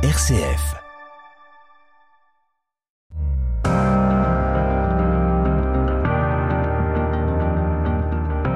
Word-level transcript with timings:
RCF. 0.00 0.76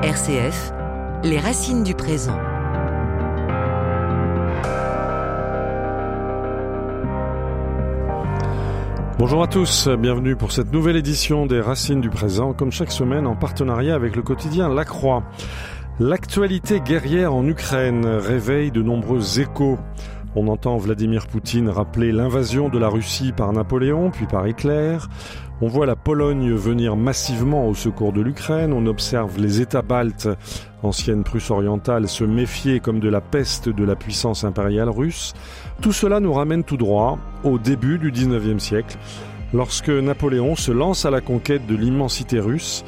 RCF, 0.04 0.72
les 1.24 1.40
racines 1.40 1.82
du 1.82 1.94
présent. 1.94 2.38
Bonjour 9.18 9.42
à 9.42 9.48
tous, 9.48 9.88
bienvenue 9.88 10.36
pour 10.36 10.52
cette 10.52 10.72
nouvelle 10.72 10.94
édition 10.94 11.46
des 11.46 11.60
Racines 11.60 12.00
du 12.00 12.08
présent, 12.08 12.52
comme 12.52 12.70
chaque 12.70 12.92
semaine 12.92 13.26
en 13.26 13.34
partenariat 13.34 13.96
avec 13.96 14.14
le 14.14 14.22
quotidien 14.22 14.72
La 14.72 14.84
Croix. 14.84 15.24
L'actualité 15.98 16.80
guerrière 16.80 17.34
en 17.34 17.44
Ukraine 17.46 18.06
réveille 18.06 18.70
de 18.70 18.80
nombreux 18.80 19.40
échos. 19.40 19.78
On 20.34 20.48
entend 20.48 20.78
Vladimir 20.78 21.26
Poutine 21.26 21.68
rappeler 21.68 22.10
l'invasion 22.10 22.70
de 22.70 22.78
la 22.78 22.88
Russie 22.88 23.32
par 23.32 23.52
Napoléon, 23.52 24.10
puis 24.10 24.24
par 24.24 24.48
Hitler. 24.48 24.96
On 25.60 25.68
voit 25.68 25.84
la 25.84 25.94
Pologne 25.94 26.52
venir 26.54 26.96
massivement 26.96 27.68
au 27.68 27.74
secours 27.74 28.14
de 28.14 28.22
l'Ukraine. 28.22 28.72
On 28.72 28.86
observe 28.86 29.38
les 29.38 29.60
États 29.60 29.82
baltes, 29.82 30.28
ancienne 30.82 31.22
Prusse 31.22 31.50
orientale, 31.50 32.08
se 32.08 32.24
méfier 32.24 32.80
comme 32.80 32.98
de 32.98 33.10
la 33.10 33.20
peste 33.20 33.68
de 33.68 33.84
la 33.84 33.94
puissance 33.94 34.42
impériale 34.42 34.88
russe. 34.88 35.34
Tout 35.82 35.92
cela 35.92 36.18
nous 36.18 36.32
ramène 36.32 36.64
tout 36.64 36.78
droit 36.78 37.18
au 37.44 37.58
début 37.58 37.98
du 37.98 38.10
19e 38.10 38.58
siècle, 38.58 38.96
lorsque 39.52 39.90
Napoléon 39.90 40.56
se 40.56 40.72
lance 40.72 41.04
à 41.04 41.10
la 41.10 41.20
conquête 41.20 41.66
de 41.66 41.76
l'immensité 41.76 42.40
russe. 42.40 42.84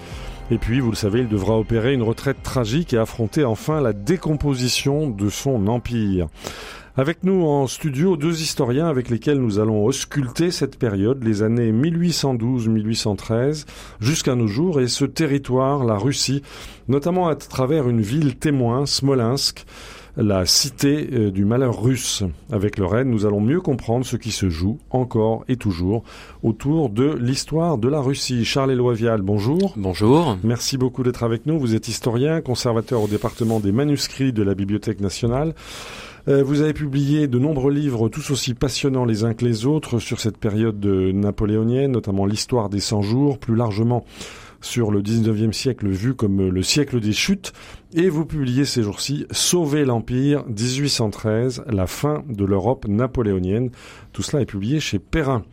Et 0.50 0.58
puis, 0.58 0.80
vous 0.80 0.91
le 0.91 0.97
savez, 0.97 1.20
il 1.20 1.28
devra 1.28 1.58
opérer 1.58 1.95
une 1.95 2.02
retraite 2.02 2.42
tragique 2.42 2.92
et 2.92 2.98
affronter 2.98 3.45
enfin 3.45 3.80
la 3.80 3.92
décomposition 3.92 5.08
de 5.08 5.28
son 5.28 5.66
empire. 5.69 6.28
Avec 6.97 7.25
nous 7.25 7.45
en 7.45 7.66
studio, 7.66 8.16
deux 8.16 8.41
historiens 8.41 8.87
avec 8.87 9.11
lesquels 9.11 9.41
nous 9.41 9.59
allons 9.59 9.84
ausculter 9.84 10.53
cette 10.53 10.78
période, 10.78 11.25
les 11.25 11.42
années 11.42 11.73
1812-1813, 11.73 13.67
jusqu'à 13.98 14.36
nos 14.36 14.47
jours, 14.47 14.81
et 14.81 14.86
ce 14.86 15.05
territoire, 15.05 15.83
la 15.83 15.97
Russie, 15.97 16.42
notamment 16.86 17.27
à 17.27 17.34
travers 17.34 17.89
une 17.89 18.01
ville 18.01 18.36
témoin, 18.36 18.86
Smolensk, 18.86 19.64
la 20.17 20.47
cité 20.47 21.09
euh, 21.12 21.31
du 21.33 21.45
malheur 21.45 21.83
russe. 21.83 22.23
Avec 22.53 22.78
le 22.78 22.86
Rennes, 22.86 23.11
nous 23.11 23.27
allons 23.27 23.41
mieux 23.41 23.61
comprendre 23.61 24.06
ce 24.06 24.14
qui 24.17 24.31
se 24.31 24.48
joue 24.48 24.79
encore 24.91 25.45
et 25.48 25.56
toujours 25.56 26.05
autour 26.45 26.91
de 26.91 27.12
l'histoire 27.20 27.77
de 27.77 27.89
la 27.89 28.01
Russie. 28.01 28.45
Charles-Éloi 28.45 28.95
Vial, 28.95 29.23
bonjour. 29.23 29.75
Bonjour. 29.77 30.39
Merci 30.45 30.79
beaucoup 30.79 31.03
d'être 31.03 31.25
avec 31.25 31.47
nous. 31.47 31.58
Vous 31.58 31.75
êtes 31.75 31.89
historien, 31.89 32.41
conservateur 32.41 33.03
au 33.03 33.08
département 33.08 33.58
des 33.58 33.73
manuscrits 33.73 34.33
de 34.33 34.45
la 34.45 34.55
Bibliothèque 34.55 35.01
nationale. 35.01 35.55
Euh, 36.27 36.42
vous 36.42 36.62
avez 36.62 36.72
publié 36.72 37.28
de 37.28 37.39
nombreux 37.39 37.72
livres 37.72 38.08
tous 38.08 38.30
aussi 38.30 38.55
passionnants 38.55 39.05
les 39.05 39.25
uns 39.25 39.34
que 39.34 39.44
les 39.44 39.67
autres 39.67 39.98
sur 39.98 40.20
cette 40.20 40.39
période 40.39 40.84
napoléonienne, 40.84 41.92
notamment 41.92 42.25
l'histoire 42.25 42.70
des 42.70 42.80
100 42.80 43.03
jours, 43.03 43.39
plus 43.39 43.55
largement 43.55 44.05
sur 44.62 44.91
le 44.91 45.02
19e 45.02 45.52
siècle 45.52 45.89
vu 45.89 46.14
comme 46.14 46.48
le 46.48 46.62
siècle 46.62 46.98
des 46.98 47.12
chutes. 47.12 47.52
Et 47.92 48.08
vous 48.08 48.25
publiez 48.25 48.64
ces 48.64 48.83
jours-ci 48.83 49.27
Sauver 49.30 49.84
l'Empire 49.84 50.45
1813, 50.47 51.64
la 51.69 51.86
fin 51.86 52.25
de 52.28 52.45
l'Europe 52.47 52.86
napoléonienne. 52.89 53.70
Tout 54.12 54.22
cela 54.22 54.42
est 54.42 54.47
publié 54.47 54.80
chez 54.80 54.98
Perrin. 54.98 55.45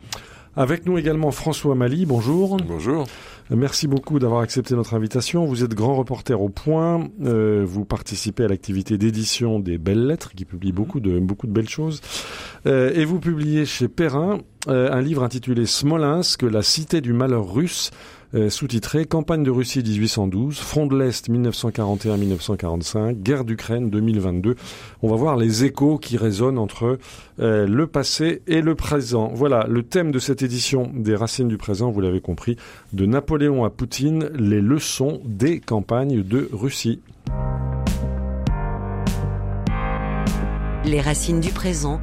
Avec 0.56 0.86
nous 0.86 0.98
également 0.98 1.30
François 1.30 1.74
Mali, 1.74 2.06
bonjour. 2.06 2.56
Bonjour. 2.66 3.06
Merci 3.54 3.86
beaucoup 3.86 4.18
d'avoir 4.18 4.40
accepté 4.40 4.74
notre 4.74 4.94
invitation. 4.94 5.44
Vous 5.44 5.62
êtes 5.62 5.74
grand 5.74 5.94
reporter 5.94 6.40
au 6.40 6.48
Point. 6.48 7.08
Euh, 7.22 7.64
vous 7.66 7.84
participez 7.84 8.44
à 8.44 8.48
l'activité 8.48 8.96
d'édition 8.96 9.60
des 9.60 9.76
Belles 9.76 10.06
Lettres, 10.06 10.32
qui 10.34 10.46
publie 10.46 10.72
beaucoup 10.72 11.00
de 11.00 11.18
beaucoup 11.18 11.46
de 11.46 11.52
belles 11.52 11.68
choses. 11.68 12.00
Euh, 12.66 12.92
et 12.94 13.04
vous 13.04 13.20
publiez 13.20 13.66
chez 13.66 13.88
Perrin 13.88 14.38
euh, 14.68 14.90
un 14.92 15.02
livre 15.02 15.22
intitulé 15.22 15.66
Smolensk, 15.66 16.42
la 16.42 16.62
cité 16.62 17.00
du 17.00 17.12
malheur 17.12 17.52
russe, 17.52 17.90
euh, 18.34 18.48
sous-titré 18.48 19.04
Campagne 19.04 19.42
de 19.42 19.50
Russie 19.50 19.82
1812, 19.82 20.58
Front 20.58 20.86
de 20.86 20.96
l'Est 20.96 21.28
1941-1945, 21.28 23.14
Guerre 23.14 23.44
d'Ukraine 23.44 23.90
2022. 23.90 24.56
On 25.02 25.08
va 25.08 25.16
voir 25.16 25.36
les 25.36 25.64
échos 25.64 25.98
qui 25.98 26.16
résonnent 26.16 26.58
entre 26.58 26.98
euh, 27.40 27.66
le 27.66 27.86
passé 27.86 28.42
et 28.46 28.62
le 28.62 28.74
présent. 28.74 29.30
Voilà, 29.34 29.66
le 29.68 29.82
thème 29.82 30.12
de 30.12 30.18
cette 30.18 30.42
édition 30.42 30.90
des 30.94 31.14
Racines 31.14 31.48
du 31.48 31.58
présent, 31.58 31.90
vous 31.90 32.00
l'avez 32.00 32.20
compris, 32.20 32.56
de 32.92 33.06
Napoléon 33.06 33.64
à 33.64 33.70
Poutine, 33.70 34.30
les 34.34 34.60
leçons 34.60 35.20
des 35.24 35.60
campagnes 35.60 36.22
de 36.22 36.48
Russie. 36.52 37.00
Les 40.84 41.00
racines 41.00 41.40
du 41.40 41.50
présent. 41.50 42.00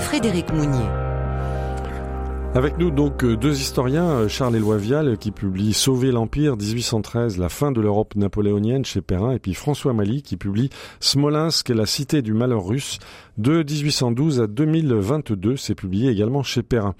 Frédéric 0.00 0.52
Mounier. 0.52 1.03
Avec 2.56 2.78
nous 2.78 2.92
donc 2.92 3.24
euh, 3.24 3.36
deux 3.36 3.60
historiens, 3.60 4.06
euh, 4.10 4.28
Charles 4.28 4.54
Éloi 4.54 4.76
Vial 4.76 5.18
qui 5.18 5.32
publie 5.32 5.72
Sauver 5.72 6.12
l'Empire 6.12 6.56
1813, 6.56 7.36
la 7.36 7.48
fin 7.48 7.72
de 7.72 7.80
l'Europe 7.80 8.14
napoléonienne 8.14 8.84
chez 8.84 9.00
Perrin, 9.00 9.32
et 9.32 9.40
puis 9.40 9.54
François 9.54 9.92
Mali 9.92 10.22
qui 10.22 10.36
publie 10.36 10.70
Smolensk, 11.00 11.70
la 11.70 11.84
cité 11.84 12.22
du 12.22 12.32
malheur 12.32 12.64
russe 12.64 13.00
de 13.38 13.64
1812 13.64 14.40
à 14.40 14.46
2022, 14.46 15.56
c'est 15.56 15.74
publié 15.74 16.12
également 16.12 16.44
chez 16.44 16.62
Perrin. 16.62 16.94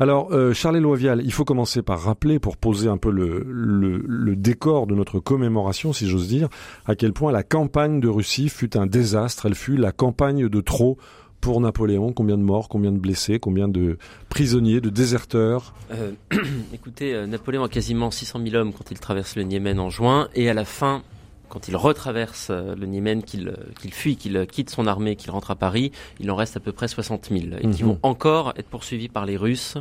Alors, 0.00 0.32
euh, 0.32 0.52
Charles 0.52 0.78
Éloi 0.78 0.96
Vial, 0.96 1.22
il 1.24 1.32
faut 1.32 1.44
commencer 1.44 1.80
par 1.82 2.00
rappeler, 2.00 2.40
pour 2.40 2.56
poser 2.56 2.88
un 2.88 2.98
peu 2.98 3.12
le 3.12 4.34
décor 4.34 4.88
de 4.88 4.96
notre 4.96 5.20
commémoration, 5.20 5.92
si 5.92 6.08
j'ose 6.08 6.26
dire, 6.26 6.48
à 6.86 6.96
quel 6.96 7.12
point 7.12 7.30
la 7.30 7.44
campagne 7.44 8.00
de 8.00 8.08
Russie 8.08 8.48
fut 8.48 8.76
un 8.76 8.86
désastre, 8.86 9.46
elle 9.46 9.54
fut 9.54 9.76
la 9.76 9.92
campagne 9.92 10.48
de 10.48 10.60
trop 10.60 10.98
pour 11.40 11.60
Napoléon 11.60 12.12
Combien 12.12 12.36
de 12.36 12.42
morts, 12.42 12.68
combien 12.68 12.92
de 12.92 12.98
blessés, 12.98 13.38
combien 13.38 13.68
de 13.68 13.98
prisonniers, 14.28 14.80
de 14.80 14.90
déserteurs 14.90 15.74
euh, 15.90 16.12
Écoutez, 16.72 17.14
euh, 17.14 17.26
Napoléon 17.26 17.64
a 17.64 17.68
quasiment 17.68 18.10
600 18.10 18.40
000 18.44 18.56
hommes 18.56 18.72
quand 18.72 18.90
il 18.90 18.98
traverse 18.98 19.36
le 19.36 19.42
Niémen 19.42 19.78
en 19.78 19.90
juin, 19.90 20.28
et 20.34 20.48
à 20.48 20.54
la 20.54 20.64
fin, 20.64 21.02
quand 21.48 21.68
il 21.68 21.76
retraverse 21.76 22.48
euh, 22.50 22.74
le 22.76 22.86
Niémen, 22.86 23.22
qu'il 23.22 23.54
qu'il 23.80 23.92
fuit, 23.92 24.16
qu'il 24.16 24.46
quitte 24.46 24.70
son 24.70 24.86
armée, 24.86 25.16
qu'il 25.16 25.30
rentre 25.30 25.50
à 25.50 25.56
Paris, 25.56 25.92
il 26.20 26.30
en 26.30 26.36
reste 26.36 26.56
à 26.56 26.60
peu 26.60 26.72
près 26.72 26.88
60 26.88 27.28
000, 27.30 27.40
et 27.60 27.68
qui 27.70 27.82
Mhm. 27.82 27.88
vont 27.90 27.98
encore 28.02 28.52
être 28.56 28.68
poursuivis 28.68 29.08
par 29.08 29.26
les 29.26 29.36
Russes. 29.36 29.76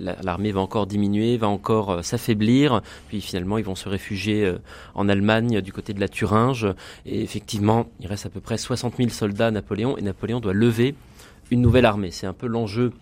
La- 0.00 0.16
L'armée 0.22 0.52
va 0.52 0.60
encore 0.60 0.86
diminuer, 0.86 1.36
va 1.36 1.48
encore 1.48 1.90
euh, 1.90 2.02
s'affaiblir, 2.02 2.82
puis 3.08 3.20
finalement 3.20 3.58
ils 3.58 3.64
vont 3.64 3.74
se 3.74 3.88
réfugier 3.88 4.44
euh, 4.44 4.58
en 4.94 5.08
Allemagne 5.08 5.60
du 5.60 5.72
côté 5.72 5.92
de 5.94 6.00
la 6.00 6.08
Thuringe, 6.08 6.66
et 7.06 7.22
effectivement 7.22 7.86
il 8.00 8.06
reste 8.06 8.26
à 8.26 8.30
peu 8.30 8.40
près 8.40 8.58
60 8.58 8.96
000 8.96 9.08
soldats 9.10 9.46
à 9.48 9.50
Napoléon, 9.50 9.96
et 9.96 10.02
Napoléon 10.02 10.40
doit 10.40 10.52
lever 10.54 10.94
une 11.50 11.60
nouvelle 11.62 11.84
armée. 11.86 12.10
C'est 12.10 12.26
un 12.26 12.32
peu 12.32 12.46
l'enjeu 12.46 12.92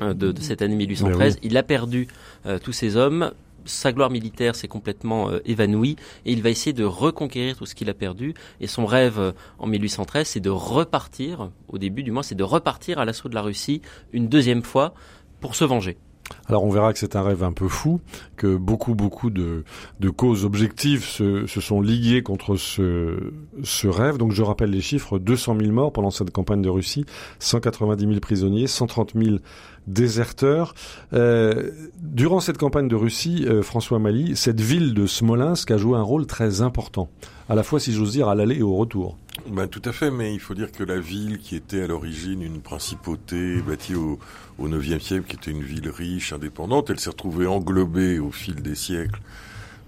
euh, 0.00 0.14
de, 0.14 0.32
de 0.32 0.40
cette 0.40 0.62
année 0.62 0.74
1813. 0.76 1.38
Il 1.42 1.56
a 1.56 1.62
perdu 1.62 2.08
euh, 2.46 2.58
tous 2.58 2.72
ses 2.72 2.96
hommes. 2.96 3.30
Sa 3.64 3.92
gloire 3.92 4.10
militaire 4.10 4.56
s'est 4.56 4.68
complètement 4.68 5.30
euh, 5.30 5.40
évanouie 5.44 5.96
et 6.24 6.32
il 6.32 6.42
va 6.42 6.50
essayer 6.50 6.72
de 6.72 6.84
reconquérir 6.84 7.56
tout 7.56 7.66
ce 7.66 7.74
qu'il 7.74 7.90
a 7.90 7.94
perdu. 7.94 8.34
Et 8.60 8.66
son 8.66 8.86
rêve 8.86 9.18
euh, 9.18 9.32
en 9.58 9.66
1813, 9.66 10.26
c'est 10.26 10.40
de 10.40 10.50
repartir, 10.50 11.50
au 11.68 11.78
début 11.78 12.02
du 12.02 12.10
mois, 12.10 12.22
c'est 12.22 12.34
de 12.34 12.44
repartir 12.44 12.98
à 12.98 13.04
l'assaut 13.04 13.28
de 13.28 13.34
la 13.34 13.42
Russie 13.42 13.82
une 14.12 14.28
deuxième 14.28 14.62
fois 14.62 14.94
pour 15.40 15.54
se 15.54 15.64
venger. 15.64 15.98
Alors 16.46 16.64
on 16.64 16.70
verra 16.70 16.92
que 16.92 16.98
c'est 16.98 17.16
un 17.16 17.22
rêve 17.22 17.42
un 17.42 17.52
peu 17.52 17.68
fou, 17.68 18.00
que 18.36 18.56
beaucoup 18.56 18.94
beaucoup 18.94 19.30
de, 19.30 19.64
causes 20.16 20.44
objectives 20.44 21.04
se, 21.04 21.46
sont 21.46 21.80
liguées 21.80 22.22
contre 22.22 22.56
ce 22.56 23.86
rêve. 23.86 24.16
Donc 24.18 24.32
je 24.32 24.42
rappelle 24.42 24.70
les 24.70 24.80
chiffres 24.80 25.18
200 25.18 25.56
000 25.60 25.72
morts 25.72 25.92
pendant 25.92 26.10
cette 26.10 26.30
campagne 26.30 26.62
de 26.62 26.68
Russie, 26.68 27.04
190 27.40 28.06
000 28.06 28.20
prisonniers, 28.20 28.66
130 28.66 29.12
000 29.14 29.36
déserteurs. 29.86 30.74
Euh, 31.12 31.70
durant 32.00 32.40
cette 32.40 32.58
campagne 32.58 32.88
de 32.88 32.96
Russie, 32.96 33.44
euh, 33.46 33.62
François 33.62 33.98
Mali, 33.98 34.36
cette 34.36 34.60
ville 34.60 34.94
de 34.94 35.06
Smolensk 35.06 35.70
a 35.70 35.76
joué 35.76 35.98
un 35.98 36.02
rôle 36.02 36.26
très 36.26 36.62
important, 36.62 37.08
à 37.48 37.54
la 37.54 37.62
fois 37.62 37.80
si 37.80 37.92
j'ose 37.92 38.12
dire 38.12 38.28
à 38.28 38.34
l'aller 38.34 38.56
et 38.56 38.62
au 38.62 38.76
retour. 38.76 39.16
Ben, 39.50 39.66
tout 39.66 39.82
à 39.84 39.92
fait, 39.92 40.10
mais 40.10 40.32
il 40.32 40.40
faut 40.40 40.54
dire 40.54 40.72
que 40.72 40.84
la 40.84 40.98
ville 40.98 41.38
qui 41.38 41.56
était 41.56 41.82
à 41.82 41.86
l'origine 41.86 42.40
une 42.40 42.60
principauté 42.60 43.60
bâtie 43.60 43.94
au, 43.94 44.18
au 44.58 44.68
9e 44.68 45.00
siècle, 45.00 45.26
qui 45.26 45.36
était 45.36 45.50
une 45.50 45.62
ville 45.62 45.88
riche, 45.90 46.32
indépendante, 46.32 46.90
elle 46.90 47.00
s'est 47.00 47.10
retrouvée 47.10 47.46
englobée 47.46 48.18
au 48.18 48.30
fil 48.30 48.62
des 48.62 48.74
siècles 48.74 49.20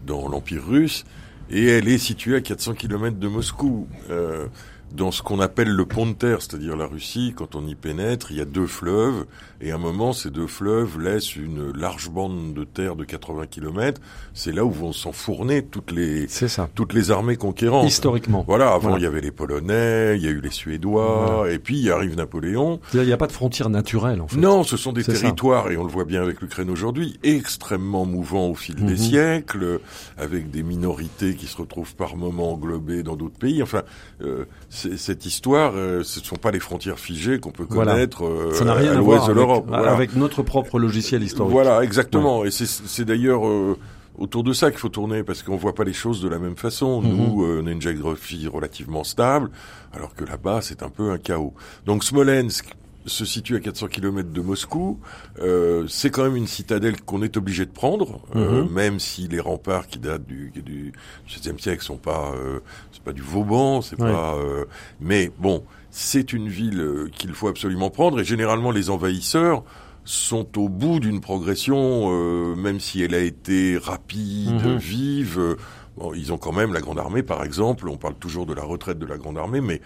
dans 0.06 0.28
l'Empire 0.28 0.66
russe, 0.66 1.04
et 1.50 1.66
elle 1.66 1.88
est 1.88 1.98
située 1.98 2.36
à 2.36 2.40
400 2.40 2.74
km 2.74 3.18
de 3.18 3.28
Moscou. 3.28 3.86
Euh, 4.10 4.46
dans 4.94 5.10
ce 5.10 5.22
qu'on 5.22 5.40
appelle 5.40 5.68
le 5.68 5.84
pont 5.84 6.06
de 6.06 6.12
terre, 6.14 6.40
c'est-à-dire 6.40 6.76
la 6.76 6.86
Russie, 6.86 7.34
quand 7.36 7.54
on 7.54 7.66
y 7.66 7.74
pénètre, 7.74 8.30
il 8.30 8.38
y 8.38 8.40
a 8.40 8.44
deux 8.44 8.66
fleuves, 8.66 9.26
et 9.60 9.70
à 9.72 9.74
un 9.74 9.78
moment, 9.78 10.12
ces 10.12 10.30
deux 10.30 10.46
fleuves 10.46 10.98
laissent 11.00 11.36
une 11.36 11.72
large 11.76 12.08
bande 12.10 12.54
de 12.54 12.64
terre 12.64 12.96
de 12.96 13.04
80 13.04 13.46
km. 13.46 14.00
C'est 14.34 14.52
là 14.52 14.64
où 14.64 14.70
vont 14.70 14.92
s'enfourner 14.92 15.64
toutes 15.64 15.90
les 15.92 16.28
ça. 16.28 16.68
toutes 16.74 16.92
les 16.94 17.10
armées 17.10 17.36
conquérantes. 17.36 17.86
Historiquement. 17.88 18.44
Voilà, 18.46 18.68
avant 18.72 18.80
Voilà. 18.90 18.98
il 18.98 19.02
y 19.02 19.06
avait 19.06 19.20
les 19.20 19.30
Polonais, 19.32 20.16
il 20.16 20.22
y 20.22 20.28
a 20.28 20.30
eu 20.30 20.40
les 20.40 20.50
Suédois, 20.50 21.46
et 21.50 21.58
puis 21.58 21.78
il 21.80 21.90
arrive 21.90 22.16
Napoléon. 22.16 22.80
Il 22.94 23.00
n'y 23.02 23.12
a 23.12 23.16
pas 23.16 23.26
de 23.26 23.32
frontière 23.32 23.68
naturelle 23.70 24.20
en 24.20 24.28
fait. 24.28 24.36
Non, 24.38 24.62
ce 24.62 24.76
sont 24.76 24.92
des 24.92 25.02
ça. 25.02 25.12
territoires, 25.12 25.70
et 25.70 25.76
on 25.76 25.84
le 25.84 25.90
voit 25.90 26.04
bien 26.04 26.22
avec 26.22 26.40
l'Ukraine 26.40 26.70
aujourd'hui, 26.70 27.18
extrêmement 27.22 28.06
mouvants 28.06 28.46
au 28.48 28.54
fil 28.54 28.76
Mhm. 28.78 28.86
des 28.86 28.96
siècles, 28.96 29.80
avec 30.18 30.50
des 30.50 30.62
minorités 30.62 31.34
qui 31.34 31.46
se 31.46 31.56
retrouvent 31.56 31.94
par 31.96 32.16
moments 32.16 32.52
englobées 32.52 33.02
dans 33.02 33.16
d'autres 33.16 33.38
pays. 33.38 33.62
Enfin, 33.62 33.82
euh, 34.22 34.44
cette 34.76 35.26
histoire, 35.26 35.72
euh, 35.74 36.02
ce 36.04 36.20
ne 36.20 36.24
sont 36.24 36.36
pas 36.36 36.50
les 36.50 36.60
frontières 36.60 36.98
figées 36.98 37.40
qu'on 37.40 37.50
peut 37.50 37.66
Voilà. 37.68 37.92
connaître 37.92 38.24
euh, 38.24 38.52
Ça 38.52 38.72
rien 38.74 38.92
à 38.92 38.94
à 38.94 38.98
l'ouest 38.98 39.26
de 39.28 39.32
l'Europe. 39.32 39.64
Voilà. 39.68 39.90
avec 39.92 40.14
notre 40.14 40.42
propre 40.42 40.78
logiciel 40.78 41.22
historique. 41.22 41.52
Voilà, 41.52 41.82
exactement. 41.82 42.44
Et 42.44 42.50
c'est- 42.50 43.04
d'ailleurs 43.04 43.46
euh, 43.46 43.76
autour 44.18 44.42
de 44.44 44.52
ça 44.52 44.70
qu'il 44.70 44.78
faut 44.80 44.88
tourner, 44.88 45.22
parce 45.22 45.42
qu'on 45.42 45.56
voit 45.56 45.74
pas 45.74 45.84
les 45.84 45.92
choses 45.92 46.22
de 46.22 46.28
la 46.28 46.38
même 46.38 46.56
façon. 46.56 47.00
Mhm. 47.02 47.08
Nous, 47.16 47.44
euh, 47.44 47.60
on 47.62 47.66
a 47.66 47.70
une 47.70 47.82
géographie 47.82 48.46
relativement 48.48 49.04
stable, 49.04 49.50
alors 49.92 50.14
que 50.14 50.24
là-bas, 50.24 50.60
c'est 50.62 50.82
un 50.82 50.88
peu 50.90 51.10
un 51.10 51.18
chaos. 51.18 51.52
Donc 51.84 52.04
Smolensk 52.04 52.74
se 53.06 53.24
situe 53.24 53.56
à 53.56 53.60
400 53.60 53.86
km 53.88 54.30
de 54.30 54.40
Moscou. 54.40 54.98
Euh, 55.40 55.86
c'est 55.88 56.10
quand 56.10 56.24
même 56.24 56.36
une 56.36 56.46
citadelle 56.46 57.00
qu'on 57.00 57.22
est 57.22 57.36
obligé 57.36 57.64
de 57.64 57.70
prendre, 57.70 58.20
euh, 58.34 58.62
Mhm. 58.64 58.70
même 58.72 59.00
si 59.00 59.28
les 59.28 59.40
remparts 59.40 59.86
qui 59.86 59.98
datent 59.98 60.26
du, 60.26 60.50
du 60.54 60.92
XVIIe 61.28 61.58
siècle 61.60 61.82
sont 61.84 61.96
pas, 61.98 62.32
euh, 62.36 62.60
c'est 62.92 63.02
pas 63.02 63.12
du 63.12 63.22
Vauban, 63.22 63.80
c'est 63.82 64.00
Ouais. 64.00 64.10
pas. 64.12 64.34
euh, 64.36 64.64
mais 65.00 65.30
bon, 65.38 65.62
c'est 65.90 66.32
une 66.32 66.48
ville 66.48 66.80
euh, 66.80 67.08
qu'il 67.16 67.32
faut 67.32 67.48
absolument 67.48 67.90
prendre. 67.90 68.20
Et 68.20 68.24
généralement, 68.24 68.70
les 68.72 68.90
envahisseurs 68.90 69.62
sont 70.04 70.58
au 70.58 70.68
bout 70.68 71.00
d'une 71.00 71.20
progression, 71.20 72.10
euh, 72.12 72.54
même 72.54 72.78
si 72.80 73.02
elle 73.02 73.14
a 73.14 73.20
été 73.20 73.78
rapide, 73.78 74.62
Mhm. 74.64 74.76
vive. 74.76 75.56
bon, 75.96 76.12
ils 76.14 76.30
ont 76.32 76.36
quand 76.38 76.52
même 76.52 76.72
la 76.74 76.80
Grande 76.82 76.98
Armée, 76.98 77.22
par 77.22 77.42
exemple. 77.42 77.88
On 77.88 77.96
parle 77.96 78.16
toujours 78.16 78.44
de 78.44 78.52
la 78.52 78.62
retraite 78.62 78.98
de 78.98 79.06
la 79.06 79.16
Grande 79.16 79.38
Armée, 79.38 79.62
mais 79.62 79.80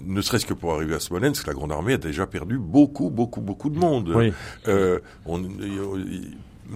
ne 0.00 0.20
serait-ce 0.22 0.46
que 0.46 0.54
pour 0.54 0.74
arriver 0.74 0.94
à 0.94 1.00
Smolensk, 1.00 1.46
la 1.46 1.52
Grande 1.54 1.72
Armée 1.72 1.94
a 1.94 1.98
déjà 1.98 2.26
perdu 2.26 2.58
beaucoup, 2.58 3.10
beaucoup, 3.10 3.40
beaucoup 3.40 3.70
de 3.70 3.78
monde. 3.78 4.12
Oui. 4.14 4.32
Euh, 4.68 4.98
on- 5.26 5.42
euh, 5.42 6.04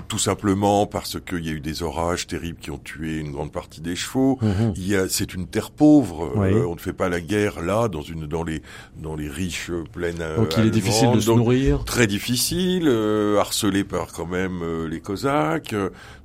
tout 0.06 0.18
simplement 0.18 0.86
parce 0.86 1.18
qu'il 1.18 1.44
y 1.46 1.48
a 1.48 1.52
eu 1.52 1.60
des 1.60 1.82
orages 1.82 2.26
terribles 2.26 2.58
qui 2.60 2.70
ont 2.70 2.78
tué 2.78 3.16
une 3.18 3.32
grande 3.32 3.50
partie 3.50 3.80
des 3.80 3.96
chevaux. 3.96 4.38
Il 4.76 4.86
y 4.86 4.94
a, 4.94 5.08
c'est 5.08 5.32
une 5.32 5.46
terre 5.46 5.70
pauvre. 5.70 6.30
Oui. 6.36 6.52
Euh, 6.52 6.66
on 6.66 6.74
ne 6.74 6.78
fait 6.80 6.92
pas 6.92 7.08
la 7.08 7.22
guerre 7.22 7.62
là, 7.62 7.88
dans 7.88 8.02
une, 8.02 8.26
dans 8.26 8.44
les, 8.44 8.60
dans 8.98 9.16
les 9.16 9.28
riches 9.30 9.70
plaines. 9.92 10.20
euh, 10.20 10.36
Donc 10.36 10.54
il 10.58 10.66
est 10.66 10.70
difficile 10.70 11.10
de 11.12 11.20
se 11.20 11.26
Donc, 11.26 11.38
nourrir. 11.38 11.84
Très 11.84 12.06
difficile, 12.06 12.84
euh, 12.86 13.38
harcelé 13.38 13.82
par 13.82 14.12
quand 14.12 14.26
même 14.26 14.60
les 14.88 15.00
Cosaques. 15.00 15.74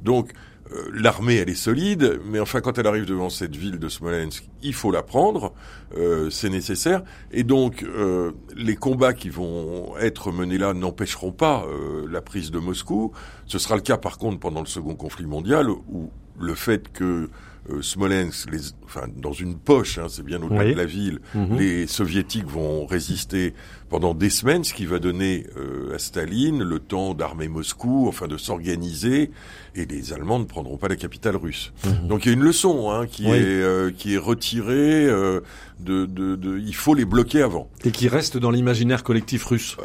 Donc 0.03 0.31
euh, 0.73 0.89
l'armée, 0.93 1.35
elle 1.35 1.49
est 1.49 1.55
solide, 1.55 2.19
mais 2.25 2.39
enfin 2.39 2.61
quand 2.61 2.77
elle 2.77 2.87
arrive 2.87 3.05
devant 3.05 3.29
cette 3.29 3.55
ville 3.55 3.79
de 3.79 3.89
Smolensk, 3.89 4.47
il 4.61 4.73
faut 4.73 4.91
la 4.91 5.03
prendre, 5.03 5.53
euh, 5.95 6.29
c'est 6.29 6.49
nécessaire. 6.49 7.03
Et 7.31 7.43
donc 7.43 7.83
euh, 7.83 8.31
les 8.55 8.75
combats 8.75 9.13
qui 9.13 9.29
vont 9.29 9.97
être 9.97 10.31
menés 10.31 10.57
là 10.57 10.73
n'empêcheront 10.73 11.31
pas 11.31 11.65
euh, 11.67 12.07
la 12.09 12.21
prise 12.21 12.51
de 12.51 12.59
Moscou. 12.59 13.11
Ce 13.45 13.59
sera 13.59 13.75
le 13.75 13.81
cas 13.81 13.97
par 13.97 14.17
contre 14.17 14.39
pendant 14.39 14.61
le 14.61 14.67
second 14.67 14.95
conflit 14.95 15.25
mondial, 15.25 15.69
où 15.69 16.09
le 16.39 16.55
fait 16.55 16.91
que 16.91 17.29
euh, 17.69 17.81
Smolensk, 17.81 18.51
les, 18.51 18.59
enfin 18.83 19.07
dans 19.15 19.31
une 19.31 19.55
poche, 19.57 19.97
hein, 19.97 20.07
c'est 20.09 20.23
bien 20.25 20.41
au-delà 20.41 20.65
Oui. 20.65 20.71
de 20.73 20.77
la 20.77 20.85
ville, 20.85 21.19
Mhm. 21.35 21.57
les 21.57 21.87
soviétiques 21.87 22.47
vont 22.47 22.85
résister 22.85 23.53
pendant 23.89 24.13
des 24.13 24.29
semaines, 24.29 24.63
ce 24.63 24.73
qui 24.73 24.85
va 24.85 24.99
donner 24.99 25.45
euh, 25.57 25.93
à 25.95 25.99
Staline 25.99 26.61
le 26.63 26.79
temps 26.79 27.13
d'armer 27.13 27.47
Moscou, 27.47 28.05
enfin 28.07 28.27
de 28.27 28.37
s'organiser, 28.37 29.31
et 29.75 29.85
les 29.85 30.13
Allemands 30.13 30.39
ne 30.39 30.45
prendront 30.45 30.77
pas 30.77 30.87
la 30.87 30.95
capitale 30.95 31.35
russe. 31.37 31.71
Mhm. 31.85 32.07
Donc 32.07 32.25
il 32.25 32.29
y 32.29 32.31
a 32.31 32.33
une 32.33 32.43
leçon 32.43 32.89
hein, 32.91 33.07
qui 33.07 33.23
Oui. 33.25 33.31
est 33.37 33.43
euh, 33.61 33.91
qui 33.91 34.15
est 34.15 34.17
retirée 34.17 35.05
euh, 35.07 35.41
de, 35.79 36.05
de, 36.05 36.35
de, 36.35 36.59
il 36.59 36.75
faut 36.75 36.95
les 36.95 37.05
bloquer 37.05 37.41
avant. 37.41 37.69
Et 37.83 37.91
qui 37.91 38.07
reste 38.07 38.37
dans 38.37 38.51
l'imaginaire 38.51 39.03
collectif 39.03 39.45
russe. 39.45 39.77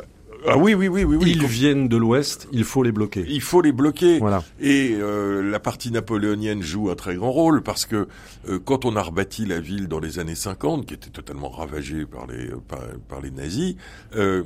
Ah 0.47 0.57
oui 0.57 0.75
oui 0.75 0.89
oui 0.89 1.05
oui 1.05 1.17
oui. 1.17 1.33
Ils 1.33 1.47
viennent 1.47 1.89
de 1.89 1.97
l'Ouest, 1.97 2.49
il 2.53 2.65
faut 2.65 2.83
les 2.83 2.93
bloquer. 2.93 3.25
Il 3.29 3.41
faut 3.41 3.61
les 3.61 3.73
bloquer. 3.73 4.19
Voilà. 4.19 4.43
Et 4.61 4.95
euh, 4.95 5.43
la 5.43 5.61
partie 5.61 5.91
napoléonienne 5.91 6.63
joue 6.63 6.91
un 6.91 6.95
très 6.95 7.17
grand 7.17 7.33
rôle 7.33 7.63
parce 7.63 7.87
que 7.87 8.09
euh, 8.49 8.59
quand 8.65 8.85
on 8.85 8.97
a 8.97 9.03
rebâti 9.03 9.47
la 9.47 9.61
ville 9.61 9.89
dans 9.89 10.01
les 10.01 10.19
années 10.19 10.35
50, 10.35 10.87
qui 10.87 10.95
était 10.95 11.11
totalement 11.11 11.49
ravagée 11.49 12.07
par 12.07 12.27
les 12.27 12.49
par, 12.69 12.81
par 13.09 13.21
les 13.21 13.31
nazis, 13.31 13.77
euh, 14.17 14.45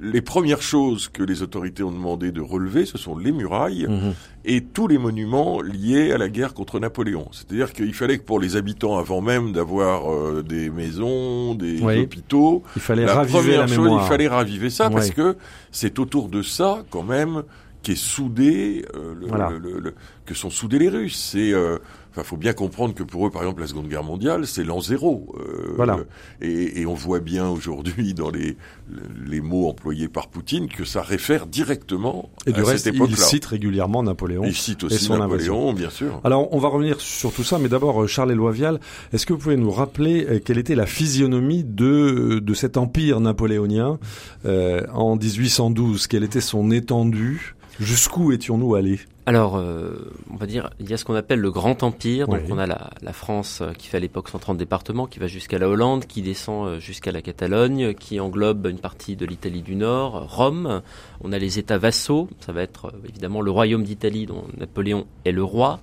les 0.00 0.22
premières 0.22 0.62
choses 0.62 1.08
que 1.08 1.22
les 1.22 1.42
autorités 1.42 1.82
ont 1.82 1.90
demandé 1.92 2.32
de 2.32 2.40
relever, 2.40 2.86
ce 2.86 2.96
sont 2.98 3.16
les 3.18 3.32
murailles 3.32 3.86
Mhm. 3.88 4.14
et 4.46 4.62
tous 4.62 4.88
les 4.88 4.96
monuments 4.98 5.60
liés 5.60 6.12
à 6.12 6.18
la 6.18 6.28
guerre 6.28 6.54
contre 6.54 6.80
Napoléon. 6.80 7.28
C'est-à-dire 7.32 7.72
qu'il 7.72 7.92
fallait 7.92 8.18
que 8.18 8.24
pour 8.24 8.40
les 8.40 8.56
habitants, 8.56 8.96
avant 8.98 9.20
même 9.20 9.52
d'avoir 9.52 10.10
euh, 10.10 10.42
des 10.42 10.70
maisons, 10.70 11.54
des 11.54 11.80
Oui. 11.82 11.98
hôpitaux, 12.00 12.62
Il 12.76 12.82
fallait 12.82 13.04
la 13.04 13.14
raviver 13.14 13.38
première 13.40 13.60
la 13.60 13.66
chose, 13.66 13.78
mémoire. 13.84 14.04
il 14.04 14.08
fallait 14.08 14.28
raviver 14.28 14.70
ça 14.70 14.88
parce 14.90 15.10
que 15.10 15.36
c'est 15.70 15.98
autour 15.98 16.28
de 16.28 16.42
ça, 16.42 16.82
quand 16.90 17.02
même, 17.02 17.42
qu'est 17.82 17.96
soudé, 17.96 18.84
euh, 18.94 19.14
le- 19.18 19.26
Voilà. 19.26 19.50
le- 19.50 19.58
le- 19.58 19.80
le- 19.80 19.94
que 20.26 20.34
sont 20.34 20.50
soudés 20.50 20.78
les 20.78 20.88
Russes. 20.90 21.16
C'est, 21.32 21.52
euh, 21.52 21.78
enfin, 22.10 22.22
faut 22.22 22.36
bien 22.36 22.52
comprendre 22.52 22.94
que 22.94 23.02
pour 23.02 23.26
eux, 23.26 23.30
par 23.30 23.42
exemple, 23.42 23.60
la 23.62 23.66
Seconde 23.66 23.88
Guerre 23.88 24.04
mondiale, 24.04 24.46
c'est 24.46 24.64
l'an 24.64 24.80
zéro. 24.80 25.34
euh, 25.38 25.72
Voilà. 25.76 25.98
Et, 26.40 26.80
et 26.80 26.86
on 26.86 26.94
voit 26.94 27.20
bien 27.20 27.48
aujourd'hui 27.48 28.14
dans 28.14 28.30
les 28.30 28.56
les 29.24 29.40
mots 29.40 29.68
employés 29.68 30.08
par 30.08 30.26
Poutine 30.28 30.66
que 30.66 30.84
ça 30.84 31.00
réfère 31.00 31.46
directement 31.46 32.28
Et 32.46 32.52
du 32.52 32.60
à 32.60 32.64
reste, 32.64 32.84
cette 32.84 32.94
il 32.94 32.96
époque-là. 32.96 33.16
cite 33.16 33.44
régulièrement 33.44 34.02
Napoléon. 34.02 34.42
Il 34.44 34.54
cite 34.56 34.82
et 34.82 34.86
aussi 34.86 35.04
son 35.04 35.18
Napoléon, 35.18 35.72
bien 35.72 35.90
sûr. 35.90 36.20
Alors, 36.24 36.52
on 36.52 36.58
va 36.58 36.66
revenir 36.68 37.00
sur 37.00 37.32
tout 37.32 37.44
ça, 37.44 37.58
mais 37.60 37.68
d'abord, 37.68 38.02
euh, 38.02 38.06
Charles 38.08 38.32
Éloi 38.32 38.50
Vial, 38.50 38.80
est-ce 39.12 39.26
que 39.26 39.32
vous 39.32 39.38
pouvez 39.38 39.56
nous 39.56 39.70
rappeler 39.70 40.26
euh, 40.28 40.40
quelle 40.44 40.58
était 40.58 40.74
la 40.74 40.86
physionomie 40.86 41.62
de, 41.62 42.40
de 42.42 42.54
cet 42.54 42.76
empire 42.76 43.20
napoléonien 43.20 43.98
euh, 44.44 44.82
en 44.92 45.14
1812 45.16 46.08
Quelle 46.08 46.24
était 46.24 46.40
son 46.40 46.72
étendue? 46.72 47.54
Jusqu'où 47.78 48.32
étions-nous 48.32 48.74
allés? 48.74 48.98
Alors, 49.26 49.56
euh, 49.58 50.10
on 50.32 50.36
va 50.36 50.46
dire, 50.46 50.70
il 50.80 50.88
y 50.90 50.94
a 50.94 50.96
ce 50.96 51.04
qu'on 51.04 51.14
appelle 51.14 51.40
le 51.40 51.50
Grand 51.50 51.82
Empire. 51.82 52.26
Donc, 52.26 52.40
Oui. 52.46 52.48
on 52.52 52.58
a 52.58 52.66
la, 52.66 52.90
la 53.02 53.12
France 53.12 53.60
euh, 53.60 53.72
qui 53.74 53.86
fait 53.86 53.98
à 53.98 54.00
l'époque 54.00 54.28
130 54.28 54.56
départements, 54.56 55.06
qui 55.06 55.18
va 55.18 55.26
jusqu'à 55.26 55.58
la 55.58 55.68
Hollande, 55.68 56.06
qui 56.06 56.22
descend 56.22 56.66
euh, 56.66 56.80
jusqu'à 56.80 57.12
la 57.12 57.20
Catalogne, 57.22 57.94
qui 57.94 58.18
englobe 58.18 58.66
une 58.66 58.78
partie 58.78 59.16
de 59.16 59.26
l'Italie 59.26 59.62
du 59.62 59.76
Nord, 59.76 60.26
Rome. 60.34 60.80
On 61.22 61.32
a 61.32 61.38
les 61.38 61.58
États 61.58 61.78
vassaux. 61.78 62.28
Ça 62.40 62.52
va 62.52 62.62
être 62.62 62.86
euh, 62.86 63.08
évidemment 63.08 63.40
le 63.42 63.50
Royaume 63.50 63.84
d'Italie, 63.84 64.26
dont 64.26 64.44
Napoléon 64.58 65.06
est 65.24 65.32
le 65.32 65.44
roi. 65.44 65.80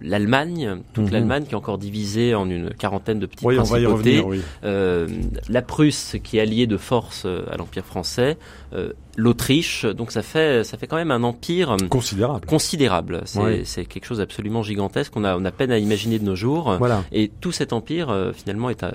L'Allemagne, 0.00 0.82
toute 0.92 1.04
Mhm. 1.06 1.10
l'Allemagne 1.12 1.44
qui 1.44 1.52
est 1.52 1.56
encore 1.56 1.78
divisée 1.78 2.34
en 2.34 2.48
une 2.48 2.70
quarantaine 2.74 3.18
de 3.18 3.26
petites 3.26 3.46
Oui, 3.46 3.56
principautés. 3.56 4.20
revenir. 4.20 4.42
Euh, 4.64 5.08
la 5.48 5.62
Prusse 5.62 6.16
qui 6.22 6.38
est 6.38 6.40
alliée 6.40 6.66
de 6.66 6.76
force 6.76 7.24
à 7.26 7.56
l'Empire 7.56 7.84
français, 7.84 8.36
euh, 8.74 8.92
l'Autriche, 9.16 9.84
donc 9.86 10.10
ça 10.10 10.22
fait 10.22 10.64
ça 10.64 10.76
fait 10.78 10.86
quand 10.86 10.96
même 10.96 11.10
un 11.10 11.22
empire 11.22 11.76
Considérable. 11.88 12.46
Considérable. 12.62 13.22
C'est 13.24 13.40
Ouais. 13.40 13.64
quelque 13.86 14.04
chose 14.04 14.18
d'absolument 14.18 14.62
gigantesque. 14.62 15.12
On 15.16 15.24
a 15.24 15.36
on 15.36 15.44
a 15.44 15.50
peine 15.50 15.70
à 15.70 15.78
imaginer 15.78 16.18
de 16.18 16.24
nos 16.24 16.36
jours. 16.36 16.76
Voilà. 16.78 17.04
Et 17.12 17.30
tout 17.40 17.52
cet 17.52 17.72
empire 17.72 18.10
euh, 18.10 18.32
finalement 18.32 18.70
est 18.70 18.82
euh, 18.84 18.90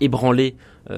ébranlé 0.00 0.54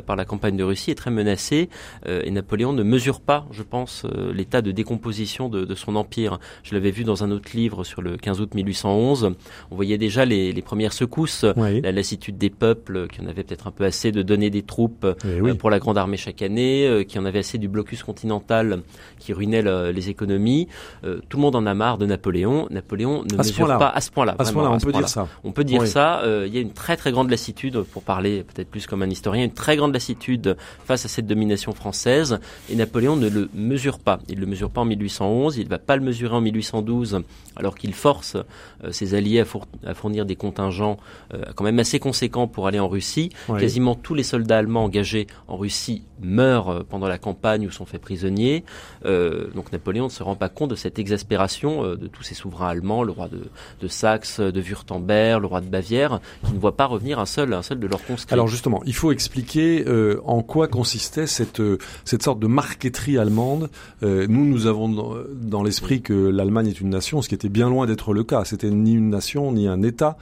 par 0.06 0.16
la 0.16 0.24
campagne 0.24 0.56
de 0.56 0.64
Russie, 0.64 0.90
est 0.90 0.94
très 0.94 1.10
menacé. 1.10 1.68
euh, 2.06 2.22
et 2.24 2.30
Napoléon 2.30 2.72
ne 2.72 2.82
mesure 2.82 3.20
pas, 3.20 3.46
je 3.50 3.62
pense, 3.62 4.04
euh, 4.04 4.32
l'état 4.32 4.62
de 4.62 4.70
décomposition 4.70 5.48
de, 5.48 5.64
de 5.64 5.74
son 5.74 5.96
empire. 5.96 6.38
Je 6.62 6.74
l'avais 6.74 6.90
vu 6.90 7.04
dans 7.04 7.24
un 7.24 7.30
autre 7.30 7.50
livre 7.54 7.84
sur 7.84 8.02
le 8.02 8.16
15 8.16 8.40
août 8.40 8.54
1811. 8.54 9.32
On 9.70 9.74
voyait 9.76 9.98
déjà 9.98 10.24
les, 10.24 10.52
les 10.52 10.62
premières 10.62 10.92
secousses. 10.92 11.44
Oui. 11.56 11.80
La 11.80 11.92
lassitude 11.92 12.38
des 12.38 12.50
peuples 12.50 12.96
euh, 12.96 13.06
qui 13.06 13.20
en 13.20 13.26
avaient 13.26 13.42
peut-être 13.44 13.66
un 13.66 13.70
peu 13.72 13.84
assez 13.84 14.12
de 14.12 14.22
donner 14.22 14.50
des 14.50 14.62
troupes 14.62 15.06
Eh 15.24 15.28
euh, 15.28 15.40
oui. 15.40 15.54
pour 15.54 15.70
la 15.70 15.78
grande 15.78 15.98
armée 15.98 16.16
chaque 16.16 16.42
année, 16.42 16.86
euh, 16.86 17.04
qui 17.04 17.18
en 17.18 17.24
avait 17.24 17.40
assez 17.40 17.58
du 17.58 17.68
blocus 17.68 18.02
continental 18.02 18.82
qui 19.18 19.32
ruinait 19.32 19.62
le- 19.62 19.90
les 19.92 20.08
économies. 20.10 20.68
Euh, 21.04 21.20
tout 21.28 21.36
le 21.38 21.42
monde 21.42 21.56
en 21.56 21.66
a 21.66 21.74
marre 21.74 21.98
de 21.98 22.06
Napoléon. 22.06 22.66
Napoléon 22.70 23.24
ne 23.24 23.34
À 23.34 23.38
mesure 23.38 23.56
point-là. 23.66 23.78
pas 23.78 23.88
à 23.88 24.00
ce 24.00 24.10
point-là. 24.10 24.36
À 24.38 24.44
ce 24.44 24.52
moment-là, 24.52 24.74
on 24.74 24.78
peut 24.78 24.90
point-là. 24.90 24.98
dire 25.06 25.08
ça. 25.08 25.28
On 25.44 25.52
peut 25.52 25.64
dire 25.64 25.86
ça. 25.86 26.20
euh, 26.22 26.44
il 26.46 26.54
y 26.54 26.58
a 26.58 26.60
une 26.60 26.72
très 26.72 26.96
très 26.96 27.12
grande 27.12 27.30
lassitude, 27.30 27.80
pour 27.92 28.02
parler 28.02 28.44
peut-être 28.44 28.68
plus 28.70 28.86
comme 28.86 29.02
un 29.02 29.10
historien, 29.10 29.44
une 29.44 29.52
très 29.52 29.71
grande 29.76 29.92
lassitude 29.94 30.56
face 30.84 31.04
à 31.04 31.08
cette 31.08 31.26
domination 31.26 31.72
française. 31.72 32.38
Et 32.70 32.76
Napoléon 32.76 33.16
ne 33.16 33.28
le 33.28 33.48
mesure 33.54 33.98
pas. 33.98 34.18
Il 34.28 34.38
le 34.40 34.46
mesure 34.46 34.70
pas 34.70 34.80
en 34.80 34.84
1811. 34.84 35.56
Il 35.58 35.68
va 35.68 35.78
pas 35.78 35.96
le 35.96 36.02
mesurer 36.02 36.34
en 36.34 36.40
1812, 36.40 37.20
alors 37.56 37.74
qu'il 37.76 37.94
force 37.94 38.36
euh, 38.84 38.92
ses 38.92 39.14
alliés 39.14 39.40
à, 39.40 39.44
four- 39.44 39.66
à 39.86 39.94
fournir 39.94 40.24
des 40.26 40.36
contingents 40.36 40.96
euh, 41.34 41.42
quand 41.54 41.64
même 41.64 41.78
assez 41.78 41.98
conséquents 41.98 42.46
pour 42.48 42.66
aller 42.66 42.78
en 42.80 42.88
Russie. 42.88 43.30
Oui. 43.48 43.60
Quasiment 43.60 43.94
tous 43.94 44.14
les 44.14 44.22
soldats 44.22 44.58
allemands 44.58 44.84
engagés 44.84 45.26
en 45.48 45.56
Russie 45.56 46.02
meurent 46.20 46.68
euh, 46.70 46.82
pendant 46.88 47.08
la 47.08 47.18
campagne 47.18 47.66
ou 47.66 47.70
sont 47.70 47.84
faits 47.86 48.00
prisonniers. 48.00 48.64
Euh, 49.04 49.48
donc 49.54 49.72
Napoléon 49.72 50.04
ne 50.04 50.10
se 50.10 50.22
rend 50.22 50.36
pas 50.36 50.48
compte 50.48 50.70
de 50.70 50.74
cette 50.76 50.98
exaspération 50.98 51.82
de 51.82 52.06
tous 52.06 52.22
ces 52.22 52.34
souverains 52.34 52.68
allemands, 52.68 53.02
le 53.02 53.12
roi 53.12 53.28
de, 53.28 53.42
de 53.80 53.88
Saxe, 53.88 54.40
de 54.40 54.60
Wurtemberg, 54.60 55.40
le 55.40 55.46
roi 55.46 55.60
de 55.60 55.66
Bavière, 55.66 56.20
qui 56.46 56.52
ne 56.52 56.58
voient 56.58 56.76
pas 56.76 56.86
revenir 56.86 57.18
un 57.18 57.26
seul, 57.26 57.52
un 57.54 57.62
seul 57.62 57.78
de 57.78 57.86
leurs 57.86 58.04
conscrits. 58.04 58.32
Alors 58.32 58.48
justement, 58.48 58.82
il 58.86 58.94
faut 58.94 59.12
expliquer 59.12 59.61
expliquer 59.62 59.88
euh, 59.88 60.20
en 60.24 60.42
quoi 60.42 60.68
consistait 60.68 61.26
cette 61.26 61.60
euh, 61.60 61.78
cette 62.04 62.22
sorte 62.22 62.38
de 62.38 62.46
marqueterie 62.46 63.18
allemande. 63.18 63.70
Euh, 64.02 64.26
nous, 64.28 64.44
nous 64.44 64.66
avons 64.66 64.88
dans, 64.88 65.14
dans 65.34 65.62
l'esprit 65.62 66.02
que 66.02 66.12
l'Allemagne 66.12 66.68
est 66.68 66.80
une 66.80 66.90
nation, 66.90 67.22
ce 67.22 67.28
qui 67.28 67.34
était 67.34 67.48
bien 67.48 67.68
loin 67.68 67.86
d'être 67.86 68.12
le 68.12 68.24
cas. 68.24 68.44
C'était 68.44 68.70
ni 68.70 68.94
une 68.94 69.10
nation 69.10 69.52
ni 69.52 69.68
un 69.68 69.82
État. 69.82 70.16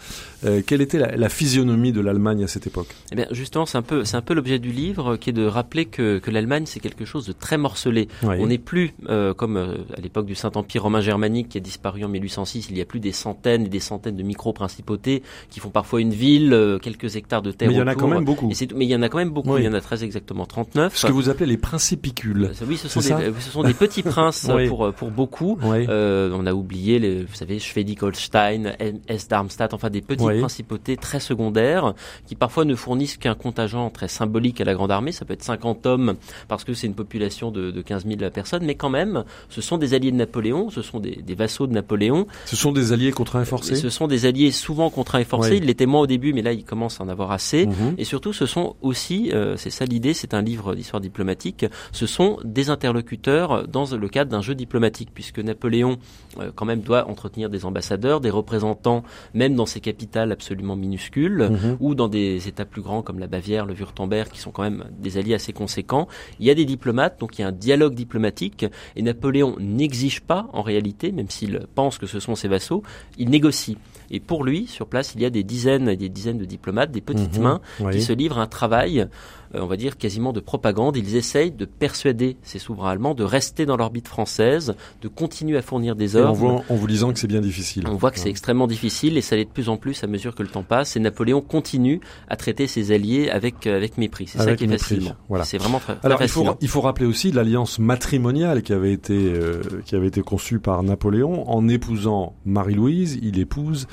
Euh, 0.45 0.63
quelle 0.67 0.81
était 0.81 0.99
la, 0.99 1.17
la 1.17 1.29
physionomie 1.29 1.93
de 1.93 2.01
l'Allemagne 2.01 2.45
à 2.45 2.49
cette 2.49 2.67
époque? 2.67 2.89
Eh 3.13 3.17
bien, 3.17 3.27
justement, 3.31 3.67
c'est 3.67 3.79
un 3.79 3.83
peu, 3.83 4.05
c'est 4.05 4.17
un 4.17 4.23
peu 4.23 4.35
l'objet 4.35 4.59
du 4.59 4.71
livre, 4.71 5.17
qui 5.17 5.31
est 5.31 5.35
de 5.35 5.47
rappeler 5.47 5.87
que, 5.87 6.19
que 6.19 6.31
l'Allemagne 6.31 6.65
c'est 6.67 6.81
quelque 6.81 7.05
chose 7.05 7.27
de 7.27 7.33
très 7.33 7.59
morcelé. 7.59 8.09
Oui. 8.23 8.37
On 8.39 8.47
n'est 8.47 8.59
plus 8.59 8.93
comme 9.37 9.57
à 9.57 10.01
l'époque 10.01 10.27
du 10.27 10.35
Saint-Empire 10.35 10.83
romain 10.83 11.01
germanique 11.01 11.51
qui 11.51 11.59
a 11.59 11.61
disparu 11.61 12.05
en 12.05 12.09
1806. 12.09 12.69
Il 12.71 12.79
y 12.79 12.81
a 12.81 12.85
plus 12.85 13.01
des 13.01 13.13
centaines 13.13 13.67
et 13.67 13.69
des 13.69 13.81
centaines 13.81 14.17
de 14.17 14.23
micro-principautés 14.23 15.23
qui 15.51 15.61
font 15.61 15.71
parfois 15.71 16.01
une 16.01 16.13
ville, 16.13 16.79
quelques 16.83 17.17
hectares 17.17 17.43
de 17.43 17.53
terre. 17.53 17.69
Mais 17.69 17.75
il 17.75 17.79
y 17.79 17.83
en 17.83 17.87
a 17.87 17.95
quand 17.95 18.09
même 18.09 18.25
beaucoup. 18.25 18.49
Mais 18.49 18.55
il 18.57 18.91
y 18.91 18.97
en 18.97 19.03
a 19.03 19.09
quand 19.09 19.19
même 19.19 19.30
beaucoup. 19.31 19.55
Oui. 19.55 19.63
Il 19.63 19.65
y 19.65 19.69
en 19.69 19.75
a 19.75 19.81
très 19.81 20.05
exactement 20.05 20.47
39. 20.47 20.97
Ce 20.97 21.07
que 21.07 21.13
vous 21.13 21.29
appelez 21.29 21.47
les 21.47 21.57
principicules. 21.57 22.45
Euh, 22.45 22.67
Oui, 22.67 22.77
ce 22.77 22.89
sont, 22.89 23.01
C'est 23.01 23.15
des, 23.15 23.23
ça 23.23 23.29
euh, 23.29 23.33
ce 23.41 23.51
sont 23.51 23.63
des 23.63 23.75
petits 23.75 24.03
princes 24.03 24.49
Oui. 24.55 24.69
pour, 24.69 24.85
euh, 24.87 24.93
pour 24.93 25.11
beaucoup. 25.11 25.59
Oui. 25.63 25.87
Euh, 25.89 26.31
on 26.35 26.47
a 26.47 26.53
oublié, 26.53 26.99
les, 26.99 27.23
vous 27.25 27.35
savez, 27.35 27.59
Schleswig-Holstein, 27.59 28.73
Hesse-Darmstadt, 29.09 29.75
enfin 29.75 29.91
des 29.91 30.01
petites 30.01 30.39
principautés 30.39 30.97
très 30.97 31.21
secondaires 31.21 31.95
qui 32.27 32.35
parfois 32.35 32.65
ne 32.65 32.75
fournissent 32.75 33.17
qu'un 33.17 33.35
contingent 33.35 33.91
très 33.91 34.09
symbolique 34.09 34.61
à 34.61 34.65
la 34.65 34.75
Grande 34.75 34.91
Armée. 34.91 35.13
Ça 35.13 35.25
peut 35.25 35.35
être 35.35 35.43
50 35.43 35.87
hommes 35.87 36.15
parce 36.49 36.65
que 36.65 36.75
c'est 36.75 36.87
une 36.87 36.95
population 36.95 37.51
de, 37.51 37.71
de 37.71 37.83
15 37.83 38.07
000 38.07 38.31
personnes, 38.31 38.65
mais 38.65 38.75
quand 38.75 38.91
même, 38.91 39.25
ce 39.49 39.61
sont 39.61 39.79
des 39.79 39.95
alliés 39.95 40.13
de 40.13 40.17
Napoléon, 40.17 40.71
ce 40.71 40.83
sont 40.83 41.01
des, 41.01 41.17
des 41.17 41.35
vassaux 41.35 41.67
de 41.67 41.73
Napoléon. 41.73 42.27
Ce 42.47 42.57
sont 42.57 42.73
des 42.73 42.93
alliés 42.93 43.13
contraints 43.13 43.43
et 43.43 43.47
forcés. 43.47 43.77
Ce 43.77 43.89
sont 43.91 44.07
des 44.07 44.27
alliés 44.27 44.51
souvent 44.51 44.91
contraints 44.91 45.21
et 45.21 45.25
forcés. 45.25 45.57
Ils 45.57 45.65
l'étaient 45.65 45.87
moins 45.87 46.03
au 46.03 46.07
début, 46.07 46.33
mais 46.33 46.43
là, 46.43 46.53
ils 46.53 46.65
commencent 46.65 47.01
à 47.01 47.05
en 47.05 47.09
avoir 47.09 47.31
assez. 47.33 47.67
Mhm. 47.67 47.95
Et 47.99 48.05
surtout, 48.05 48.33
ce 48.33 48.47
sont 48.47 48.77
aussi, 48.83 49.20
euh, 49.33 49.57
c'est 49.57 49.71
ça 49.71 49.85
l'idée, 49.85 50.15
c'est 50.15 50.35
un 50.35 50.43
livre 50.43 50.75
d'histoire 50.75 51.01
diplomatique, 51.01 51.67
ce 51.93 52.07
sont 52.07 52.39
des 52.45 52.71
interlocuteurs 52.71 53.69
dans 53.69 53.85
le 53.95 54.09
cadre 54.09 54.31
d'un 54.31 54.43
jeu 54.43 54.55
diplomatique, 54.55 55.11
puisque 55.13 55.39
Napoléon, 55.39 55.99
euh, 56.39 56.51
quand 56.55 56.65
même, 56.65 56.81
doit 56.81 57.09
entretenir 57.09 57.51
des 57.51 57.65
ambassadeurs, 57.65 58.21
des 58.21 58.31
représentants, 58.31 59.03
même 59.35 59.55
dans 59.55 59.67
ces 59.67 59.81
capitales 59.81 60.33
absolument 60.33 60.77
minuscules, 60.77 61.49
Mhm. 61.51 61.77
ou 61.81 61.95
dans 61.95 62.09
des 62.09 62.49
États 62.49 62.65
plus 62.65 62.83
grands 62.83 63.03
comme 63.03 63.19
la 63.19 63.27
Bavière, 63.27 63.67
le 63.67 63.75
Württemberg, 63.75 64.29
qui 64.31 64.41
sont 64.41 64.51
quand 64.51 64.63
même 64.63 64.85
des 64.99 65.19
alliés 65.19 65.35
assez 65.35 65.53
conséquents. 65.53 66.09
Il 66.39 66.47
y 66.47 66.51
a 66.51 66.55
des 66.55 66.65
diplomates, 66.65 67.19
donc 67.21 67.39
il 67.39 67.43
y 67.43 67.45
a 67.45 67.49
un 67.49 67.53
dialogue 67.53 67.95
diplomatique, 67.95 68.67
et 68.97 69.03
Napoléon 69.03 69.57
n'exige 69.59 70.21
pas, 70.21 70.49
en 70.53 70.63
réalité, 70.63 71.13
même 71.13 71.29
s'il 71.31 71.61
pense 71.75 71.99
que 71.99 72.07
ce 72.07 72.21
sont 72.21 72.35
ses 72.35 72.49
vassaux, 72.49 72.83
il 73.19 73.31
négocie. 73.31 73.77
Et 74.11 74.19
pour 74.21 74.45
lui, 74.45 74.67
sur 74.67 74.87
place, 74.87 75.13
il 75.15 75.21
y 75.23 75.25
a 75.25 75.31
des 75.31 75.45
dizaines 75.45 75.89
et 75.89 75.97
des 75.97 76.09
dizaines 76.09 76.39
de 76.39 76.45
diplomates, 76.45 76.91
des 76.91 77.01
petites 77.01 77.37
Mhm. 77.39 77.43
mains, 77.45 77.61
Oui. 77.81 77.93
qui 77.93 78.03
se 78.03 78.13
livrent 78.13 78.39
un 78.39 78.47
travail, 78.49 79.07
on 79.55 79.67
va 79.67 79.77
dire 79.77 79.97
quasiment 79.97 80.33
de 80.33 80.41
propagande. 80.41 80.97
Ils 80.97 81.17
essayent 81.17 81.51
de 81.51 81.65
persuader 81.65 82.37
ces 82.43 82.59
souverains 82.59 82.91
allemands 82.91 83.15
de 83.15 83.25
rester 83.25 83.67
dans 83.67 83.77
l'orbite 83.77 84.09
française, 84.09 84.75
de 85.03 85.09
continuer 85.09 85.57
à 85.57 85.63
fournir 85.63 85.97
des 85.97 86.17
Et 86.17 86.21
on 86.21 86.25
ordres. 86.27 86.39
voit 86.39 86.65
en 86.69 86.75
vous 86.75 86.87
disant 86.87 87.13
que 87.13 87.19
c'est 87.19 87.27
bien 87.27 87.41
difficile. 87.41 87.85
On 87.89 87.95
voit 87.95 88.11
que 88.11 88.19
c'est 88.19 88.31
extrêmement 88.31 88.67
difficile 88.67 89.17
et 89.17 89.21
ça 89.21 89.37
l'est 89.37 89.45
de 89.45 89.51
plus 89.51 89.69
en 89.69 89.77
plus 89.77 90.03
à 90.05 90.07
mesure 90.07 90.35
que 90.35 90.43
le 90.43 90.49
temps 90.49 90.63
passe. 90.63 90.97
Et 90.97 91.01
Napoléon 91.01 91.41
continue 91.41 92.01
à 92.29 92.37
traiter 92.37 92.67
ses 92.67 92.93
alliés 92.93 93.31
avec 93.31 93.67
euh, 93.67 93.77
avec 93.77 93.99
mépris. 93.99 94.27
C'est 94.27 94.39
ça 94.39 94.55
qui 94.55 94.65
est 94.65 94.79
fascinant. 94.79 95.17
voilà. 95.29 95.45
C'est 95.45 95.59
vraiment 95.59 95.79
très, 95.79 95.97
très 95.97 96.07
Alors 96.07 96.23
il 96.23 96.29
faut, 96.29 96.45
il 96.61 96.69
faut 96.69 96.81
rappeler 96.81 97.07
aussi 97.07 97.33
l'alliance 97.33 97.79
matrimoniale 97.79 98.63
qui 98.63 98.73
avait 98.73 98.93
été 98.93 99.15
euh, 99.15 99.63
qui 99.85 99.95
avait 99.95 100.09
été 100.09 100.23
conçue 100.23 100.59
par 100.59 100.83
Napoléon 100.83 101.49
en 101.51 101.69
épousant 101.69 102.35
Marie-Louise, 102.45 103.19
il 103.23 103.39
épouse 103.39 103.87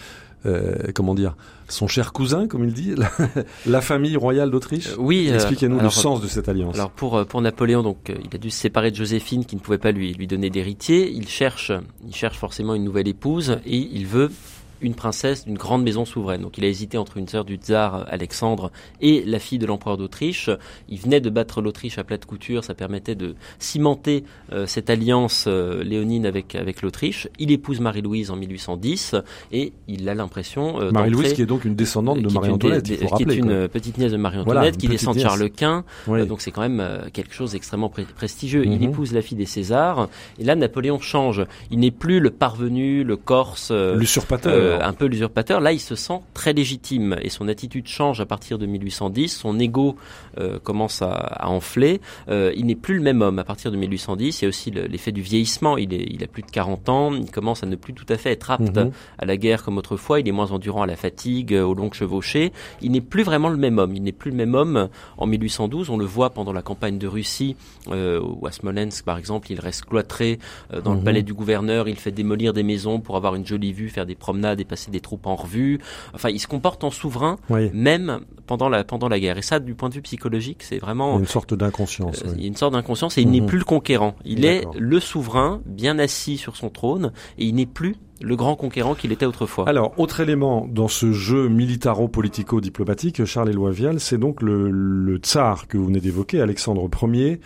euh, 0.48 0.75
comment 0.96 1.13
dire 1.16 1.36
son 1.70 1.88
cher 1.88 2.13
cousin 2.13 2.48
comme 2.48 2.63
il 2.63 2.74
dit 2.74 2.96
la, 2.96 3.12
la 3.66 3.82
famille 3.82 4.16
royale 4.16 4.50
d'Autriche. 4.51 4.88
Euh, 4.89 4.96
oui. 5.00 5.27
euh, 5.30 5.36
Expliquez-nous 5.36 5.80
le 5.80 5.89
sens 5.89 6.22
de 6.22 6.27
cette 6.27 6.48
alliance. 6.50 6.75
Alors 6.75 6.92
pour 6.92 7.25
pour 7.25 7.42
Napoléon, 7.42 7.84
donc 7.84 8.10
il 8.10 8.34
a 8.36 8.38
dû 8.39 8.50
se 8.50 8.60
séparer 8.60 8.92
de 8.92 8.96
Joséphine 8.96 9.46
qui 9.46 9.56
ne 9.56 9.62
pouvait 9.62 9.77
pas 9.77 9.92
lui 9.92 10.13
lui 10.13 10.27
donner 10.27 10.50
d'héritier. 10.50 11.12
Il 11.12 11.27
cherche 11.27 11.72
il 12.08 12.16
cherche 12.16 12.38
forcément 12.38 12.74
une 12.75 12.84
nouvelle 12.84 13.08
épouse 13.08 13.60
et 13.66 13.77
il 13.77 14.06
veut 14.08 14.32
une 14.81 14.93
princesse 14.93 15.46
d'une 15.46 15.57
grande 15.57 15.84
maison 15.84 16.05
souveraine. 16.05 16.41
Donc 16.41 16.57
il 16.57 16.63
a 16.65 16.67
hésité 16.67 16.98
entre 16.98 17.17
une 17.17 17.27
sœur 17.27 17.46
du 17.46 17.55
tsar 17.55 18.05
Alexandre 18.10 18.72
et 19.01 19.24
la 19.25 19.39
fille 19.39 19.60
de 19.60 19.65
l'empereur 19.65 19.98
d'Autriche. 19.98 20.50
Il 20.89 21.00
venait 21.00 21.22
de 21.22 21.29
battre 21.29 21.62
l'Autriche 21.62 21.98
à 21.98 22.03
plate 22.03 22.25
couture, 22.25 22.63
ça 22.63 22.74
permettait 22.74 23.15
de 23.15 23.36
cimenter 23.60 24.24
euh, 24.51 24.65
cette 24.67 24.89
alliance 24.89 25.46
euh, 25.48 25.84
léonine 25.84 26.25
avec 26.25 26.55
avec 26.55 26.81
l'Autriche. 26.81 27.27
Il 27.39 27.51
épouse 27.51 27.79
Marie-Louise 27.79 28.31
en 28.31 28.36
1810 28.36 29.15
et 29.51 29.74
il 29.88 30.07
a 30.10 30.15
l'impression 30.15 30.79
euh, 30.81 30.91
Marie-Louise 30.91 31.34
qui 31.34 31.41
est 31.41 31.46
donc 31.46 31.65
une 31.65 31.75
descendante 31.75 32.17
de 32.22 32.22
qui 32.22 32.27
est 32.27 32.29
une 32.29 32.34
Marie-Antoinette, 32.39 32.84
qui 32.84 32.93
est 32.93 33.36
une 33.36 33.50
euh, 33.51 33.67
petite 33.67 33.98
nièce 33.98 34.12
de 34.12 34.17
Marie-Antoinette 34.17 34.62
Voilà, 34.63 34.72
qui 34.77 34.88
descend 34.88 35.15
de. 35.15 35.22
Charles 35.22 35.50
Quint. 35.50 35.84
Oui. 36.07 36.22
Euh, 36.22 36.25
donc 36.25 36.41
c'est 36.41 36.51
quand 36.51 36.62
même 36.62 36.79
euh, 36.79 37.10
quelque 37.12 37.34
chose 37.34 37.51
d'extrêmement 37.53 37.89
pré- 37.89 38.05
prestigieux. 38.15 38.63
Mhm. 38.65 38.72
Il 38.74 38.84
épouse 38.84 39.13
la 39.13 39.22
fille 39.22 39.38
des 39.38 39.46
Césars 39.46 40.10
et 40.39 40.43
là 40.43 40.55
Napoléon 40.55 41.00
change. 41.00 41.43
Il 41.72 41.79
n'est 41.79 41.91
plus 41.91 42.19
le 42.19 42.29
parvenu, 42.31 43.03
le 43.03 43.17
Corse, 43.17 43.69
euh, 43.72 43.96
L'usurpateur. 43.96 44.53
Euh, 44.67 44.79
un 44.81 44.93
peu 44.93 45.05
l'usurpateur. 45.05 45.59
Là, 45.59 45.71
il 45.74 45.79
se 45.79 45.95
sent 45.95 46.19
très 46.33 46.53
légitime 46.53 47.17
et 47.21 47.29
son 47.29 47.47
attitude 47.47 47.88
change 47.88 48.21
à 48.21 48.25
partir 48.25 48.57
de 48.57 48.65
1810. 48.65 49.36
Son 49.38 49.59
ego 49.59 49.95
euh, 50.39 50.59
commence 50.59 51.01
à, 51.01 51.12
à 51.13 51.47
enfler. 51.50 52.01
Euh, 52.29 52.51
il 52.55 52.65
n'est 52.65 52.75
plus 52.75 52.95
le 52.95 53.01
même 53.01 53.21
homme 53.21 53.39
à 53.39 53.43
partir 53.43 53.71
de 53.71 53.77
1810. 53.77 54.41
Il 54.41 54.43
y 54.43 54.45
a 54.45 54.50
aussi 54.50 54.71
le- 54.71 54.86
l'effet 54.86 55.12
du 55.12 55.21
vieillissement. 55.21 55.77
Il, 55.77 55.93
est, 55.93 56.05
il 56.09 56.24
a 56.24 56.27
plus 56.27 56.43
de 56.43 56.51
40 56.51 56.89
ans. 56.89 57.13
Il 57.13 57.29
commence 57.31 57.63
à 57.63 57.65
ne 57.65 57.75
plus 57.75 57.93
tout 57.93 58.05
à 58.09 58.17
fait 58.17 58.31
être 58.31 58.51
apte 58.51 58.75
Mhm. 58.77 58.91
à 59.19 59.25
la 59.25 59.38
guerre 59.38 59.63
comme 59.63 59.77
autrefois. 59.77 60.19
Il 60.19 60.27
est 60.27 60.31
moins 60.31 60.51
endurant 60.51 60.81
à 60.83 60.88
la 60.88 60.95
fatigue, 60.95 61.53
euh, 61.53 61.63
aux 61.63 61.74
longues 61.74 61.93
chevauchées. 61.93 62.51
Il 62.81 62.91
n'est 62.91 63.01
plus 63.01 63.24
vraiment 63.24 63.50
le 63.50 63.57
même 63.57 63.77
homme. 63.79 63.95
Il 63.95 64.03
n'est 64.03 64.12
plus 64.12 64.31
le 64.31 64.38
même 64.38 64.55
homme 64.55 64.89
en 65.17 65.25
1812. 65.27 65.89
On 65.89 65.97
le 65.97 66.05
voit 66.05 66.29
pendant 66.31 66.53
la 66.53 66.62
campagne 66.62 66.97
de 66.97 67.07
Russie, 67.07 67.55
ou 67.88 68.45
à 68.47 68.51
Smolensk 68.51 69.03
par 69.05 69.17
exemple. 69.17 69.51
Il 69.51 69.59
reste 69.59 69.86
cloîtré 69.86 70.39
dans 70.83 70.91
Mhm. 70.91 70.97
le 70.97 71.03
palais 71.03 71.24
du 71.24 71.33
gouverneur. 71.33 71.88
Il 71.88 71.95
fait 71.95 72.12
démolir 72.12 72.53
des 72.53 72.63
maisons 72.63 73.00
pour 73.00 73.15
avoir 73.15 73.36
une 73.36 73.45
jolie 73.45 73.74
vue, 73.74 73.89
faire 73.89 74.05
des 74.05 74.15
promenades 74.15 74.57
et 74.60 74.66
passer 74.66 74.92
des 74.92 75.00
troupes 75.02 75.26
en 75.28 75.36
revue. 75.36 75.80
Enfin, 76.14 76.30
il 76.30 76.40
se 76.40 76.48
comporte 76.48 76.84
en 76.84 76.92
souverain, 76.92 77.38
Oui. 77.50 77.70
même 77.74 78.20
pendant 78.46 78.70
la 78.70 78.84
pendant 78.84 79.10
la 79.10 79.20
guerre. 79.20 79.38
Et 79.38 79.42
ça, 79.42 79.60
du 79.60 79.76
point 79.76 79.90
de 79.90 79.94
vue 79.96 80.02
psychologique, 80.02 80.64
c'est 80.64 80.80
vraiment 80.80 81.20
une 81.20 81.26
sorte 81.26 81.54
d'inconscience. 81.54 82.24
euh, 82.26 82.30
oui. 82.30 82.34
il 82.38 82.42
y 82.42 82.46
a 82.46 82.48
une 82.48 82.56
sorte 82.56 82.74
d'inconscience 82.74 83.18
et 83.18 83.22
il 83.22 83.30
n'est 83.32 83.42
Mhm. 83.42 83.48
plus 83.48 83.58
le 83.60 83.66
conquérant. 83.66 84.16
Il 84.26 84.46
est 84.46 84.64
le 84.78 85.00
souverain, 85.00 85.62
bien 85.66 86.00
assis 86.00 86.38
sur 86.38 86.56
son 86.56 86.70
trône, 86.70 87.12
et 87.38 87.46
il 87.46 87.56
n'est 87.56 87.66
plus 87.66 87.96
le 88.20 88.36
grand 88.36 88.56
conquérant 88.56 88.96
qu'il 88.96 89.12
était 89.12 89.28
autrefois. 89.28 89.70
Alors, 89.70 89.94
autre 90.00 90.22
élément 90.22 90.68
dans 90.68 90.88
ce 90.88 91.12
jeu 91.12 91.50
militaro-politico-diplomatique, 91.50 93.26
Charles 93.26 93.50
Éloi 93.50 93.72
Vial, 93.72 94.00
c'est 94.00 94.18
donc 94.18 94.42
le, 94.42 94.72
le 94.72 95.18
tsar 95.18 95.68
que 95.68 95.78
vous 95.78 95.86
venez 95.86 96.00
d'évoquer, 96.00 96.42
Alexandre 96.42 96.90
Ier. 97.14 97.40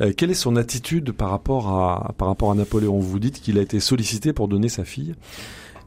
Euh, 0.00 0.12
quelle 0.16 0.30
est 0.30 0.34
son 0.34 0.56
attitude 0.56 1.12
par 1.12 1.30
rapport 1.30 1.68
à 1.68 2.12
par 2.18 2.28
rapport 2.28 2.50
à 2.50 2.54
Napoléon? 2.54 2.98
Vous 2.98 3.18
dites 3.18 3.40
qu'il 3.40 3.58
a 3.58 3.62
été 3.62 3.80
sollicité 3.80 4.32
pour 4.32 4.48
donner 4.48 4.68
sa 4.68 4.84
fille. 4.84 5.14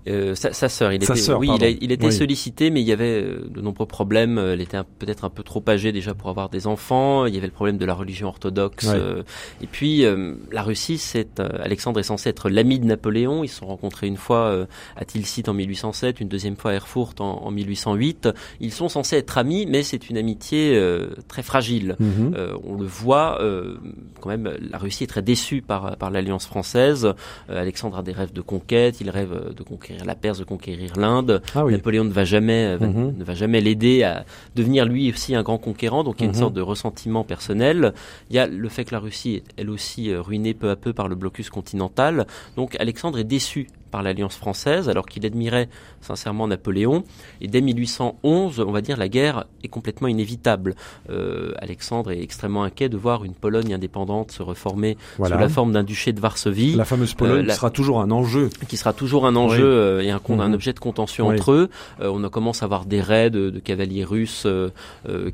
Euh, 0.08 0.34
sa, 0.36 0.52
sa 0.54 0.68
sœur, 0.70 0.92
il 0.94 1.04
Sa 1.06 1.14
était, 1.14 1.22
sœur, 1.22 1.40
oui, 1.40 1.50
il, 1.56 1.64
a- 1.64 1.70
il 1.70 1.92
était 1.92 2.08
Oui. 2.08 2.12
sollicité, 2.14 2.72
mais 2.72 2.82
il 2.82 2.88
y 2.88 2.92
avait 2.92 3.22
euh, 3.24 3.48
de 3.50 3.62
nombreux 3.62 3.86
problèmes. 3.86 4.38
Elle 4.40 4.62
était 4.62 4.80
peut-être 5.00 5.26
un 5.26 5.30
peu 5.30 5.44
trop 5.44 5.64
âgée 5.68 5.92
déjà 5.92 6.14
pour 6.16 6.30
avoir 6.30 6.50
des 6.50 6.66
enfants. 6.66 7.26
Il 7.28 7.36
y 7.36 7.38
avait 7.38 7.48
le 7.48 7.54
problème 7.54 7.78
de 7.78 7.86
la 7.86 7.94
religion 7.94 8.28
orthodoxe. 8.28 8.86
Ouais. 8.88 8.94
euh, 8.96 9.24
et 9.62 9.68
puis, 9.68 10.04
euh, 10.06 10.34
la 10.52 10.64
Russie, 10.64 10.98
c'est 10.98 11.40
euh, 11.40 11.50
Alexandre 11.62 12.00
est 12.00 12.04
censé 12.04 12.30
être 12.30 12.50
l'ami 12.50 12.80
de 12.80 12.86
Napoléon. 12.86 13.44
Ils 13.44 13.48
se 13.50 13.58
sont 13.60 13.68
rencontrés 13.68 14.08
une 14.08 14.18
fois 14.18 14.48
euh, 14.48 14.66
à 14.96 15.06
Tilsit 15.06 15.44
en 15.48 15.54
1807, 15.54 16.20
une 16.20 16.28
deuxième 16.30 16.56
fois 16.56 16.72
à 16.72 16.74
Erfurt 16.76 17.20
en, 17.20 17.44
en 17.44 17.52
1808. 17.52 18.30
Ils 18.60 18.74
sont 18.74 18.90
censés 18.90 19.18
être 19.18 19.38
amis, 19.38 19.66
mais 19.68 19.84
c'est 19.84 20.10
une 20.10 20.18
amitié 20.18 20.76
euh, 20.76 21.10
très 21.28 21.44
fragile. 21.44 21.96
Euh, 22.02 22.58
on 22.64 22.76
le 22.76 22.86
voit, 22.86 23.40
euh, 23.42 23.76
quand 24.20 24.30
même, 24.30 24.52
la 24.72 24.78
Russie 24.80 25.04
est 25.04 25.08
très 25.08 25.22
déçue 25.22 25.62
par, 25.62 25.96
par 25.98 26.10
l'alliance 26.10 26.48
française. 26.48 27.06
Euh, 27.50 27.62
Alexandre 27.62 27.98
a 28.00 28.04
des 28.04 28.14
rêves 28.14 28.34
de 28.34 28.42
conquête, 28.42 29.00
il 29.02 29.10
rêve 29.10 29.54
de 29.56 29.64
conquérir 29.64 29.91
la 30.06 30.16
Perse, 30.16 30.40
de 30.40 30.44
conquérir 30.44 30.94
l'Inde. 30.98 31.42
Ah 31.56 31.66
oui. 31.66 31.74
Napoléon 31.74 32.04
ne 32.04 32.10
va 32.12 32.24
jamais, 32.24 32.66
euh, 32.74 32.78
va- 32.78 32.88
Mhm. 32.88 33.16
ne 33.18 33.24
va 33.24 33.34
jamais 33.34 33.62
l'aider 33.62 34.04
à 34.04 34.26
devenir 34.56 34.86
lui 34.86 35.10
aussi 35.12 35.36
un 35.36 35.44
grand 35.44 35.58
conquérant. 35.58 36.04
Donc 36.04 36.16
il 36.20 36.22
y 36.22 36.24
a 36.24 36.26
une 36.28 36.32
Mhm. 36.36 36.40
sorte 36.40 36.54
de 36.54 36.62
ressentiment 36.62 37.24
personnel. 37.24 37.94
Il 38.30 38.36
y 38.36 38.40
a 38.40 38.48
le 38.48 38.70
fait 38.70 38.86
que 38.86 38.94
la 38.94 39.00
Russie 39.00 39.36
est 39.36 39.44
elle 39.58 39.70
aussi 39.70 40.10
euh, 40.12 40.22
ruinée 40.22 40.54
peu 40.54 40.70
à 40.70 40.76
peu 40.76 40.94
par 40.94 41.08
le 41.08 41.16
blocus 41.16 41.50
continental. 41.50 42.26
Donc 42.56 42.76
Alexandre 42.80 43.20
est 43.20 43.24
déçu 43.24 43.68
par 43.92 44.04
l'alliance 44.04 44.38
française, 44.38 44.88
alors 44.88 45.06
qu'il 45.06 45.26
admirait 45.26 45.68
sincèrement 46.02 46.48
Napoléon. 46.48 47.04
Et 47.42 47.48
dès 47.48 47.62
1811, 47.62 48.60
on 48.60 48.72
va 48.72 48.82
dire, 48.82 48.98
la 48.98 49.08
guerre 49.10 49.46
est 49.64 49.68
complètement 49.68 50.08
inévitable. 50.08 50.76
Euh, 51.10 51.52
Alexandre 51.60 52.12
est 52.12 52.22
extrêmement 52.22 52.64
inquiet 52.64 52.90
de 52.90 52.98
voir 52.98 53.24
une 53.24 53.34
Pologne 53.34 53.74
indépendante 53.74 54.32
se 54.32 54.44
reformer 54.44 54.98
Voilà. 55.18 55.36
sous 55.36 55.42
la 55.42 55.50
forme 55.50 55.72
d'un 55.72 55.84
duché 55.84 56.14
de 56.14 56.20
Varsovie, 56.20 56.76
La 56.76 56.86
fameuse 56.86 57.14
Pologne 57.14 57.40
Euh, 57.44 57.48
la- 57.48 57.54
sera 57.56 57.70
toujours 57.70 58.02
un 58.02 58.12
enjeu. 58.12 58.50
qui 58.68 58.78
sera 58.78 58.94
toujours 58.94 59.26
un 59.26 59.36
enjeu 59.36 59.64
Oui. 59.64 59.64
euh, 59.64 60.02
et 60.02 60.12
un, 60.12 60.20
Mhm. 60.28 60.54
objet 60.54 60.74
de 60.74 60.80
contention 60.80 61.28
Oui. 61.28 61.36
entre 61.36 61.52
eux. 61.52 61.70
Euh, 62.00 62.10
on 62.14 62.24
a 62.24 62.30
commencé 62.30 62.64
à 62.64 62.66
avoir 62.66 62.86
des 62.86 63.02
raids 63.02 63.30
de, 63.30 63.50
de 63.50 63.60
cavaliers 63.60 64.04
russes 64.06 64.48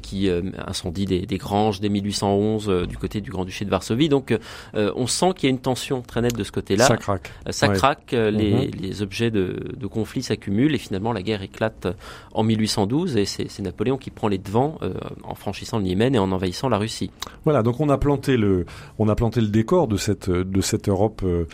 qui 0.01 0.29
incendient 0.65 1.05
des, 1.05 1.25
des 1.25 1.38
granges 1.38 1.79
dès 1.79 1.89
1811 1.89 2.69
euh, 2.69 2.86
du 2.86 2.97
côté 2.97 3.21
du 3.21 3.29
Grand-Duché 3.31 3.65
de 3.65 3.69
Varsovie. 3.69 4.09
Donc 4.09 4.36
on 4.74 5.07
sent 5.07 5.31
qu'il 5.36 5.47
y 5.47 5.51
a 5.51 5.51
une 5.51 5.59
tension 5.59 6.01
très 6.01 6.21
nette 6.21 6.36
de 6.36 6.43
ce 6.43 6.51
côté-là. 6.51 6.86
Ça 6.86 6.97
craque. 6.97 7.31
Ça 7.50 7.67
craque. 7.69 8.12
Les, 8.12 8.29
les, 8.31 8.67
les 8.71 9.01
objets 9.01 9.31
de, 9.31 9.55
de 9.77 9.88
conflit 9.88 10.24
s'accumulent 10.24 10.56
et 10.65 10.77
finalement 10.77 11.13
la 11.13 11.21
guerre 11.21 11.41
éclate 11.41 11.87
en 12.33 12.43
1812 12.43 13.17
et 13.17 13.25
c'est 13.25 13.59
Napoléon 13.59 13.97
qui 13.97 14.09
prend 14.09 14.27
les 14.27 14.37
devants 14.37 14.77
euh, 14.81 14.93
en 15.23 15.35
franchissant 15.35 15.79
le 15.79 15.85
Yémen 15.85 16.15
et 16.15 16.19
en 16.19 16.31
envahissant 16.31 16.69
la 16.69 16.77
Russie. 16.77 17.11
Voilà, 17.43 17.63
donc 17.63 17.79
on 17.79 17.89
a 17.89 17.97
planté 17.97 18.37
le, 18.37 18.65
on 18.99 19.07
a 19.09 19.15
planté 19.15 19.41
le 19.41 19.47
décor 19.47 19.87
de 19.87 19.97
cette, 19.97 20.29
de 20.29 20.61
cette 20.61 20.89
Europe. 20.89 21.21
Euh, 21.23 21.45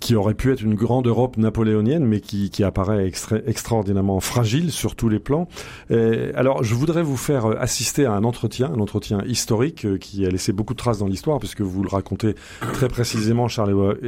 qui 0.00 0.14
aurait 0.14 0.34
pu 0.34 0.52
être 0.52 0.62
une 0.62 0.74
grande 0.74 1.06
Europe 1.06 1.36
napoléonienne, 1.36 2.04
mais 2.04 2.20
qui, 2.20 2.50
qui 2.50 2.64
apparaît 2.64 3.06
extra, 3.06 3.36
extraordinairement 3.46 4.20
fragile 4.20 4.72
sur 4.72 4.96
tous 4.96 5.08
les 5.08 5.18
plans. 5.18 5.46
Et 5.90 6.30
alors, 6.34 6.64
je 6.64 6.74
voudrais 6.74 7.02
vous 7.02 7.16
faire 7.16 7.46
assister 7.60 8.06
à 8.06 8.12
un 8.12 8.24
entretien, 8.24 8.72
un 8.74 8.80
entretien 8.80 9.22
historique 9.26 9.84
euh, 9.84 9.98
qui 9.98 10.26
a 10.26 10.30
laissé 10.30 10.52
beaucoup 10.52 10.74
de 10.74 10.78
traces 10.78 10.98
dans 10.98 11.06
l'histoire, 11.06 11.38
puisque 11.38 11.60
vous 11.60 11.82
le 11.82 11.88
racontez 11.88 12.34
très 12.72 12.88
précisément, 12.88 13.48
Charles 13.48 13.98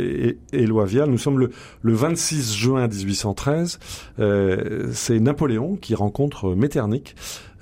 Éloi 0.53 0.85
Vial. 0.87 1.11
Nous 1.11 1.19
sommes 1.19 1.39
le, 1.39 1.51
le 1.83 1.93
26 1.93 2.55
juin 2.55 2.89
1813. 2.89 3.79
Euh, 4.19 4.91
C'est 4.93 5.21
Napoléon 5.21 5.77
qui 5.77 5.95
rencontre 5.95 6.55
Metternich. 6.55 7.15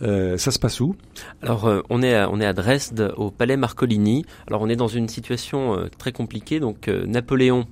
Euh, 0.02 0.38
ça 0.38 0.50
se 0.50 0.58
passe 0.58 0.80
où? 0.80 0.96
Alors 1.42 1.66
euh, 1.66 1.82
on 1.90 2.02
est 2.02 2.14
à, 2.14 2.30
on 2.30 2.40
est 2.40 2.46
à 2.46 2.52
Dresde 2.52 3.12
au 3.16 3.30
palais 3.30 3.56
Marcolini. 3.56 4.24
Alors 4.46 4.62
on 4.62 4.68
est 4.68 4.76
dans 4.76 4.88
une 4.88 5.08
situation 5.08 5.76
euh, 5.76 5.88
très 5.98 6.12
compliquée. 6.12 6.60
Donc 6.60 6.88
euh, 6.88 7.04
Napoléon 7.06 7.66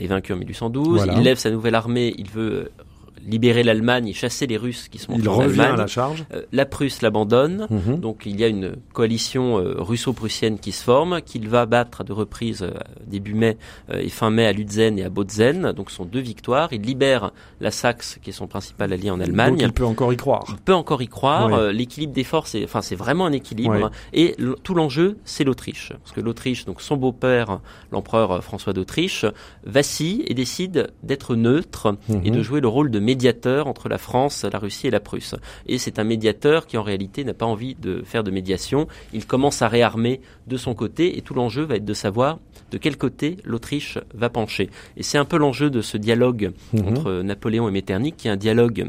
est 0.00 0.06
vaincu 0.06 0.32
en 0.32 0.36
1812. 0.36 0.96
Voilà. 0.96 1.14
Il 1.14 1.22
lève 1.22 1.38
sa 1.38 1.50
nouvelle 1.50 1.74
armée. 1.74 2.14
Il 2.18 2.28
veut 2.30 2.52
euh, 2.52 2.84
libérer 3.26 3.62
l'Allemagne 3.62 4.08
et 4.08 4.12
chasser 4.12 4.46
les 4.46 4.56
Russes 4.56 4.88
qui 4.88 4.98
sont 4.98 5.14
Il 5.16 5.28
en 5.28 5.34
revient 5.34 5.60
à 5.60 5.76
la 5.76 5.86
charge. 5.86 6.24
Euh, 6.32 6.42
la 6.52 6.66
Prusse 6.66 7.02
l'abandonne. 7.02 7.66
Mhm. 7.70 8.00
Donc 8.00 8.22
il 8.26 8.38
y 8.40 8.44
a 8.44 8.48
une 8.48 8.76
coalition 8.92 9.58
euh, 9.58 9.74
russo-prussienne 9.78 10.58
qui 10.58 10.72
se 10.72 10.82
forme, 10.82 11.20
qu'il 11.22 11.48
va 11.48 11.66
battre 11.66 12.00
à 12.00 12.04
deux 12.04 12.12
reprises 12.14 12.62
euh, 12.62 12.72
début 13.06 13.34
mai 13.34 13.56
et 13.92 14.08
fin 14.08 14.30
mai 14.30 14.46
à 14.46 14.52
Lutzen 14.52 14.98
et 14.98 15.04
à 15.04 15.10
Bautzen. 15.10 15.72
Donc 15.72 15.90
ce 15.90 15.96
sont 15.96 16.04
deux 16.04 16.20
victoires. 16.20 16.68
Il 16.72 16.82
libère 16.82 17.32
la 17.60 17.70
Saxe, 17.70 18.18
qui 18.22 18.30
est 18.30 18.32
son 18.32 18.46
principal 18.46 18.92
allié 18.92 19.10
en 19.10 19.20
Allemagne. 19.20 19.52
Donc 19.56 19.62
il 19.62 19.72
peut 19.72 19.84
encore 19.84 20.12
y 20.12 20.16
croire. 20.16 20.44
On 20.48 20.56
peut 20.56 20.74
encore 20.74 21.02
y 21.02 21.08
croire. 21.08 21.50
Oui. 21.50 21.74
L'équilibre 21.74 22.12
des 22.12 22.24
forces, 22.24 22.50
c'est, 22.50 22.64
enfin, 22.64 22.82
c'est 22.82 22.96
vraiment 22.96 23.26
un 23.26 23.32
équilibre. 23.32 23.90
Oui. 23.90 23.98
Et 24.12 24.36
tout 24.62 24.74
l'enjeu, 24.74 25.18
c'est 25.24 25.44
l'Autriche, 25.44 25.92
parce 26.02 26.12
que 26.12 26.20
l'Autriche, 26.20 26.64
donc 26.64 26.80
son 26.80 26.96
beau-père, 26.96 27.60
l'empereur 27.92 28.42
François 28.42 28.72
d'Autriche, 28.72 29.24
vacille 29.64 30.24
et 30.26 30.34
décide 30.34 30.92
d'être 31.02 31.34
neutre 31.34 31.96
et 32.08 32.30
Mhm. 32.30 32.36
de 32.36 32.42
jouer 32.42 32.60
le 32.60 32.68
rôle 32.68 32.90
de 32.90 32.98
médiateur 33.10 33.66
entre 33.66 33.88
la 33.88 33.98
France, 33.98 34.44
la 34.50 34.58
Russie 34.60 34.86
et 34.86 34.90
la 34.90 35.00
Prusse. 35.00 35.34
Et 35.66 35.78
c'est 35.78 35.98
un 35.98 36.04
médiateur 36.04 36.66
qui, 36.66 36.76
en 36.78 36.82
réalité, 36.84 37.24
n'a 37.24 37.34
pas 37.34 37.46
envie 37.46 37.74
de 37.74 38.02
faire 38.04 38.22
de 38.22 38.30
médiation. 38.30 38.86
Il 39.12 39.26
commence 39.26 39.62
à 39.62 39.68
réarmer 39.68 40.20
de 40.46 40.56
son 40.56 40.74
côté, 40.74 41.18
et 41.18 41.22
tout 41.22 41.34
l'enjeu 41.34 41.64
va 41.64 41.74
être 41.76 41.84
de 41.84 41.94
savoir 41.94 42.38
de 42.70 42.78
quel 42.78 42.96
côté 42.96 43.36
l'Autriche 43.44 43.98
va 44.14 44.28
pencher. 44.30 44.70
Et 44.96 45.02
c'est 45.02 45.18
un 45.18 45.24
peu 45.24 45.38
l'enjeu 45.38 45.70
de 45.70 45.80
ce 45.82 45.96
dialogue 45.96 46.52
Mhm. 46.72 46.86
entre 46.88 47.22
Napoléon 47.22 47.68
et 47.68 47.72
Metternich, 47.72 48.14
qui 48.16 48.28
est 48.28 48.30
un 48.30 48.36
dialogue 48.36 48.88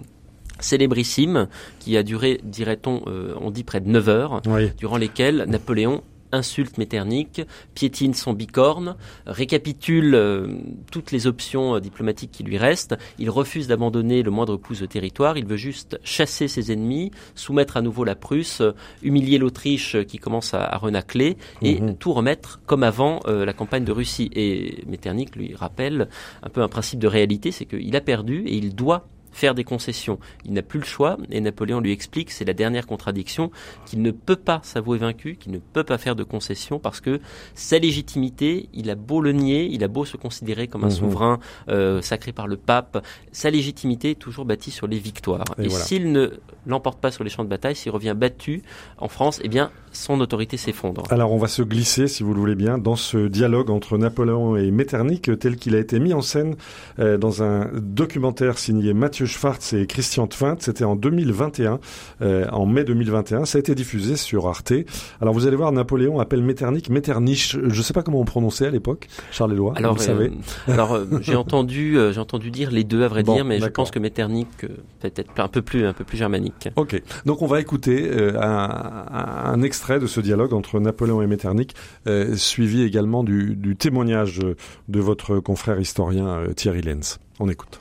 célébrissime 0.59 1.47
qui 1.79 1.97
a 1.97 2.03
duré, 2.03 2.39
dirait-on, 2.43 3.01
euh, 3.07 3.33
on 3.41 3.49
dit 3.49 3.63
près 3.63 3.79
de 3.79 3.89
9 3.89 4.07
heures, 4.09 4.41
Oui. 4.47 4.69
durant 4.77 4.97
lesquelles 4.97 5.45
Napoléon 5.47 6.03
insulte 6.31 6.77
Metternich, 6.77 7.41
piétine 7.75 8.13
son 8.13 8.33
bicorne, 8.33 8.95
récapitule 9.25 10.15
euh, 10.15 10.47
toutes 10.91 11.11
les 11.11 11.27
options 11.27 11.75
euh, 11.75 11.79
diplomatiques 11.79 12.31
qui 12.31 12.43
lui 12.43 12.57
restent. 12.57 12.95
Il 13.19 13.29
refuse 13.29 13.67
d'abandonner 13.67 14.23
le 14.23 14.31
moindre 14.31 14.57
pouce 14.57 14.79
de 14.81 14.85
territoire. 14.85 15.37
Il 15.37 15.45
veut 15.45 15.57
juste 15.57 15.99
chasser 16.03 16.47
ses 16.47 16.71
ennemis, 16.71 17.11
soumettre 17.35 17.77
à 17.77 17.81
nouveau 17.81 18.03
la 18.03 18.15
Prusse, 18.15 18.61
euh, 18.61 18.71
humilier 19.01 19.37
l'Autriche 19.37 19.97
qui 20.05 20.17
commence 20.17 20.53
à, 20.53 20.63
à 20.63 20.77
renacler 20.77 21.37
et 21.61 21.79
Mhm. 21.81 21.95
tout 21.97 22.13
remettre 22.13 22.61
comme 22.65 22.83
avant 22.83 23.19
la 23.27 23.53
campagne 23.53 23.83
de 23.83 23.91
Russie. 23.91 24.29
Et 24.35 24.83
Metternich 24.87 25.35
lui 25.35 25.55
rappelle 25.55 26.07
un 26.43 26.49
peu 26.49 26.61
un 26.61 26.67
principe 26.67 26.99
de 26.99 27.07
réalité, 27.07 27.51
c'est 27.51 27.65
qu'il 27.65 27.95
a 27.95 28.01
perdu 28.01 28.43
et 28.45 28.55
il 28.55 28.75
doit 28.75 29.07
faire 29.31 29.55
des 29.55 29.63
concessions. 29.63 30.19
Il 30.45 30.53
n'a 30.53 30.61
plus 30.61 30.79
le 30.79 30.85
choix 30.85 31.17
et 31.31 31.39
Napoléon 31.41 31.79
lui 31.79 31.91
explique, 31.91 32.31
c'est 32.31 32.45
la 32.45 32.53
dernière 32.53 32.85
contradiction, 32.87 33.51
qu'il 33.85 34.01
ne 34.01 34.11
peut 34.11 34.35
pas 34.35 34.59
s'avouer 34.63 34.97
vaincu, 34.97 35.35
qu'il 35.39 35.51
ne 35.51 35.57
peut 35.59 35.83
pas 35.83 35.97
faire 35.97 36.15
de 36.15 36.23
concessions 36.23 36.79
parce 36.79 36.99
que 37.01 37.19
sa 37.55 37.79
légitimité, 37.79 38.69
il 38.73 38.89
a 38.89 38.95
beau 38.95 39.21
le 39.21 39.31
nier, 39.31 39.65
il 39.71 39.83
a 39.83 39.87
beau 39.87 40.05
se 40.05 40.17
considérer 40.17 40.67
comme 40.67 40.83
un 40.83 40.87
Mhm. 40.87 40.91
souverain 40.91 41.39
euh, 41.69 42.01
sacré 42.01 42.31
par 42.31 42.47
le 42.47 42.57
pape, 42.57 43.05
sa 43.31 43.49
légitimité 43.49 44.11
est 44.11 44.15
toujours 44.15 44.45
bâtie 44.45 44.71
sur 44.71 44.87
les 44.87 44.97
victoires. 44.99 45.45
Et 45.57 45.65
Et, 45.65 45.67
voilà. 45.67 45.85
s'il 45.85 46.11
ne 46.11 46.29
l'emporte 46.65 46.99
pas 46.99 47.11
sur 47.11 47.23
les 47.23 47.29
champs 47.29 47.43
de 47.43 47.49
bataille, 47.49 47.75
s'il 47.75 47.91
revient 47.91 48.15
battu 48.17 48.63
en 48.97 49.07
France, 49.07 49.39
eh 49.43 49.49
bien 49.49 49.71
son 49.93 50.19
autorité 50.21 50.55
s'effondre. 50.57 51.03
Alors 51.09 51.31
on 51.33 51.37
va 51.37 51.47
se 51.47 51.61
glisser, 51.61 52.07
si 52.07 52.23
vous 52.23 52.33
le 52.33 52.39
voulez 52.39 52.55
bien, 52.55 52.77
dans 52.77 52.95
ce 52.95 53.27
dialogue 53.27 53.69
entre 53.69 53.97
Napoléon 53.97 54.55
et 54.55 54.71
Metternich, 54.71 55.29
tel 55.39 55.57
qu'il 55.57 55.75
a 55.75 55.79
été 55.79 55.99
mis 55.99 56.13
en 56.13 56.21
scène 56.21 56.55
euh, 56.99 57.17
dans 57.17 57.43
un 57.43 57.69
documentaire 57.75 58.57
signé 58.57 58.93
Mathieu 58.93 59.20
Schwartz 59.25 59.73
et 59.73 59.85
Christian 59.87 60.27
Twint. 60.27 60.57
C'était 60.59 60.83
en 60.83 60.95
2021, 60.95 61.79
euh, 62.21 62.47
en 62.51 62.65
mai 62.65 62.83
2021. 62.83 63.45
Ça 63.45 63.57
a 63.57 63.59
été 63.59 63.75
diffusé 63.75 64.15
sur 64.17 64.47
Arte. 64.47 64.73
Alors 65.21 65.33
vous 65.33 65.47
allez 65.47 65.55
voir, 65.55 65.71
Napoléon 65.71 66.19
appelle 66.19 66.41
Metternich 66.43 66.89
Metternich. 66.89 67.57
Je 67.61 67.77
ne 67.77 67.83
sais 67.83 67.93
pas 67.93 68.03
comment 68.03 68.19
on 68.19 68.25
prononçait 68.25 68.67
à 68.67 68.69
l'époque, 68.71 69.07
Charles 69.31 69.53
Éloi. 69.53 69.73
Alors, 69.75 69.95
vous 69.95 70.01
savez. 70.01 70.31
euh, 70.67 70.71
alors 70.73 70.93
euh, 70.93 71.05
j'ai 71.21 71.35
entendu, 71.35 71.97
euh, 71.97 72.11
j'ai 72.13 72.19
entendu 72.19 72.51
dire 72.51 72.71
les 72.71 72.83
deux 72.83 73.03
à 73.03 73.07
vrai 73.07 73.23
Bon, 73.23 73.35
dire, 73.35 73.45
mais 73.45 73.59
je 73.59 73.67
pense 73.67 73.91
que 73.91 73.99
Metternich 73.99 74.47
euh, 74.63 74.67
peut-être 74.99 75.31
un 75.39 75.47
peu 75.47 75.61
plus, 75.61 75.85
un 75.85 75.93
peu 75.93 76.03
plus 76.03 76.17
germanique. 76.17 76.69
Ok, 76.75 77.01
donc 77.25 77.41
on 77.41 77.47
va 77.47 77.59
écouter 77.59 78.09
euh, 78.11 78.39
un, 78.41 79.05
un 79.11 79.61
extrait 79.61 79.99
de 79.99 80.07
ce 80.07 80.19
dialogue 80.21 80.53
entre 80.53 80.79
Napoléon 80.79 81.21
et 81.21 81.27
Metternich, 81.27 81.71
euh, 82.07 82.35
suivi 82.35 82.83
également 82.83 83.23
du, 83.23 83.55
du 83.55 83.75
témoignage 83.75 84.39
euh, 84.43 84.55
de 84.87 84.99
votre 84.99 85.39
confrère 85.39 85.79
historien 85.79 86.27
euh, 86.27 86.53
Thierry 86.53 86.81
Lenz. 86.81 87.19
On 87.39 87.49
écoute. 87.49 87.79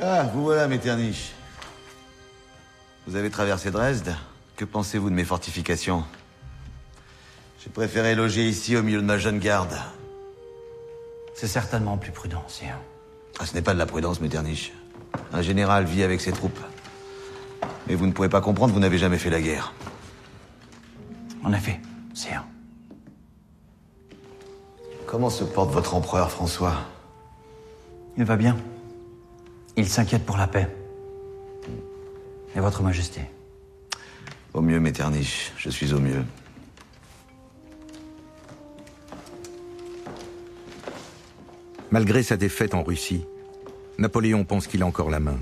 Ah, 0.00 0.24
vous 0.32 0.42
voilà, 0.44 0.68
Metternich. 0.68 1.32
Vous 3.06 3.16
avez 3.16 3.30
traversé 3.30 3.70
Dresde. 3.70 4.14
Que 4.56 4.64
pensez-vous 4.64 5.10
de 5.10 5.14
mes 5.14 5.24
fortifications? 5.24 6.04
J'ai 7.60 7.70
préféré 7.70 8.14
loger 8.14 8.48
ici 8.48 8.76
au 8.76 8.82
milieu 8.82 9.00
de 9.00 9.06
ma 9.06 9.18
jeune 9.18 9.38
garde. 9.38 9.74
C'est 11.34 11.48
certainement 11.48 11.96
plus 11.96 12.12
prudent, 12.12 12.44
sire. 12.46 12.78
Ah, 13.40 13.46
ce 13.46 13.54
n'est 13.54 13.62
pas 13.62 13.74
de 13.74 13.78
la 13.78 13.86
prudence, 13.86 14.20
Metternich. 14.20 14.72
Un 15.32 15.42
général 15.42 15.84
vit 15.84 16.02
avec 16.02 16.20
ses 16.20 16.32
troupes. 16.32 16.60
Mais 17.88 17.94
vous 17.94 18.06
ne 18.06 18.12
pouvez 18.12 18.28
pas 18.28 18.40
comprendre, 18.40 18.74
vous 18.74 18.80
n'avez 18.80 18.98
jamais 18.98 19.18
fait 19.18 19.30
la 19.30 19.40
guerre. 19.40 19.72
En 21.42 21.52
effet, 21.52 21.80
sire. 22.14 22.44
Comment 25.06 25.30
se 25.30 25.44
porte 25.44 25.72
votre 25.72 25.94
empereur, 25.94 26.30
François? 26.30 26.74
Il 28.16 28.24
va 28.24 28.36
bien. 28.36 28.56
Il 29.78 29.88
s'inquiète 29.88 30.26
pour 30.26 30.36
la 30.36 30.48
paix. 30.48 30.66
Et 32.56 32.58
votre 32.58 32.82
majesté 32.82 33.20
Au 34.52 34.60
mieux, 34.60 34.80
Metternich. 34.80 35.52
Je 35.56 35.70
suis 35.70 35.94
au 35.94 36.00
mieux. 36.00 36.24
Malgré 41.92 42.24
sa 42.24 42.36
défaite 42.36 42.74
en 42.74 42.82
Russie, 42.82 43.24
Napoléon 43.98 44.42
pense 44.42 44.66
qu'il 44.66 44.82
a 44.82 44.86
encore 44.86 45.10
la 45.10 45.20
main. 45.20 45.38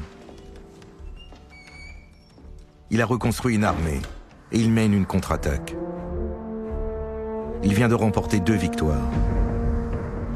Il 2.91 3.01
a 3.01 3.07
reconstruit 3.07 3.55
une 3.55 3.65
armée 3.65 4.03
et 4.53 4.61
il 4.61 4.71
mène 4.71 4.93
une 4.93 5.07
contre-attaque. 5.07 5.75
Il 7.65 7.73
vient 7.73 7.89
de 7.89 7.95
remporter 7.95 8.41
deux 8.41 8.55
victoires. 8.55 9.11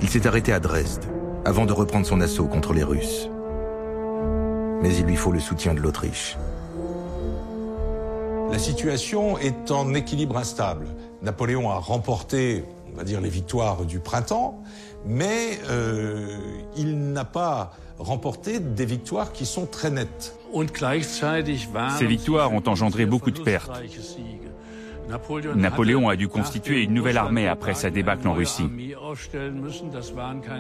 Il 0.01 0.09
s'est 0.09 0.27
arrêté 0.27 0.55
à 0.55 0.59
Dresde 0.59 1.05
avant 1.45 1.67
de 1.67 1.75
reprendre 1.75 2.07
son 2.07 2.23
assaut 2.23 2.47
contre 2.47 2.73
les 2.73 2.83
Russes. 2.83 3.29
Mais 4.83 4.95
il 4.97 5.05
lui 5.05 5.17
faut 5.17 5.33
le 5.33 5.41
soutien 5.41 5.75
de 5.75 5.81
l'Autriche. 5.81 6.37
La 8.51 8.59
situation 8.59 9.39
est 9.39 9.71
en 9.71 9.95
équilibre 9.95 10.37
instable. 10.37 10.87
Napoléon 11.23 11.71
a 11.71 11.77
remporté, 11.77 12.65
on 12.93 12.97
va 12.97 13.05
dire, 13.05 13.21
les 13.21 13.29
victoires 13.29 13.85
du 13.85 14.01
printemps, 14.01 14.63
mais 15.07 15.59
euh, 15.69 16.37
il 16.77 17.13
n'a 17.13 17.25
pas 17.25 17.73
remporté 17.99 18.59
des 18.59 18.87
victoires 18.87 19.33
qui 19.33 19.47
sont 19.47 19.67
très 19.67 19.91
nettes. 19.91 20.35
Ces 21.99 22.07
victoires 22.07 22.53
ont 22.53 22.63
engendré 22.67 23.07
beaucoup 23.07 23.31
de 23.31 23.41
pertes. 23.41 23.71
Napoléon 25.57 26.09
a 26.09 26.17
dû 26.17 26.29
constituer 26.29 26.83
une 26.83 26.95
nouvelle 26.95 27.19
armée 27.19 27.49
après 27.49 27.75
sa 27.75 27.91
débâcle 27.91 28.29
en 28.29 28.33
Russie. 28.33 28.69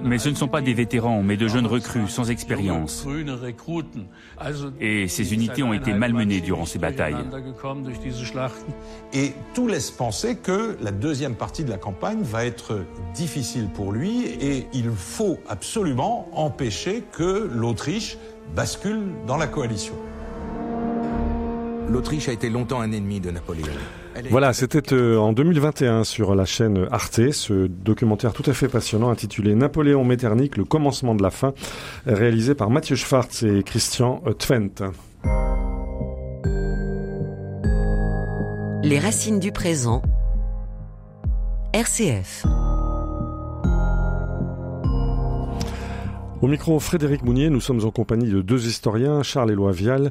Mais 0.05 0.19
ce 0.19 0.29
ne 0.29 0.35
sont 0.35 0.49
pas 0.49 0.61
des 0.61 0.75
vétérans, 0.75 1.23
mais 1.23 1.37
de 1.37 1.49
jeunes 1.49 1.67
recrues 1.67 2.09
sans 2.09 2.31
expérience. 2.31 3.07
Et 4.81 5.09
ces 5.09 5.35
unités 5.35 5.63
ont 5.63 5.73
été 5.73 5.93
malmenées 5.93 6.41
durant 6.41 6.67
ces 6.67 6.79
batailles. 6.79 7.17
Et 9.13 9.33
tout 9.55 9.67
laisse 9.67 9.91
penser 9.91 10.37
que 10.37 10.77
la 10.81 10.91
deuxième 10.91 11.35
partie 11.35 11.65
de 11.65 11.71
la 11.71 11.79
campagne 11.79 12.23
va 12.23 12.45
être 12.45 12.81
difficile 13.15 13.69
pour 13.73 13.93
lui 13.93 14.27
et 14.41 14.67
il 14.73 14.91
faut 14.91 15.39
absolument 15.49 16.29
empêcher 16.33 17.03
que 17.13 17.49
l'Autriche 17.53 18.19
bascule 18.55 19.13
dans 19.27 19.37
la 19.37 19.47
coalition. 19.47 19.95
L'Autriche 21.89 22.29
a 22.29 22.33
été 22.33 22.51
longtemps 22.51 22.81
un 22.81 22.93
ennemi 22.93 23.21
de 23.21 23.31
Napoléon. 23.31 23.67
Voilà, 24.31 24.53
c'était 24.53 24.93
euh, 24.93 25.19
en 25.19 25.33
2021 25.33 26.05
sur 26.05 26.35
la 26.35 26.45
chaîne 26.45 26.87
Arte, 26.91 27.31
ce 27.33 27.67
documentaire 27.67 28.33
tout 28.33 28.43
à 28.47 28.53
fait 28.53 28.69
passionnant 28.69 29.11
intitulé 29.11 29.55
Napoléon 29.55 30.05
Metternich, 30.05 30.57
le 30.57 30.65
commencement 30.65 31.15
de 31.15 31.23
la 31.23 31.31
fin, 31.31 31.55
réalisé 32.07 32.55
par 32.55 32.71
Mathieu 32.71 32.97
Schwartz 32.97 33.43
et 33.43 33.63
Christian 33.63 34.23
Twent. 34.39 34.83
Les 38.83 38.99
racines 38.99 39.39
du 39.39 39.53
présent. 39.53 40.03
RCF. 41.73 42.45
Au 46.43 46.47
micro, 46.47 46.81
Frédéric 46.81 47.23
Mounier, 47.23 47.51
nous 47.51 47.61
sommes 47.61 47.85
en 47.85 47.91
compagnie 47.91 48.31
de 48.31 48.41
deux 48.41 48.67
historiens, 48.67 49.23
Charles 49.23 49.51
Éloi 49.51 49.73
Vial, 49.73 50.11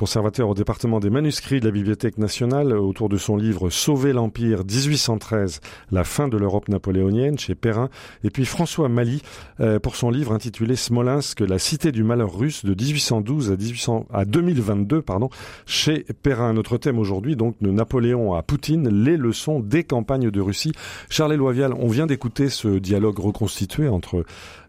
conservateur 0.00 0.48
au 0.48 0.54
département 0.54 0.98
des 0.98 1.10
manuscrits 1.10 1.60
de 1.60 1.66
la 1.66 1.72
Bibliothèque 1.72 2.16
nationale, 2.16 2.72
autour 2.72 3.10
de 3.10 3.18
son 3.18 3.36
livre 3.36 3.68
Sauver 3.68 4.14
l'Empire 4.14 4.60
1813, 4.60 5.60
la 5.90 6.04
fin 6.04 6.26
de 6.26 6.38
l'Europe 6.38 6.70
napoléonienne, 6.70 7.38
chez 7.38 7.54
Perrin, 7.54 7.90
et 8.24 8.30
puis 8.30 8.46
François 8.46 8.88
Mali, 8.88 9.20
euh, 9.60 9.78
pour 9.78 9.96
son 9.96 10.08
livre 10.08 10.32
intitulé 10.32 10.74
Smolensk, 10.74 11.40
la 11.40 11.58
cité 11.58 11.92
du 11.92 12.02
malheur 12.02 12.34
russe 12.34 12.64
de 12.64 12.72
1812 12.72 13.52
à, 13.52 13.56
1800, 13.56 14.06
à 14.10 14.24
2022, 14.24 15.02
pardon, 15.02 15.28
chez 15.66 16.06
Perrin. 16.22 16.54
Notre 16.54 16.78
thème 16.78 16.98
aujourd'hui, 16.98 17.36
donc, 17.36 17.56
de 17.60 17.70
Napoléon 17.70 18.32
à 18.32 18.42
Poutine, 18.42 18.88
les 19.04 19.18
leçons 19.18 19.60
des 19.60 19.84
campagnes 19.84 20.30
de 20.30 20.40
Russie. 20.40 20.72
Charles 21.10 21.34
Éloi 21.34 21.52
Vial, 21.52 21.74
on 21.78 21.88
vient 21.88 22.06
d'écouter 22.06 22.48
ce 22.48 22.68
dialogue 22.68 23.18
reconstitué 23.18 23.86
entre 23.86 24.24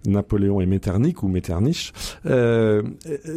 Napoléon 0.05 0.61
et 0.61 0.65
Metternich 0.65 1.23
ou 1.23 1.27
Metternich. 1.27 1.93
Euh, 2.25 2.81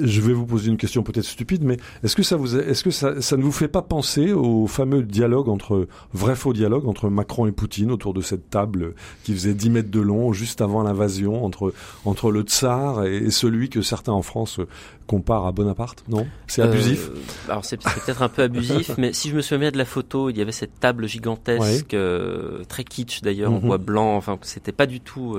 je 0.03 0.21
vais 0.21 0.33
vous 0.33 0.47
poser 0.47 0.71
une 0.71 0.77
question 0.77 1.03
peut-être 1.03 1.27
stupide, 1.27 1.63
mais 1.65 1.77
est-ce 2.03 2.17
que 2.17 2.23
ça 2.23 2.37
vous, 2.37 2.57
est-ce 2.57 2.85
que 2.85 2.91
ça, 2.91 3.21
ça, 3.21 3.37
ne 3.37 3.43
vous 3.43 3.53
fait 3.53 3.69
pas 3.69 3.83
penser 3.83 4.33
au 4.33 4.67
fameux 4.67 5.03
dialogue 5.03 5.49
entre 5.49 5.87
vrai 6.13 6.37
faux 6.37 6.53
dialogue 6.53 6.87
entre 6.87 7.09
Macron 7.09 7.47
et 7.47 7.53
Poutine 7.53 7.91
autour 7.91 8.15
de 8.15 8.21
cette 8.21 8.51
table 8.51 8.95
qui 9.25 9.33
faisait 9.35 9.55
10 9.55 9.71
mètres 9.71 9.91
de 9.91 10.01
long 10.01 10.33
juste 10.33 10.61
avant 10.61 10.83
l'invasion 10.83 11.45
entre 11.45 11.73
entre 12.05 12.31
le 12.31 12.43
tsar 12.43 13.05
et 13.05 13.31
celui 13.31 13.69
que 13.69 13.83
certains 13.83 14.13
en 14.13 14.23
France 14.23 14.61
comparent 15.07 15.47
à 15.47 15.53
Bonaparte 15.53 16.05
Non, 16.09 16.27
c'est 16.47 16.63
euh, 16.63 16.67
abusif. 16.67 17.11
alors 17.49 17.65
c'est, 17.65 17.77
peut-être 17.77 18.23
un 18.23 18.29
peu 18.29 18.43
abusif, 18.43 18.93
mais 18.99 19.13
si 19.13 19.29
je 19.31 19.37
me 19.37 19.43
souviens 19.43 19.71
de 19.71 19.79
la 19.79 19.85
photo, 19.85 20.31
il 20.31 20.39
y 20.39 20.41
avait 20.41 20.53
cette 20.53 20.81
table 20.81 21.07
gigantesque, 21.07 21.95
euh, 21.95 22.65
très 22.69 22.85
kitsch 22.85 23.23
d'ailleurs, 23.23 23.53
en 23.53 23.61
mhm. 23.61 23.67
bois 23.67 23.79
blanc. 23.79 24.17
Enfin, 24.17 24.39
c'était 24.43 24.73
pas 24.73 24.87
du 24.87 25.01
tout, 25.01 25.39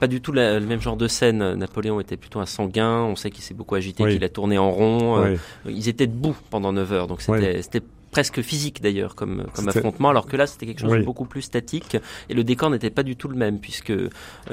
pas 0.00 0.06
du 0.06 0.20
tout 0.20 0.32
le 0.32 0.60
même 0.60 0.80
genre 0.80 0.96
de 0.96 1.08
scène. 1.08 1.54
Napoléon 1.54 2.00
était 2.00 2.16
plutôt 2.16 2.40
un 2.40 2.46
sanguin. 2.46 3.02
On 3.02 3.16
sait 3.16 3.30
qu'il 3.30 3.42
s'est 3.42 3.54
beaucoup 3.54 3.74
agité, 3.74 4.04
qu'il 4.04 4.24
a 4.24 4.28
tourné 4.28 4.58
en 4.58 4.70
rond. 4.70 5.18
Euh, 5.18 5.36
ils 5.66 5.88
étaient 5.88 6.06
debout 6.06 6.36
pendant 6.50 6.72
9 6.72 6.92
heures. 6.92 7.06
Donc 7.06 7.22
c'était 7.22 7.82
presque 8.14 8.42
physique 8.42 8.80
d'ailleurs 8.80 9.16
comme, 9.16 9.46
comme 9.54 9.68
affrontement, 9.68 10.08
alors 10.08 10.26
que 10.26 10.36
là 10.36 10.46
c'était 10.46 10.66
quelque 10.66 10.80
chose 10.80 10.92
de 10.92 11.02
beaucoup 11.02 11.24
plus 11.24 11.42
statique 11.42 11.96
et 12.28 12.34
le 12.34 12.44
décor 12.44 12.70
n'était 12.70 12.90
pas 12.90 13.02
du 13.02 13.16
tout 13.16 13.26
le 13.26 13.34
même 13.34 13.58
puisque 13.58 13.90
euh, 13.90 14.08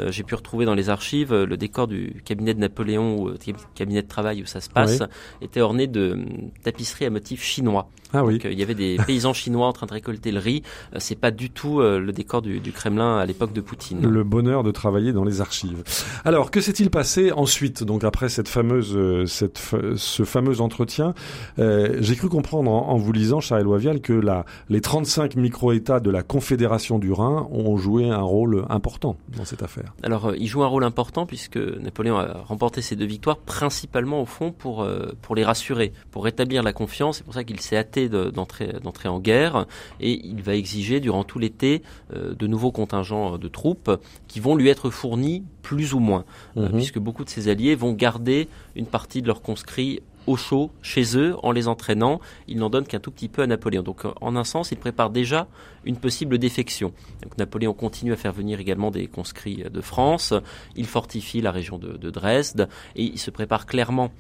j'ai 0.10 0.24
pu 0.24 0.34
retrouver 0.34 0.66
dans 0.66 0.74
les 0.74 0.90
archives 0.90 1.32
le 1.32 1.58
décor 1.58 1.88
du 1.88 2.24
cabinet 2.26 2.56
de 2.56 2.60
Napoléon 2.60 3.18
ou 3.20 3.30
euh, 3.30 3.38
cabinet 3.76 4.02
de 4.02 4.08
travail 4.08 4.42
où 4.42 4.48
ça 4.48 4.62
se 4.62 4.70
passe 4.70 5.04
était 5.44 5.62
orné 5.62 5.86
de 5.86 6.18
tapisseries 6.64 7.06
à 7.06 7.12
motifs 7.12 7.44
chinois. 7.44 7.88
Ah 8.14 8.26
oui. 8.26 8.40
il 8.44 8.60
y 8.60 8.64
avait 8.64 8.74
des 8.74 8.98
paysans 9.08 9.34
chinois 9.34 9.68
en 9.68 9.74
train 9.74 9.86
de 9.86 9.94
récolter 9.94 10.32
le 10.32 10.40
riz. 10.40 10.64
c'est 10.98 11.16
pas 11.20 11.30
du 11.30 11.52
tout 11.52 11.82
le 11.82 12.12
décor 12.12 12.42
du, 12.42 12.60
du 12.60 12.72
Kremlin 12.72 13.18
à 13.20 13.26
l'époque 13.28 13.54
de 13.54 13.62
Poutine. 13.62 14.02
Le 14.02 14.24
bonheur 14.24 14.64
de 14.64 14.72
travailler 14.72 15.14
dans 15.14 15.24
les 15.24 15.40
archives. 15.40 15.84
Alors 16.26 16.50
que 16.50 16.62
s'est-il 16.62 16.90
passé 16.90 17.32
ensuite 17.32 17.84
donc 17.84 18.04
après 18.04 18.28
cette 18.28 18.50
fameuse 18.50 18.98
cette 19.28 19.60
ce 19.96 20.24
fameux 20.24 20.62
entretien? 20.62 21.14
Euh, 21.60 21.98
J'ai 22.00 22.16
cru 22.16 22.30
comprendre 22.30 22.72
en, 22.72 22.90
en 22.90 22.98
vous 22.98 23.12
lisant 23.12 23.42
Charles 23.52 23.66
Loivial 23.66 24.00
que 24.00 24.14
la, 24.14 24.46
les 24.70 24.80
35 24.80 25.36
micro-États 25.36 26.00
de 26.00 26.10
la 26.10 26.24
Confédération 26.24 27.00
du 27.00 27.12
Rhin 27.12 27.50
ont 27.52 27.76
joué 27.76 28.10
un 28.10 28.22
rôle 28.22 28.66
important 28.70 29.18
dans 29.36 29.44
cette 29.44 29.62
affaire. 29.62 29.94
Alors, 30.04 30.28
euh, 30.28 30.38
ils 30.38 30.48
jouent 30.48 30.64
un 30.64 30.68
rôle 30.68 30.86
important 30.86 31.26
puisque 31.26 31.58
Napoléon 31.58 32.18
a 32.18 32.44
remporté 32.46 32.82
ces 32.82 32.96
deux 32.96 33.06
victoires 33.06 33.38
principalement 33.38 34.22
au 34.22 34.26
fond 34.26 34.54
pour, 34.54 34.84
euh, 34.84 35.12
pour 35.22 35.36
les 35.36 35.44
rassurer, 35.44 35.92
pour 36.12 36.24
rétablir 36.24 36.64
la 36.64 36.72
confiance. 36.72 37.18
C'est 37.18 37.26
pour 37.26 37.34
ça 37.34 37.44
qu'il 37.44 37.60
s'est 37.60 37.76
hâté 37.76 38.08
d'entrer 38.08 38.74
d'entrer 38.82 39.10
en 39.10 39.20
guerre 39.20 39.66
et 40.00 40.26
il 40.26 40.42
va 40.42 40.56
exiger 40.56 41.02
durant 41.02 41.26
tout 41.26 41.38
l'été 41.38 41.82
euh, 42.16 42.34
de 42.34 42.48
nouveaux 42.48 42.72
contingents 42.72 43.38
de 43.38 43.48
troupes 43.50 43.92
qui 44.30 44.40
vont 44.40 44.56
lui 44.56 44.70
être 44.70 44.90
fournis 44.90 45.44
plus 45.62 45.94
ou 45.94 46.00
moins, 46.00 46.24
mhm. 46.56 46.70
puisque 46.72 47.00
beaucoup 47.00 47.26
de 47.26 47.30
ses 47.30 47.50
alliés 47.50 47.76
vont 47.76 47.92
garder 47.92 48.48
une 48.76 48.86
partie 48.86 49.22
de 49.22 49.28
leurs 49.28 49.42
conscrits 49.42 50.00
au 50.28 50.36
chaud 50.36 50.72
chez 50.82 51.18
eux 51.18 51.36
en 51.44 51.52
les 51.52 51.68
entraînant. 51.68 52.20
Il 52.48 52.58
n'en 52.58 52.70
donne 52.70 52.86
qu'un 52.86 53.00
tout 53.00 53.12
petit 53.12 53.28
peu 53.28 53.42
à 53.42 53.48
Napoléon. 53.48 53.84
Donc 53.84 54.06
euh, 54.06 54.12
en 54.22 54.36
un 54.36 54.44
sens, 54.44 54.72
il 54.72 54.78
prépare 54.78 55.10
déjà 55.10 55.48
une 55.86 55.98
possible 55.98 56.38
défection. 56.38 56.94
Donc, 57.24 57.38
Napoléon 57.38 57.74
continue 57.74 58.14
à 58.14 58.18
faire 58.18 58.34
venir 58.34 58.60
également 58.60 58.92
des 58.92 59.08
conscrits 59.08 59.64
de 59.72 59.82
France. 59.82 60.34
Il 60.76 60.86
fortifie 60.86 61.42
la 61.42 61.52
région 61.52 61.78
de, 61.78 62.10
Dresde 62.12 62.68
et 62.96 63.04
il 63.04 63.20
se 63.20 63.32
prépare 63.32 63.66
clairement 63.66 64.12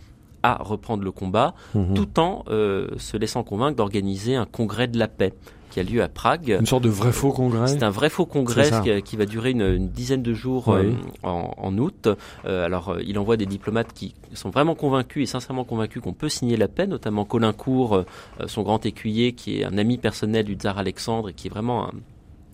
à 0.44 0.56
reprendre 0.56 1.04
le 1.04 1.12
combat, 1.12 1.54
mhm. 1.76 1.94
tout 1.94 2.20
en 2.20 2.44
euh, 2.48 2.88
se 2.98 3.18
laissant 3.18 3.44
convaincre 3.44 3.76
d'organiser 3.76 4.36
un 4.36 4.46
congrès 4.46 4.88
de 4.88 4.98
la 4.98 5.08
paix 5.08 5.34
qui 5.72 5.80
a 5.80 5.84
lieu 5.84 6.04
à 6.04 6.08
Prague. 6.08 6.58
Une 6.60 6.66
sorte 6.68 6.84
de 6.84 6.90
vrai 6.90 7.12
faux 7.12 7.32
congrès. 7.32 7.68
C'est 7.68 7.84
un 7.84 7.90
vrai 7.90 8.10
faux 8.10 8.28
congrès 8.28 8.70
qui, 9.04 9.16
va 9.16 9.26
durer 9.26 9.52
une, 9.52 9.88
dizaine 9.88 10.22
de 10.22 10.34
jours 10.34 10.70
euh, 10.70 10.92
en, 11.24 11.78
août. 11.78 12.08
Euh, 12.46 12.66
alors, 12.66 12.90
euh, 12.90 13.02
il 13.06 13.18
envoie 13.18 13.38
des 13.38 13.46
diplomates 13.46 13.94
qui 13.94 14.14
sont 14.34 14.50
vraiment 14.50 14.76
convaincus 14.76 15.24
et 15.24 15.32
sincèrement 15.32 15.64
convaincus 15.64 16.02
qu'on 16.04 16.14
peut 16.14 16.30
signer 16.30 16.58
la 16.58 16.68
paix, 16.68 16.86
notamment 16.86 17.26
Colincourt, 17.26 18.04
son 18.46 18.62
grand 18.64 18.86
écuyer, 18.86 19.34
qui 19.34 19.60
est 19.60 19.66
un 19.66 19.78
ami 19.78 19.98
personnel 19.98 20.46
du 20.46 20.54
tsar 20.54 20.78
Alexandre 20.78 21.30
et 21.30 21.34
qui 21.34 21.48
est 21.48 21.52
vraiment 21.52 21.88
un, 21.88 21.92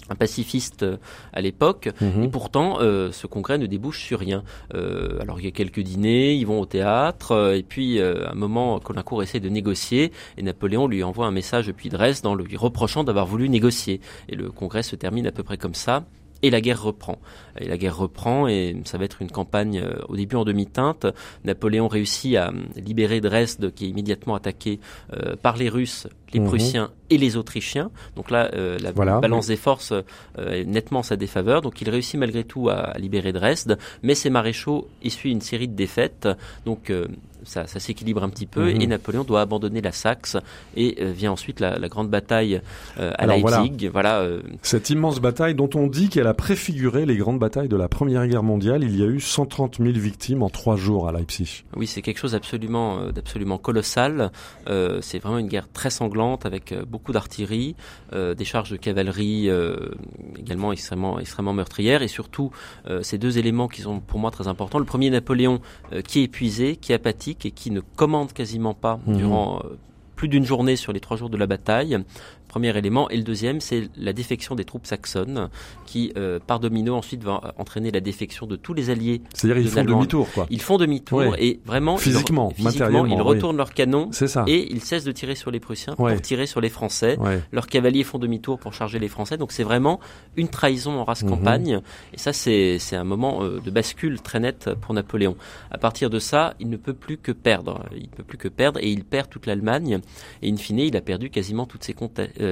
un 0.10 0.16
pacifiste 0.16 0.84
euh, 0.84 0.98
à 1.34 1.42
l'époque, 1.42 1.90
mhm. 2.02 2.24
et 2.24 2.28
pourtant 2.28 2.80
euh, 2.82 3.12
ce 3.12 3.28
congrès 3.28 3.58
ne 3.58 3.66
débouche 3.66 4.04
sur 4.04 4.20
rien. 4.20 4.44
Euh, 4.74 5.20
alors 5.22 5.40
il 5.40 5.46
y 5.46 5.48
a 5.48 5.52
quelques 5.52 5.80
dîners, 5.80 6.36
ils 6.36 6.46
vont 6.46 6.60
au 6.60 6.66
théâtre, 6.66 7.54
et 7.56 7.64
puis 7.64 8.02
à 8.02 8.32
un 8.32 8.36
moment, 8.36 8.80
Colincourt 8.80 9.24
essaie 9.24 9.40
de 9.40 9.50
négocier, 9.50 10.12
et 10.38 10.42
Napoléon 10.42 10.88
lui 10.88 11.04
envoie 11.04 11.26
un 11.28 11.32
message 11.32 11.68
depuis 11.68 11.90
Dresde 11.90 12.26
en 12.26 12.36
lui 12.36 12.58
reprochant 12.58 13.04
d'avoir 13.04 13.26
voulu 13.26 13.50
négocier. 13.50 14.02
Et 14.30 14.36
le 14.36 14.52
congrès 14.52 14.84
se 14.84 14.96
termine 14.96 15.28
à 15.28 15.32
peu 15.32 15.44
près 15.44 15.58
comme 15.58 15.76
ça. 15.76 16.04
Et 16.44 16.50
la 16.50 16.62
guerre 16.62 16.82
reprend. 16.82 17.18
Et 17.60 17.68
la 17.68 17.78
guerre 17.78 17.98
reprend 17.98 18.48
et 18.48 18.76
ça 18.86 18.98
va 18.98 19.06
être 19.06 19.22
une 19.22 19.32
campagne 19.32 19.84
au 20.08 20.16
début 20.16 20.36
en 20.36 20.46
demi-teinte. 20.46 21.08
Napoléon 21.44 21.88
réussit 21.88 22.36
à 22.36 22.52
libérer 22.76 23.22
Dresde 23.22 23.74
qui 23.74 23.86
est 23.86 23.90
immédiatement 23.90 24.36
attaqué 24.36 24.80
par 25.42 25.58
les 25.58 25.70
Russes 25.70 26.08
les 26.34 26.40
mhm. 26.40 26.48
Prussiens 26.48 26.92
et 27.10 27.18
les 27.18 27.38
Autrichiens. 27.38 27.90
Donc 28.16 28.32
là, 28.32 28.50
euh, 28.54 28.78
la 28.80 28.92
balance 28.92 29.48
des 29.48 29.56
forces 29.56 29.92
euh, 29.94 30.52
est 30.52 30.66
nettement 30.66 31.00
en 31.00 31.04
sa 31.04 31.16
défaveur. 31.16 31.62
Donc 31.62 31.82
il 31.82 31.90
réussit 31.90 32.20
malgré 32.20 32.44
tout 32.44 32.70
à, 32.70 32.94
libérer 32.98 33.32
Dresde, 33.32 33.78
mais 34.04 34.16
ses 34.16 34.30
maréchaux 34.30 34.88
essuient 35.04 35.32
une 35.32 35.42
série 35.42 35.68
de 35.68 35.76
défaites. 35.76 36.28
Donc 36.66 36.90
euh, 36.90 37.08
ça, 37.48 37.68
ça 37.68 37.80
s'équilibre 37.80 38.24
un 38.24 38.30
petit 38.30 38.46
peu 38.46 38.74
mhm. 38.74 38.82
et 38.82 38.88
Napoléon 38.88 39.24
doit 39.24 39.42
abandonner 39.42 39.82
la 39.82 39.92
Saxe 39.92 40.38
et 40.76 41.04
vient 41.06 41.32
ensuite 41.32 41.60
la, 41.60 41.78
la 41.80 41.88
grande 41.88 42.10
bataille 42.10 42.62
à 42.98 43.26
Leipzig. 43.26 43.90
Voilà. 43.92 44.28
Cette 44.62 44.90
immense 44.90 45.20
bataille 45.20 45.56
dont 45.56 45.70
on 45.76 45.88
dit 45.88 46.10
qu'elle 46.10 46.28
a 46.28 46.34
préfiguré 46.34 47.06
les 47.06 47.18
grandes 47.18 47.40
batailles 47.40 47.70
de 47.70 47.76
la 47.76 47.88
Première 47.88 48.28
Guerre 48.28 48.44
mondiale. 48.44 48.84
Il 48.84 48.98
y 48.98 49.04
a 49.04 49.08
eu 49.08 49.20
130 49.20 49.78
000 49.78 49.92
victimes 49.92 50.44
en 50.44 50.50
trois 50.50 50.76
jours 50.76 51.08
à 51.08 51.12
Leipzig. 51.12 51.64
Oui, 51.76 51.88
c'est 51.88 52.02
quelque 52.02 52.20
chose 52.20 52.34
d'absolument, 52.34 53.12
d'absolument 53.12 53.58
colossal. 53.58 54.32
c'est 54.68 55.20
vraiment 55.20 55.40
une 55.40 55.48
guerre 55.48 55.70
très 55.72 55.90
sanglante 55.90 56.46
avec 56.46 56.72
euh, 56.72 56.86
beaucoup 56.86 57.12
d'artillerie, 57.12 57.76
euh, 58.14 58.34
des 58.34 58.46
charges 58.46 58.72
de 58.72 58.78
cavalerie 58.78 59.50
euh, 59.50 59.76
également 60.38 60.72
extrêmement, 60.72 61.20
extrêmement 61.20 61.54
meurtrières 61.54 62.02
et 62.02 62.08
surtout 62.08 62.52
ces 63.02 63.18
deux 63.18 63.38
éléments 63.38 63.68
qui 63.68 63.82
sont 63.82 64.00
pour 64.00 64.20
moi 64.20 64.32
très 64.32 64.48
importants. 64.48 64.80
Le 64.80 64.86
premier, 64.86 65.10
Napoléon, 65.10 65.60
qui 66.08 66.20
est 66.20 66.24
épuisé, 66.24 66.76
qui 66.76 66.92
est 66.92 66.96
apathique 66.96 67.37
et 67.46 67.52
qui 67.52 67.72
ne 67.72 67.82
commande 67.82 68.34
quasiment 68.34 68.74
pas 68.74 69.00
mhm. 69.06 69.18
durant 69.18 69.62
plus 70.16 70.28
d'une 70.28 70.46
journée 70.46 70.76
sur 70.76 70.92
les 70.92 71.00
trois 71.00 71.16
jours 71.16 71.30
de 71.30 71.38
la 71.38 71.46
bataille 71.48 71.98
premier 72.58 72.76
élément. 72.76 73.08
Et 73.12 73.18
le 73.18 73.24
deuxième, 73.24 73.62
c'est 73.62 73.88
la 73.98 74.14
défection 74.14 74.56
des 74.56 74.66
troupes 74.66 74.88
saxonnes, 74.88 75.50
qui, 75.86 76.12
euh, 76.18 76.40
par 76.40 76.60
domino, 76.60 76.96
ensuite 76.96 77.24
va 77.24 77.54
entraîner 77.60 77.92
la 77.92 78.00
défection 78.00 78.48
de 78.48 78.56
tous 78.56 78.74
les 78.74 78.90
alliés. 78.90 79.22
C'est-à-dire 79.36 79.60
ils 79.60 79.70
font 79.70 79.84
demi-tour, 79.84 80.28
quoi. 80.34 80.48
Ils 80.50 80.62
font 80.62 80.78
demi-tour 80.78 81.36
et 81.38 81.60
vraiment 81.66 81.98
physiquement, 81.98 82.52
ils, 82.58 82.66
physiquement, 82.66 83.06
ils 83.06 83.22
retournent 83.22 83.58
leurs 83.58 83.76
canons. 83.76 84.10
Ça. 84.12 84.44
Et 84.48 84.72
ils 84.72 84.82
cessent 84.82 85.04
de 85.04 85.12
tirer 85.12 85.36
sur 85.36 85.52
les 85.52 85.60
Prussiens 85.60 85.96
pour 85.96 86.22
tirer 86.22 86.48
sur 86.48 86.60
les 86.60 86.70
Français. 86.70 87.20
Leurs 87.52 87.68
cavaliers 87.68 88.04
font 88.04 88.18
demi-tour 88.18 88.58
pour 88.58 88.74
charger 88.74 88.98
les 88.98 89.08
Français. 89.08 89.38
Donc 89.38 89.52
c'est 89.52 89.64
vraiment 89.64 90.00
une 90.36 90.48
trahison 90.48 90.94
en 91.00 91.04
race 91.04 91.24
mhm. 91.24 91.30
campagne. 91.30 91.82
Et 92.14 92.18
ça, 92.18 92.34
c'est 92.34 92.96
un 92.96 93.04
moment 93.04 93.44
euh, 93.44 93.60
de 93.64 93.70
bascule 93.70 94.20
très 94.20 94.40
net 94.40 94.72
pour 94.82 94.96
Napoléon. 94.96 95.36
À 95.70 95.78
partir 95.78 96.10
de 96.10 96.18
ça, 96.18 96.56
il 96.60 96.70
ne 96.72 96.78
peut 96.78 96.94
plus 96.96 97.18
que 97.18 97.32
perdre. 97.32 97.86
Il 97.96 98.04
ne 98.10 98.16
peut 98.16 98.24
plus 98.24 98.40
que 98.40 98.48
perdre 98.48 98.80
et 98.82 98.90
il 98.90 99.04
perd 99.04 99.30
toute 99.30 99.46
l'Allemagne. 99.46 100.00
Et 100.42 100.50
in 100.50 100.58
fine, 100.58 100.80
il 100.80 100.98
a 100.98 101.02
perdu 101.02 101.30
quasiment 101.30 101.68
toutes 101.68 101.84
ses, 101.84 101.94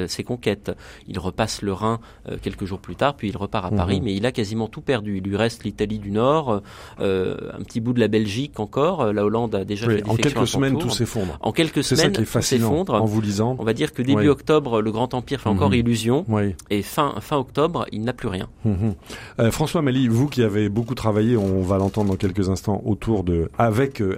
ses 0.08 0.24
conquêtes. 0.24 0.72
Il 1.08 1.20
repasse 1.20 1.62
le 1.62 1.74
Rhin 1.74 2.00
quelques 2.42 2.66
jours 2.66 2.80
plus 2.80 2.96
tard, 2.96 3.16
puis 3.16 3.30
il 3.30 3.38
repart 3.38 3.66
à 3.66 3.72
Mhm. 3.72 3.78
Paris, 3.78 4.02
mais 4.04 4.14
il 4.16 4.26
a 4.26 4.32
quasiment 4.32 4.68
tout 4.68 4.82
perdu. 4.82 5.18
Il 5.18 5.24
lui 5.24 5.38
reste 5.38 5.64
l'Italie 5.64 6.00
du 6.00 6.12
Nord, 6.12 6.62
un 7.00 7.64
petit 7.64 7.80
bout 7.80 7.94
de 7.94 8.00
la 8.00 8.08
Belgique 8.08 8.60
encore. 8.60 9.12
La 9.14 9.26
Hollande 9.26 9.56
a 9.56 9.66
déjà 9.66 9.88
Oui, 9.88 9.96
fait 9.98 10.10
en 10.10 10.16
quelques 10.16 10.38
à 10.38 10.40
son 10.42 10.46
semaine, 10.58 10.74
tour. 10.74 10.84
tout 10.84 10.90
s'effondre. 10.90 11.38
En 11.42 11.52
quelques 11.52 11.84
C'est 11.84 11.96
ça 11.96 12.02
semaines, 12.04 12.14
qui 12.14 12.22
est 12.22 12.26
tout 12.26 12.30
fascinant 12.32 12.70
s'effondre. 12.70 12.94
en 12.96 13.06
vous 13.06 13.22
lisant. 13.22 13.56
On 13.60 13.64
va 13.64 13.74
dire 13.74 13.94
que 13.94 14.02
début 14.02 14.22
Oui. 14.22 14.28
octobre, 14.28 14.82
le 14.82 14.92
Grand 14.92 15.14
Empire 15.14 15.40
fait 15.42 15.50
encore 15.50 15.70
Mhm. 15.70 15.76
illusion, 15.76 16.26
Oui. 16.28 16.56
et 16.70 16.82
fin 16.82 17.16
fin 17.22 17.38
octobre, 17.38 17.86
il 17.92 18.02
n'a 18.04 18.14
plus 18.14 18.28
rien. 18.28 18.48
Mhm. 18.66 18.94
Euh, 19.40 19.52
François 19.52 19.82
Mali, 19.82 20.08
vous 20.08 20.28
qui 20.28 20.42
avez 20.44 20.70
beaucoup 20.70 20.96
travaillé, 20.96 21.38
on 21.38 21.62
va 21.62 21.78
l'entendre 21.78 22.10
dans 22.12 22.16
quelques 22.18 22.50
instants, 22.50 22.82
autour 22.86 23.24
de 23.24 23.50
avec 23.58 24.02
euh, 24.02 24.18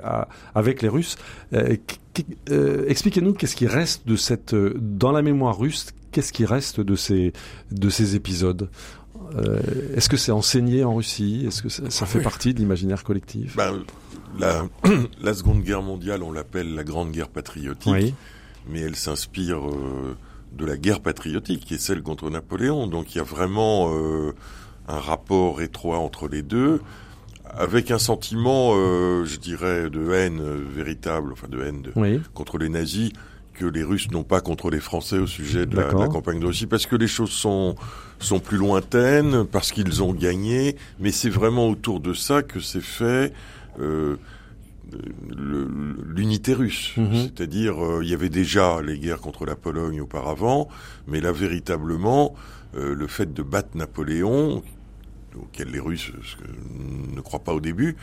avec 0.56 0.82
les 0.82 0.90
Russes. 0.90 1.16
euh, 1.54 1.76
euh, 2.50 2.86
Expliquez-nous 2.88 3.34
qu'est-ce 3.34 3.56
qui 3.56 3.68
reste 3.68 4.08
de 4.08 4.16
cette 4.16 4.54
euh, 4.54 4.74
dans 4.80 5.12
la 5.12 5.22
mémoire 5.22 5.58
russe. 5.58 5.88
Qu'est-ce 6.12 6.32
qui 6.34 6.46
reste 6.46 6.80
de 6.80 6.96
ces 6.96 7.34
de 7.72 7.90
ces 7.90 8.16
épisodes? 8.16 8.70
Euh, 9.36 9.60
Est-ce 9.96 10.08
que 10.10 10.18
c'est 10.18 10.32
enseigné 10.32 10.84
en 10.84 10.96
Russie? 10.96 11.44
Est-ce 11.48 11.62
que 11.62 11.70
ça, 11.70 11.90
ça 11.90 12.06
fait 12.06 12.20
Oui. 12.20 12.24
partie 12.24 12.54
de 12.54 12.60
l'imaginaire 12.60 13.04
collectif? 13.04 13.56
Ben, 13.58 13.80
la, 14.40 14.66
la 15.22 15.34
Seconde 15.34 15.64
Guerre 15.64 15.82
mondiale, 15.82 16.24
on 16.24 16.32
l'appelle 16.32 16.74
la 16.76 16.84
Grande 16.84 17.12
Guerre 17.12 17.28
patriotique, 17.30 17.92
Oui. 17.92 18.14
mais 18.70 18.80
elle 18.82 18.96
s'inspire 18.96 19.68
euh, 19.68 20.16
de 20.58 20.66
la 20.66 20.78
guerre 20.78 21.02
patriotique, 21.02 21.66
qui 21.66 21.74
est 21.74 21.80
celle 21.80 22.02
contre 22.04 22.30
Napoléon. 22.30 22.88
Donc 22.88 23.14
il 23.16 23.18
y 23.18 23.22
a 23.22 23.24
vraiment 23.24 23.92
euh, 23.94 24.34
un 24.88 25.00
rapport 25.00 25.62
étroit 25.62 25.98
entre 26.00 26.28
les 26.30 26.42
deux, 26.42 26.80
avec 27.56 27.92
un 27.92 27.98
sentiment, 28.00 28.72
euh, 28.76 29.26
je 29.26 29.38
dirais, 29.38 29.90
de 29.90 30.12
haine 30.12 30.40
euh, 30.42 30.58
véritable, 30.76 31.32
enfin 31.34 31.48
de 31.48 31.62
haine 31.62 31.82
de, 31.82 31.92
Oui. 31.96 32.20
contre 32.34 32.58
les 32.58 32.70
nazis 32.70 33.12
que 33.54 33.66
les 33.66 33.84
Russes 33.84 34.12
n'ont 34.12 34.24
pas 34.24 34.40
contre 34.42 34.70
les 34.70 34.80
Français 34.80 35.18
au 35.18 35.26
sujet 35.28 35.66
de 35.66 35.76
la, 35.76 35.84
de 35.84 35.88
la 35.88 35.94
D'accord. 35.94 36.10
campagne 36.10 36.40
de 36.40 36.46
Russie, 36.46 36.68
parce 36.68 36.86
que 36.86 36.96
les 36.96 37.08
choses 37.08 37.32
sont 37.32 37.76
sont 38.20 38.40
plus 38.40 38.58
lointaines, 38.58 39.46
parce 39.46 39.72
qu'ils 39.72 40.02
ont 40.04 40.14
gagné, 40.14 40.76
mais 41.00 41.12
c'est 41.12 41.30
vraiment 41.30 41.68
autour 41.70 42.00
de 42.00 42.14
ça 42.14 42.42
que 42.44 42.60
s'est 42.60 42.82
fait 42.82 43.32
euh, 43.80 44.16
l'unité 45.36 46.54
russe. 46.54 46.94
Mhm. 46.98 47.10
C'est-à-dire, 47.14 47.84
euh, 47.84 48.00
il 48.04 48.10
y 48.10 48.14
avait 48.14 48.30
déjà 48.30 48.82
les 48.82 48.98
guerres 48.98 49.20
contre 49.20 49.46
la 49.46 49.56
Pologne 49.56 50.02
auparavant, 50.02 50.68
mais 51.08 51.22
là, 51.22 51.32
véritablement, 51.32 52.36
euh, 52.76 52.96
le 52.96 53.08
fait 53.08 53.34
de 53.34 53.44
battre 53.44 53.70
Napoléon, 53.76 54.64
auquel 55.42 55.70
les 55.70 55.80
Russes 55.80 56.12
ne 57.16 57.22
croient 57.22 57.40
pas 57.44 57.54
au 57.54 57.60
début, 57.60 57.96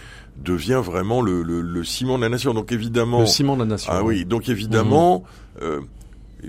devient 0.42 0.80
vraiment 0.84 1.20
le, 1.22 1.42
le- 1.42 1.60
le 1.62 1.84
ciment 1.84 2.16
de 2.18 2.22
la 2.22 2.28
nation. 2.28 2.54
Donc 2.54 2.72
évidemment, 2.72 3.20
Le 3.20 3.26
ciment 3.26 3.54
de 3.54 3.60
la 3.60 3.66
nation. 3.68 3.92
ah 3.94 4.02
oui, 4.02 4.24
donc 4.24 4.48
évidemment, 4.48 5.22
euh, 5.62 5.80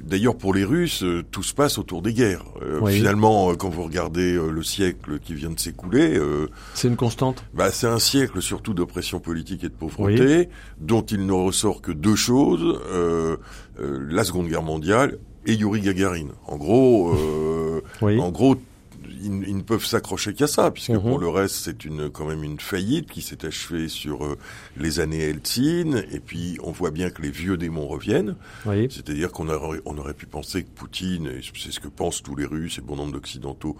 d'ailleurs 0.04 0.36
pour 0.38 0.54
les 0.54 0.64
Russes, 0.66 1.04
euh, 1.04 1.24
tout 1.32 1.44
se 1.44 1.54
passe 1.54 1.78
autour 1.78 2.02
des 2.02 2.14
guerres. 2.14 2.46
Euh, 2.62 2.80
Oui. 2.82 2.94
Finalement, 2.98 3.54
quand 3.56 3.70
vous 3.70 3.84
regardez 3.84 4.34
le 4.34 4.64
siècle 4.64 5.20
qui 5.20 5.34
vient 5.34 5.52
de 5.52 5.60
s'écouler, 5.60 6.18
euh, 6.18 6.48
C'est 6.74 6.88
une 6.88 6.96
constante. 6.98 7.44
bah, 7.54 7.72
c'est 7.72 7.88
un 7.88 8.00
siècle 8.00 8.42
surtout 8.42 8.74
d'oppression 8.74 9.20
politique 9.20 9.64
et 9.64 9.70
de 9.70 9.74
pauvreté, 9.74 10.50
dont 10.80 11.02
il 11.04 11.26
ne 11.26 11.32
ressort 11.34 11.82
que 11.82 11.92
deux 11.92 12.16
choses 12.16 12.80
la 13.80 14.24
Seconde 14.24 14.48
Guerre 14.48 14.64
mondiale 14.64 15.18
et 15.46 15.54
Yuri 15.54 15.82
Gagarin. 15.82 16.28
En 16.48 16.58
gros, 16.58 17.14
Oui. 18.02 18.20
en 18.20 18.32
gros, 18.32 18.56
ils, 19.26 19.48
ils 19.48 19.58
ne 19.58 19.62
peuvent 19.64 19.86
s'accrocher 19.86 20.34
qu'à 20.34 20.48
ça, 20.48 20.72
puisque 20.72 20.90
Mhm. 20.92 21.02
pour 21.02 21.20
le 21.20 21.28
reste, 21.30 21.56
c'est 21.56 21.84
une 21.86 22.10
quand 22.10 22.26
même 22.26 22.44
une 22.44 22.60
faillite 22.60 23.10
qui 23.12 23.22
s'est 23.22 23.46
achevée 23.46 23.88
sur 23.90 24.24
euh, 24.26 24.38
les 24.78 25.00
années 25.00 25.22
Eltsine, 25.22 26.04
et 26.12 26.20
puis 26.20 26.58
on 26.64 26.72
voit 26.72 26.92
bien 26.92 27.10
que 27.10 27.22
les 27.22 27.32
vieux 27.32 27.58
démons 27.58 27.88
reviennent. 27.88 28.36
Oui. 28.66 28.88
C'est-à-dire 28.90 29.32
qu'on 29.32 29.50
aurait, 29.50 29.82
on 29.86 29.98
aurait 29.98 30.14
pu 30.14 30.26
penser 30.26 30.64
que 30.64 30.70
Poutine, 30.70 31.28
et 31.28 31.42
c'est 31.58 31.72
ce 31.72 31.80
que 31.80 31.88
pensent 31.88 32.22
tous 32.24 32.36
les 32.36 32.46
Russes 32.46 32.78
et 32.78 32.82
bon 32.82 32.96
nombre 32.96 33.14
d'Occidentaux, 33.14 33.76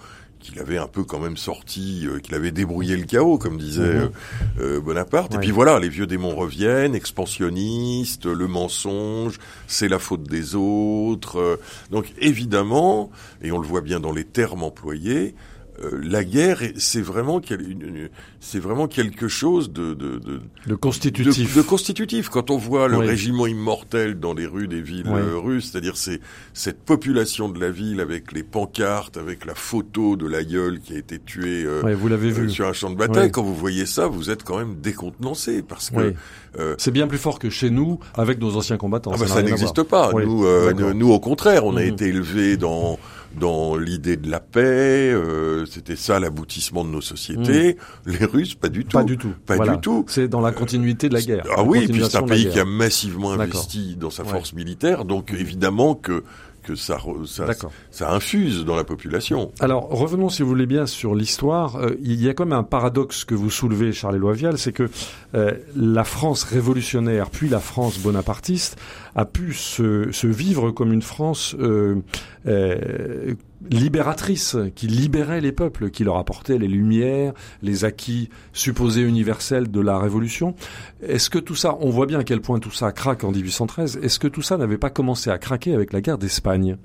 qu'il 0.46 0.60
avait 0.60 0.78
un 0.78 0.88
peu 0.88 1.04
quand 1.04 1.20
même 1.20 1.38
sorti, 1.38 2.06
euh, 2.08 2.20
qu'il 2.20 2.36
avait 2.36 2.52
débrouillé 2.52 2.96
le 2.96 3.06
chaos, 3.06 3.38
comme 3.38 3.58
disait 3.58 3.82
Mhm. 3.82 4.12
euh, 4.60 4.78
euh, 4.78 4.80
Bonaparte. 4.80 5.32
Ouais. 5.32 5.38
Et 5.38 5.42
puis 5.42 5.52
voilà, 5.52 5.80
les 5.80 5.90
vieux 5.90 6.08
démons 6.08 6.36
reviennent, 6.36 6.96
expansionnistes, 6.96 8.26
le 8.26 8.48
mensonge, 8.48 9.40
c'est 9.68 9.88
la 9.88 10.00
faute 10.00 10.24
des 10.24 10.56
autres. 10.56 11.60
Donc 11.92 12.14
évidemment, 12.20 13.10
et 13.42 13.52
on 13.52 13.60
le 13.60 13.68
voit 13.68 13.82
bien 13.82 14.00
dans 14.00 14.12
les 14.14 14.24
termes 14.26 14.64
employés, 14.64 15.36
euh, 15.84 16.00
la 16.04 16.24
guerre, 16.24 16.62
est- 16.64 16.74
c'est 16.80 17.02
vraiment, 17.02 17.42
c'est 18.40 18.60
quelque 18.90 19.28
chose 19.28 19.72
de, 19.72 19.94
de, 19.94 20.18
de, 20.20 20.40
Le 20.66 20.78
constitutif. 20.78 21.54
de, 21.56 21.62
de 21.62 21.66
constitutif. 21.66 22.30
Quand 22.30 22.50
on 22.50 22.58
voit 22.58 22.88
le 22.88 22.98
Oui. 22.98 23.08
régiment 23.08 23.48
immortel 23.48 24.20
dans 24.20 24.34
les 24.34 24.46
rues 24.46 24.68
des 24.68 24.82
villes 24.82 25.06
Oui. 25.08 25.20
euh, 25.20 25.38
russes, 25.38 25.70
c'est-à-dire 25.72 25.98
c'est 25.98 26.20
cette 26.54 26.80
population 26.84 27.50
de 27.50 27.60
la 27.60 27.72
ville 27.72 28.00
avec 28.00 28.32
les 28.32 28.44
pancartes, 28.44 29.18
avec 29.18 29.46
la 29.46 29.56
photo 29.56 30.16
de 30.16 30.28
l'aïeul 30.28 30.80
qui 30.80 30.94
a 30.94 30.98
été 30.98 31.20
tué 31.20 31.64
euh, 31.66 31.82
Ouais, 31.82 31.94
vous 31.94 32.08
l'avez 32.08 32.30
euh, 32.30 32.42
vu. 32.44 32.50
sur 32.50 32.68
un 32.68 32.74
champ 32.74 32.90
de 32.90 32.96
bataille, 32.96 33.32
quand 33.32 33.44
vous 33.44 33.56
voyez 33.56 33.86
ça, 33.86 34.08
vous 34.08 34.30
êtes 34.30 34.44
quand 34.44 34.58
même 34.58 34.76
décontenancé 34.82 35.62
parce 35.62 35.90
que 35.90 36.14
euh, 36.60 36.76
C'est 36.78 36.92
bien 36.92 37.08
plus 37.08 37.18
fort 37.18 37.40
que 37.40 37.50
chez 37.50 37.70
nous 37.70 38.00
avec 38.16 38.40
nos 38.40 38.56
anciens 38.56 38.78
combattants. 38.78 39.12
ah 39.14 39.18
bah, 39.20 39.28
ça 39.28 39.42
n'existe 39.44 39.84
pas. 39.84 40.12
Nous, 40.14 40.46
euh, 40.46 40.94
nous, 40.94 41.12
au 41.12 41.20
contraire, 41.20 41.66
on 41.66 41.76
a 41.76 41.82
Mhm. 41.82 41.88
été 41.94 42.06
élevés 42.08 42.58
dans 42.58 42.98
dans 43.40 43.76
l'idée 43.78 44.18
de 44.18 44.30
la 44.30 44.40
paix. 44.40 44.62
euh, 45.14 45.66
C'était 45.66 45.96
ça 45.96 46.20
l'aboutissement 46.20 46.84
de 46.86 46.90
nos 46.90 47.02
sociétés. 47.02 47.78
Les 48.06 48.26
Russes, 48.26 48.56
pas 48.56 48.70
du 48.70 48.86
tout. 48.86 48.98
Pas 48.98 49.04
du 49.04 49.18
tout. 49.18 49.34
Pas 49.46 49.56
Voilà. 49.56 49.76
du 49.76 49.82
tout. 49.82 50.06
C'est 50.08 50.28
dans 50.28 50.42
la 50.42 50.52
continuité 50.52 51.10
de 51.10 51.14
la 51.14 51.22
guerre. 51.22 51.44
Ah 51.52 51.58
la 51.58 51.64
oui, 51.64 51.88
puis 51.88 52.04
c'est 52.10 52.18
un 52.18 52.24
pays 52.24 52.50
qui 52.50 52.60
a 52.60 52.66
massivement 52.66 53.32
investi 53.34 53.96
dans 53.96 54.10
sa 54.10 54.24
Ouais. 54.24 54.30
force 54.30 54.54
militaire, 54.54 55.06
donc 55.06 55.34
évidemment 55.38 55.96
que 55.96 56.24
que 56.66 56.76
ça 56.76 56.98
ça, 57.26 57.46
ça 57.92 58.14
infuse 58.14 58.66
dans 58.66 58.76
la 58.76 58.84
population. 58.84 59.52
Alors 59.60 59.90
revenons, 59.90 60.30
si 60.30 60.42
vous 60.42 60.50
voulez 60.50 60.66
bien, 60.66 60.86
sur 60.88 61.14
l'histoire. 61.14 61.76
Euh, 61.76 61.96
il 62.02 62.22
y 62.22 62.28
a 62.28 62.34
quand 62.34 62.46
même 62.46 62.58
un 62.58 62.64
paradoxe 62.64 63.24
que 63.24 63.36
vous 63.36 63.52
soulevez, 63.52 63.94
Charles 63.94 64.16
Éloi 64.16 64.34
Vial, 64.34 64.58
c'est 64.58 64.72
que 64.72 64.90
euh, 65.36 65.52
la 65.76 66.04
France 66.04 66.44
révolutionnaire, 66.44 67.30
puis 67.30 67.48
la 67.48 67.60
France 67.60 68.00
bonapartiste, 68.00 68.78
a 69.16 69.26
pu 69.26 69.54
se, 69.54 70.12
se 70.12 70.28
vivre 70.28 70.72
comme 70.72 70.92
une 70.92 71.02
France 71.02 71.56
euh, 71.60 72.02
libératrice, 73.70 74.58
qui 74.76 74.88
libérait 74.88 75.42
les 75.42 75.52
peuples, 75.52 75.90
qui 75.90 76.04
leur 76.04 76.18
apportait 76.18 76.58
les 76.58 76.68
lumières, 76.68 77.34
les 77.62 77.86
acquis 77.86 78.30
supposés 78.54 79.02
universels 79.02 79.70
de 79.72 79.80
la 79.82 79.98
Révolution. 80.00 80.56
Est-ce 81.02 81.30
que 81.30 81.40
tout 81.40 81.56
ça, 81.56 81.78
on 81.80 81.90
voit 81.90 82.06
bien 82.06 82.20
à 82.20 82.24
quel 82.24 82.42
point 82.42 82.60
tout 82.60 82.72
ça 82.72 82.92
craque 82.92 83.24
en 83.24 83.32
1813, 83.32 84.00
est-ce 84.02 84.20
que 84.20 84.28
tout 84.28 84.42
ça 84.42 84.58
n'avait 84.58 84.78
pas 84.78 84.90
commencé 84.90 85.30
à 85.30 85.38
craquer 85.38 85.74
avec 85.74 85.94
la 85.94 86.02
guerre 86.02 86.18
d'Espagne 86.18 86.78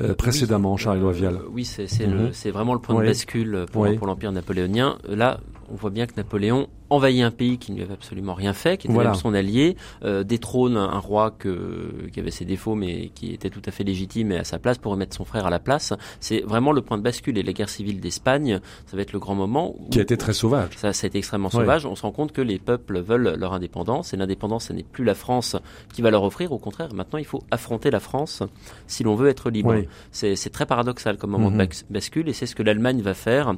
euh, 0.00 0.14
précédemment, 0.14 0.78
Charles 0.78 0.96
Éloi 0.98 1.12
Vial 1.12 1.34
Euh, 1.34 1.48
oui, 1.52 1.66
c'est 1.66 1.86
c'est 1.86 2.50
vraiment 2.50 2.72
le 2.72 2.80
point 2.80 2.94
Oui. 2.96 3.02
de 3.02 3.08
bascule 3.08 3.66
pour, 3.70 3.82
Oui. 3.82 3.98
pour 3.98 4.06
l'Empire 4.06 4.32
napoléonien. 4.32 4.96
Là, 5.06 5.38
on 5.72 5.76
voit 5.76 5.90
bien 5.90 6.06
que 6.06 6.12
Napoléon 6.16 6.68
envahit 6.90 7.22
un 7.22 7.30
pays 7.30 7.56
qui 7.56 7.72
ne 7.72 7.78
lui 7.78 7.84
avait 7.84 7.94
absolument 7.94 8.34
rien 8.34 8.52
fait, 8.52 8.76
qui 8.76 8.86
était 8.86 8.92
Voilà. 8.94 9.10
même 9.12 9.18
son 9.18 9.32
allié, 9.32 9.76
euh, 10.04 10.22
détrône 10.24 10.76
un 10.76 10.98
roi 10.98 11.30
que, 11.30 12.08
qui 12.12 12.20
avait 12.20 12.30
ses 12.30 12.44
défauts 12.44 12.74
mais 12.74 13.08
qui 13.14 13.32
était 13.32 13.48
tout 13.48 13.62
à 13.64 13.70
fait 13.70 13.82
légitime 13.82 14.30
et 14.32 14.38
à 14.38 14.44
sa 14.44 14.58
place 14.58 14.76
pour 14.76 14.92
remettre 14.92 15.16
son 15.16 15.24
frère 15.24 15.46
à 15.46 15.50
la 15.50 15.58
place. 15.58 15.94
C'est 16.20 16.40
vraiment 16.40 16.72
le 16.72 16.82
point 16.82 16.98
de 16.98 17.02
bascule. 17.02 17.38
Et 17.38 17.42
la 17.42 17.54
guerre 17.54 17.70
civile 17.70 17.98
d'Espagne, 18.00 18.60
ça 18.86 18.96
va 18.96 19.02
être 19.02 19.12
le 19.14 19.18
grand 19.18 19.34
moment. 19.34 19.74
Où, 19.78 19.88
Qui 19.88 20.00
a 20.00 20.02
été 20.02 20.18
très 20.18 20.34
sauvage. 20.34 20.76
ça, 20.76 20.92
ça 20.92 21.06
a 21.06 21.08
été 21.08 21.16
extrêmement 21.18 21.46
Ouais. 21.48 21.52
sauvage. 21.60 21.86
On 21.86 21.96
se 21.96 22.02
rend 22.02 22.12
compte 22.12 22.32
que 22.32 22.42
les 22.42 22.58
peuples 22.58 23.00
veulent 23.00 23.36
leur 23.38 23.54
indépendance 23.54 24.12
et 24.12 24.18
l'indépendance, 24.18 24.66
ce 24.66 24.72
n'est 24.74 24.82
plus 24.82 25.04
la 25.04 25.14
France 25.14 25.56
qui 25.94 26.02
va 26.02 26.10
leur 26.10 26.22
offrir. 26.24 26.52
Au 26.52 26.58
contraire, 26.58 26.92
maintenant, 26.94 27.18
il 27.18 27.24
faut 27.24 27.42
affronter 27.50 27.90
la 27.90 28.00
France 28.00 28.42
si 28.86 29.02
l'on 29.02 29.14
veut 29.14 29.28
être 29.28 29.48
libre. 29.50 29.74
C'est 30.10 30.50
très 30.52 30.66
paradoxal 30.66 31.16
comme 31.16 31.30
moment 31.30 31.50
Mhm. 31.50 31.58
de 31.58 31.64
bas- 31.64 31.82
bascule 31.88 32.28
et 32.28 32.34
c'est 32.34 32.44
ce 32.46 32.54
que 32.54 32.62
l'Allemagne 32.62 33.00
va 33.00 33.14
faire 33.14 33.54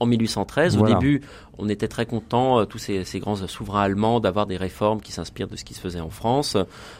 en 0.00 0.06
1813. 0.06 0.76
Voilà. 0.76 0.96
Au 0.96 1.00
début, 1.00 1.20
on 1.58 1.68
était 1.68 1.88
très 1.88 2.06
contents, 2.06 2.60
euh, 2.60 2.64
tous 2.64 2.78
ces, 2.78 3.04
ces 3.04 3.18
grands 3.18 3.34
souverains 3.36 3.82
allemands, 3.82 4.20
d'avoir 4.20 4.46
des 4.46 4.56
réformes 4.56 5.00
qui 5.00 5.12
s'inspirent 5.12 5.48
de 5.48 5.56
ce 5.56 5.64
qui 5.64 5.74
se 5.74 5.80
faisait 5.80 6.00
en 6.00 6.10
France. 6.10 6.56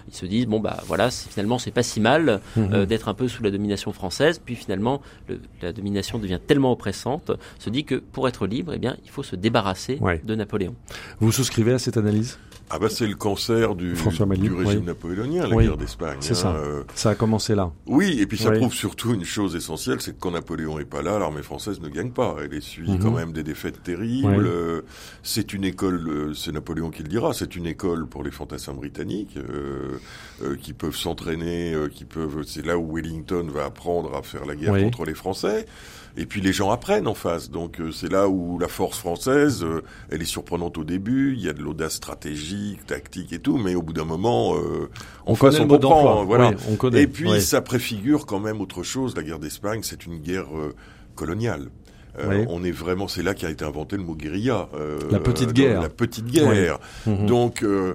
Ils 0.09 0.15
se 0.15 0.27
disent, 0.27 0.47
bon, 0.47 0.59
bah 0.61 0.79
voilà, 0.87 1.11
finalement, 1.11 1.59
c'est 1.59 1.71
pas 1.71 1.83
si 1.83 2.01
mal 2.01 2.41
Mhm. 2.57 2.71
euh, 2.73 2.87
d'être 2.87 3.09
un 3.09 3.15
peu 3.15 3.29
sous 3.29 3.43
la 3.43 3.51
domination 3.51 3.93
française. 3.93 4.41
Puis 4.45 4.55
finalement, 4.57 5.01
le- 5.29 5.41
la 5.63 5.73
domination 5.73 6.19
devient 6.19 6.41
tellement 6.45 6.73
oppressante, 6.73 7.31
se 7.59 7.71
dit 7.71 7.85
que 7.85 7.95
pour 7.97 8.27
être 8.29 8.47
libre, 8.47 8.73
eh 8.75 8.79
bien, 8.79 8.97
il 9.05 9.11
faut 9.11 9.23
se 9.23 9.37
débarrasser 9.37 9.99
Ouais. 10.01 10.21
de 10.25 10.35
Napoléon. 10.35 10.75
Vous 11.21 11.31
souscrivez 11.33 11.73
à 11.73 11.79
cette 11.79 11.97
analyse? 11.97 12.39
Ah 12.71 12.79
bah 12.79 12.89
c'est 12.91 13.07
le 13.07 13.15
cancer 13.15 13.75
du, 13.75 13.97
François 13.97 14.27
Mali, 14.27 14.43
du 14.43 14.53
régime 14.53 14.81
oui. 14.81 14.87
napoléonien, 14.87 15.47
la 15.47 15.57
Oui, 15.57 15.65
guerre 15.65 15.77
d'Espagne. 15.79 16.19
c'est 16.21 16.33
hein, 16.33 16.35
ça. 16.35 16.55
euh, 16.57 16.83
Ça 16.95 17.11
a 17.11 17.15
commencé 17.15 17.55
là. 17.55 17.71
oui, 17.87 18.19
et 18.21 18.27
puis 18.27 18.37
ça 18.37 18.51
Oui. 18.51 18.59
prouve 18.59 18.75
surtout 18.75 19.15
une 19.15 19.25
chose 19.25 19.57
essentielle, 19.57 20.01
c'est 20.03 20.13
que 20.13 20.21
quand 20.21 20.33
Napoléon 20.33 20.79
est 20.79 20.85
pas 20.85 21.01
là, 21.01 21.19
l'armée 21.19 21.43
française 21.43 21.81
ne 21.81 21.89
gagne 21.89 22.11
pas. 22.11 22.37
Elle 22.45 22.53
essuie 22.55 22.91
Mhm. 22.91 22.99
quand 22.99 23.11
même 23.13 23.33
des 23.33 23.43
défaites 23.43 23.83
terribles. 23.83 24.47
Euh, 24.47 24.83
C'est 25.23 25.53
une 25.53 25.65
école, 25.65 26.09
euh, 26.09 26.35
c'est 26.35 26.53
Napoléon 26.53 26.91
qui 26.91 27.03
le 27.03 27.09
dira, 27.09 27.33
c'est 27.33 27.57
une 27.57 27.67
école 27.67 28.07
pour 28.07 28.23
les 28.23 28.31
fantassins 28.31 28.73
britanniques 28.75 29.37
euh, 29.37 29.99
euh, 30.43 30.57
qui 30.57 30.73
peuvent 30.73 30.97
s'entraîner, 30.97 31.73
euh, 31.75 31.89
qui 31.89 32.05
peuvent. 32.05 32.43
C'est 32.47 32.65
là 32.65 32.79
où 32.79 32.95
Wellington 32.97 33.47
va 33.53 33.65
apprendre 33.67 34.15
à 34.15 34.23
faire 34.23 34.45
la 34.47 34.55
guerre 34.55 34.75
contre 34.83 35.05
les 35.05 35.15
Français. 35.15 35.67
Et 36.17 36.27
puis 36.27 36.41
les 36.41 36.53
gens 36.53 36.71
apprennent 36.71 37.07
en 37.07 37.15
face. 37.15 37.51
Donc 37.51 37.81
euh, 37.81 37.93
c'est 37.93 38.11
là 38.11 38.29
où 38.29 38.59
la 38.59 38.69
force 38.69 38.99
française, 38.99 39.63
euh, 39.63 39.83
elle 40.11 40.23
est 40.23 40.27
surprenante 40.27 40.77
au 40.79 40.85
début. 40.85 41.35
Il 41.37 41.45
y 41.45 41.49
a 41.49 41.53
de 41.53 41.63
l'audace 41.63 41.95
stratégique, 41.95 42.85
tactique 42.87 43.33
et 43.33 43.39
tout, 43.39 43.57
mais 43.59 43.75
au 43.75 43.83
bout 43.83 43.93
d'un 43.93 44.05
moment, 44.05 44.57
euh, 44.57 44.91
On 45.27 45.33
on, 45.33 45.37
connaît 45.37 45.59
on 45.61 45.63
le 45.63 45.69
mode 45.69 45.83
comprend, 45.83 46.03
d'emploi. 46.05 46.25
voilà. 46.25 46.49
Oui, 46.51 46.57
on 46.71 46.77
connaît. 46.77 47.03
Et 47.03 47.07
puis 47.07 47.29
Oui. 47.31 47.41
ça 47.41 47.61
préfigure 47.61 48.27
quand 48.27 48.41
même 48.41 48.61
autre 48.61 48.83
chose. 48.83 49.15
La 49.17 49.23
guerre 49.23 49.39
d'Espagne, 49.39 49.81
c'est 49.83 50.07
une 50.07 50.19
guerre 50.19 50.57
euh, 50.57 50.75
coloniale. 51.15 51.69
Euh, 52.19 52.41
Oui. 52.41 52.45
On 52.49 52.65
est 52.65 52.71
vraiment, 52.73 53.07
c'est 53.09 53.23
là 53.23 53.35
qu'a 53.35 53.51
été 53.51 53.65
inventé 53.65 53.97
le 53.97 54.03
mot 54.03 54.15
guérilla. 54.15 54.69
euh, 54.75 54.99
La 55.11 55.21
petite 55.21 55.53
guerre. 55.53 55.81
La 55.83 55.89
petite 55.89 56.27
guerre. 56.27 56.79
Mhm. 57.07 57.27
Donc 57.27 57.63
euh, 57.63 57.95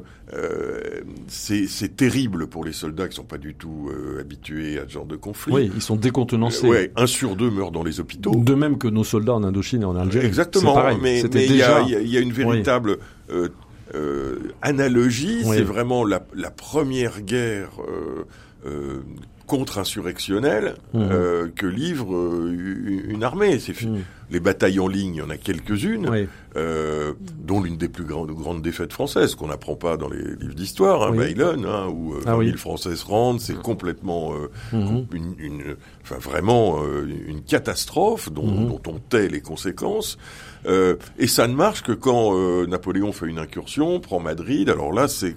c'est 1.28 1.96
terrible 1.96 2.48
pour 2.48 2.64
les 2.66 2.72
soldats 2.74 3.08
qui 3.08 3.16
sont 3.16 3.24
pas 3.24 3.38
du 3.38 3.54
tout 3.56 3.90
habitués 4.20 4.80
à 4.80 4.84
ce 4.88 4.94
genre 4.94 5.06
de 5.06 5.16
conflit. 5.16 5.54
Oui, 5.54 5.72
ils 5.76 5.82
sont 5.82 5.96
décontenancés. 5.96 6.68
Ouais, 6.68 6.92
un 6.96 7.06
sur 7.08 7.36
deux 7.36 7.50
meurt 7.52 7.72
dans 7.74 7.84
les 7.84 8.00
hôpitaux. 8.00 8.32
De 8.36 8.54
même 8.56 8.78
que 8.78 8.88
nos 8.88 9.04
soldats 9.04 9.34
en 9.34 9.44
Indochine 9.44 9.82
et 9.82 9.86
en 9.86 9.96
Algérie. 9.96 10.26
Exactement, 10.26 10.74
C'est 10.74 10.80
pareil. 10.82 10.98
mais 11.02 11.20
il 11.22 11.26
y, 11.26 11.48
déjà. 11.50 11.78
a- 11.78 11.82
y 11.82 12.08
y 12.10 12.18
une 12.20 12.32
véritable 12.32 12.98
euh, 13.32 14.40
analogie. 14.62 15.42
Oui. 15.46 15.58
C'est 15.58 15.64
vraiment 15.64 16.04
la, 16.06 16.26
la 16.36 16.50
première 16.52 17.22
guerre 17.22 17.70
euh, 17.88 18.24
euh, 18.66 19.02
contre-insurrectionnelle 19.58 20.76
Mhm. 20.94 21.10
euh, 21.12 21.48
que 21.56 21.66
livre 21.68 22.16
euh, 22.16 23.04
une 23.08 23.24
armée. 23.24 23.60
C'est. 23.60 23.76
Les 24.34 24.40
batailles 24.40 24.80
en 24.80 24.88
ligne, 24.88 25.16
il 25.16 25.20
y 25.20 25.22
en 25.22 25.30
a 25.30 25.38
quelques-unes, 25.38 26.10
Oui. 26.10 26.28
euh, 26.58 27.14
dont 27.40 27.62
l'une 27.62 27.78
des 27.78 27.88
plus 27.88 28.04
grandes, 28.04 28.32
grandes 28.32 28.62
défaites 28.64 28.92
françaises 28.92 29.36
qu'on 29.36 29.48
n'apprend 29.48 29.76
pas 29.76 29.96
dans 29.96 30.10
les 30.10 30.18
livres 30.42 30.56
d'histoire, 30.56 31.04
hein, 31.04 31.12
Oui. 31.12 31.34
Bailon, 31.34 31.64
hein, 31.66 31.88
où 31.88 32.14
euh, 32.16 32.22
Ah 32.26 32.32
20 32.32 32.38
oui. 32.40 32.46
000 32.48 32.58
Français 32.58 32.96
se 32.96 33.06
rendent, 33.06 33.40
c'est 33.40 33.62
complètement 33.62 34.34
euh, 34.34 34.50
Mhm. 34.76 35.06
une, 35.14 35.36
une- 35.38 35.76
enfin 36.02 36.18
vraiment 36.18 36.84
euh, 36.84 37.08
une 37.28 37.44
catastrophe 37.44 38.32
dont, 38.32 38.46
Mhm. 38.48 38.68
dont 38.70 38.82
on 38.88 38.98
tait 39.00 39.30
les 39.30 39.40
conséquences. 39.42 40.18
Euh, 40.66 40.96
et 41.20 41.28
ça 41.28 41.48
ne 41.48 41.54
marche 41.56 41.84
que 41.84 41.92
quand 41.92 42.32
euh, 42.36 42.66
Napoléon 42.68 43.12
fait 43.12 43.28
une 43.28 43.38
incursion, 43.38 44.00
prend 44.00 44.20
Madrid. 44.22 44.70
Alors 44.70 44.94
là, 44.94 45.10
c'est, 45.10 45.36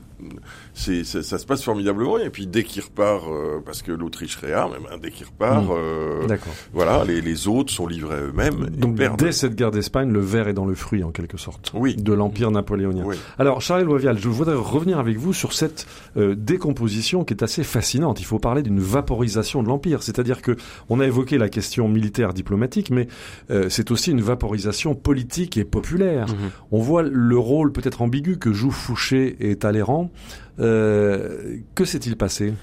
c'est, 0.72 1.02
ça, 1.04 1.22
ça 1.24 1.38
se 1.38 1.44
passe 1.46 1.62
formidablement. 1.64 2.18
Et 2.18 2.30
puis 2.30 2.46
dès 2.46 2.62
qu'il 2.62 2.82
repart, 2.82 3.24
euh, 3.28 3.59
parce 3.64 3.82
que 3.82 3.90
l'Autriche 3.90 4.37
réarme, 4.37 4.74
eh 4.78 4.88
ben, 4.88 4.98
dès 5.02 5.11
qu'il 5.11 5.26
repart, 5.26 5.64
euh, 5.70 6.26
D'accord. 6.28 6.54
voilà, 6.72 7.04
les, 7.04 7.20
les 7.20 7.48
autres 7.48 7.72
sont 7.72 7.88
livrés 7.88 8.14
à 8.16 8.20
eux-mêmes 8.22 8.68
Donc 8.87 8.96
perdent. 8.96 9.18
dès 9.18 9.33
cette 9.33 9.55
guerre 9.55 9.70
d'Espagne, 9.70 10.11
le 10.11 10.20
verre 10.20 10.49
est 10.49 10.55
dans 10.55 10.64
le 10.66 10.75
fruit 10.75 11.03
en 11.05 11.11
quelque 11.11 11.37
sorte 11.37 11.72
Oui. 11.75 11.96
de 11.96 12.12
l'empire 12.12 12.51
napoléonien. 12.51 13.03
Oui. 13.05 13.16
Alors 13.38 13.61
Charles 13.61 13.85
Lovial, 13.85 14.18
je 14.18 14.29
voudrais 14.29 14.55
revenir 14.55 14.99
avec 14.99 15.16
vous 15.18 15.33
sur 15.33 15.53
cette 15.53 15.87
euh, 16.16 16.35
décomposition 16.37 17.25
qui 17.25 17.35
est 17.35 17.42
assez 17.42 17.64
fascinante. 17.64 18.20
Il 18.20 18.25
faut 18.25 18.38
parler 18.38 18.62
d'une 18.62 18.81
vaporisation 18.81 19.62
de 19.62 19.68
l'empire, 19.68 20.03
c'est-à-dire 20.03 20.42
que 20.42 20.57
on 20.88 21.01
a 21.01 21.07
évoqué 21.07 21.38
la 21.38 21.49
question 21.49 21.88
militaire 21.88 22.33
diplomatique, 22.35 22.90
mais 22.90 23.09
euh, 23.51 23.68
c'est 23.68 23.90
aussi 23.90 24.11
une 24.11 24.20
vaporisation 24.20 24.94
politique 24.94 25.57
et 25.57 25.64
populaire. 25.64 26.27
Mhm. 26.29 26.51
On 26.72 26.81
voit 26.81 27.03
le 27.03 27.38
rôle 27.38 27.72
peut-être 27.72 28.03
ambigu 28.03 28.38
que 28.38 28.53
jouent 28.53 28.70
Fouché 28.70 29.37
et 29.40 29.57
Talleyrand. 29.57 30.11
Euh, 30.59 31.57
que 31.75 31.85
s'est-il 31.85 32.16
passé? 32.16 32.55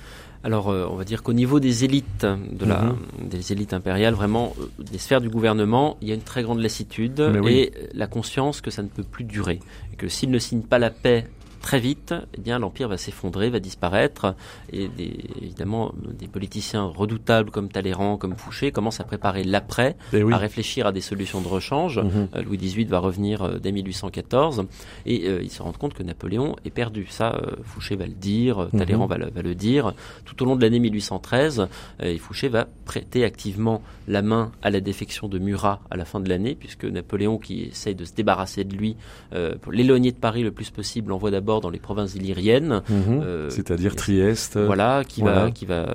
Alors, 0.43 0.69
euh, 0.69 0.85
on 0.89 0.95
va 0.95 1.05
dire 1.05 1.23
qu'au 1.23 1.31
niveau 1.33 1.59
des 1.61 1.85
élites, 1.85 2.25
de 2.25 2.65
la, 2.65 2.81
Mhm. 2.81 2.97
des 3.29 3.51
élites 3.53 3.73
impériales, 3.73 4.13
vraiment, 4.13 4.53
euh, 4.59 4.65
des 4.83 4.97
sphères 4.97 5.21
du 5.21 5.29
gouvernement, 5.29 5.95
il 6.01 6.09
y 6.09 6.11
a 6.11 6.15
une 6.15 6.21
très 6.21 6.43
grande 6.43 6.59
lassitude 6.59 7.21
Mais 7.41 7.53
et 7.53 7.73
la 7.93 8.07
conscience 8.07 8.59
que 8.59 8.69
ça 8.69 8.83
ne 8.83 8.89
peut 8.89 9.03
plus 9.03 9.23
durer. 9.23 9.59
Et 9.93 9.95
que 9.95 10.09
s'ils 10.09 10.31
ne 10.31 10.39
signent 10.39 10.61
pas 10.63 10.79
la 10.79 10.89
paix 10.89 11.27
très 11.63 11.79
vite, 11.79 12.13
eh 12.37 12.41
bien, 12.41 12.59
l'empire 12.59 12.87
va 12.89 12.97
s'effondrer, 12.97 13.49
va 13.49 13.59
disparaître. 13.59 14.35
Et 14.71 14.87
des, 14.89 15.17
évidemment, 15.41 15.93
des 16.19 16.27
politiciens 16.27 16.83
redoutables 16.83 17.49
comme 17.51 17.69
Talleyrand, 17.69 18.17
comme 18.17 18.35
Fouché, 18.35 18.71
commencent 18.71 18.99
à 18.99 19.05
préparer 19.05 19.43
l'après, 19.45 19.95
Eh 20.13 20.21
oui. 20.23 20.33
à 20.33 20.37
réfléchir 20.37 20.85
à 20.85 20.91
des 20.91 21.01
solutions 21.01 21.41
de 21.41 21.47
rechange. 21.47 21.99
Mhm. 21.99 22.27
Euh, 22.35 22.43
Louis 22.43 22.57
XVIII 22.57 22.85
va 22.85 22.99
revenir 22.99 23.41
euh, 23.43 23.57
dès 23.59 23.71
1814 23.71 24.65
et 25.05 25.27
euh, 25.27 25.41
ils 25.41 25.49
se 25.49 25.63
rendent 25.63 25.77
compte 25.77 25.93
que 25.93 26.03
Napoléon 26.03 26.55
est 26.65 26.69
perdu. 26.69 27.07
Ça, 27.09 27.33
euh, 27.35 27.55
Fouché 27.63 27.95
va 27.95 28.05
le 28.05 28.13
dire, 28.13 28.63
euh, 28.63 28.67
Talleyrand 28.77 29.05
Mhm. 29.05 29.09
va, 29.09 29.17
le, 29.17 29.29
va 29.31 29.41
le 29.41 29.55
dire. 29.55 29.93
Tout 30.25 30.43
au 30.43 30.45
long 30.45 30.55
de 30.57 30.61
l'année 30.61 30.79
1813, 30.79 31.67
euh, 32.01 32.05
et 32.13 32.17
Fouché 32.17 32.49
va 32.49 32.67
prêter 32.85 33.23
activement 33.23 33.81
la 34.09 34.21
main 34.21 34.51
à 34.61 34.69
la 34.69 34.81
défection 34.81 35.29
de 35.29 35.39
Murat 35.39 35.79
à 35.89 35.95
la 35.95 36.03
fin 36.03 36.19
de 36.19 36.27
l'année, 36.27 36.55
puisque 36.59 36.83
Napoléon, 36.83 37.37
qui 37.37 37.63
essaye 37.63 37.95
de 37.95 38.03
se 38.03 38.13
débarrasser 38.13 38.65
de 38.65 38.75
lui, 38.75 38.97
pour 39.61 39.71
l'éloigner 39.71 40.11
de 40.11 40.17
Paris 40.17 40.43
le 40.43 40.51
plus 40.51 40.69
possible, 40.69 41.09
l'envoie 41.11 41.31
d'abord 41.31 41.52
dans 41.61 41.69
les 41.69 41.79
provinces 41.79 42.15
illyriennes. 42.15 42.81
Mhm. 42.89 43.21
Euh, 43.23 43.49
C'est-à-dire 43.49 43.95
Trieste. 43.95 44.57
voilà, 44.57 45.03
qui 45.07 45.21
voilà. 45.21 45.45
va 45.45 45.51
qui 45.51 45.65
va 45.65 45.87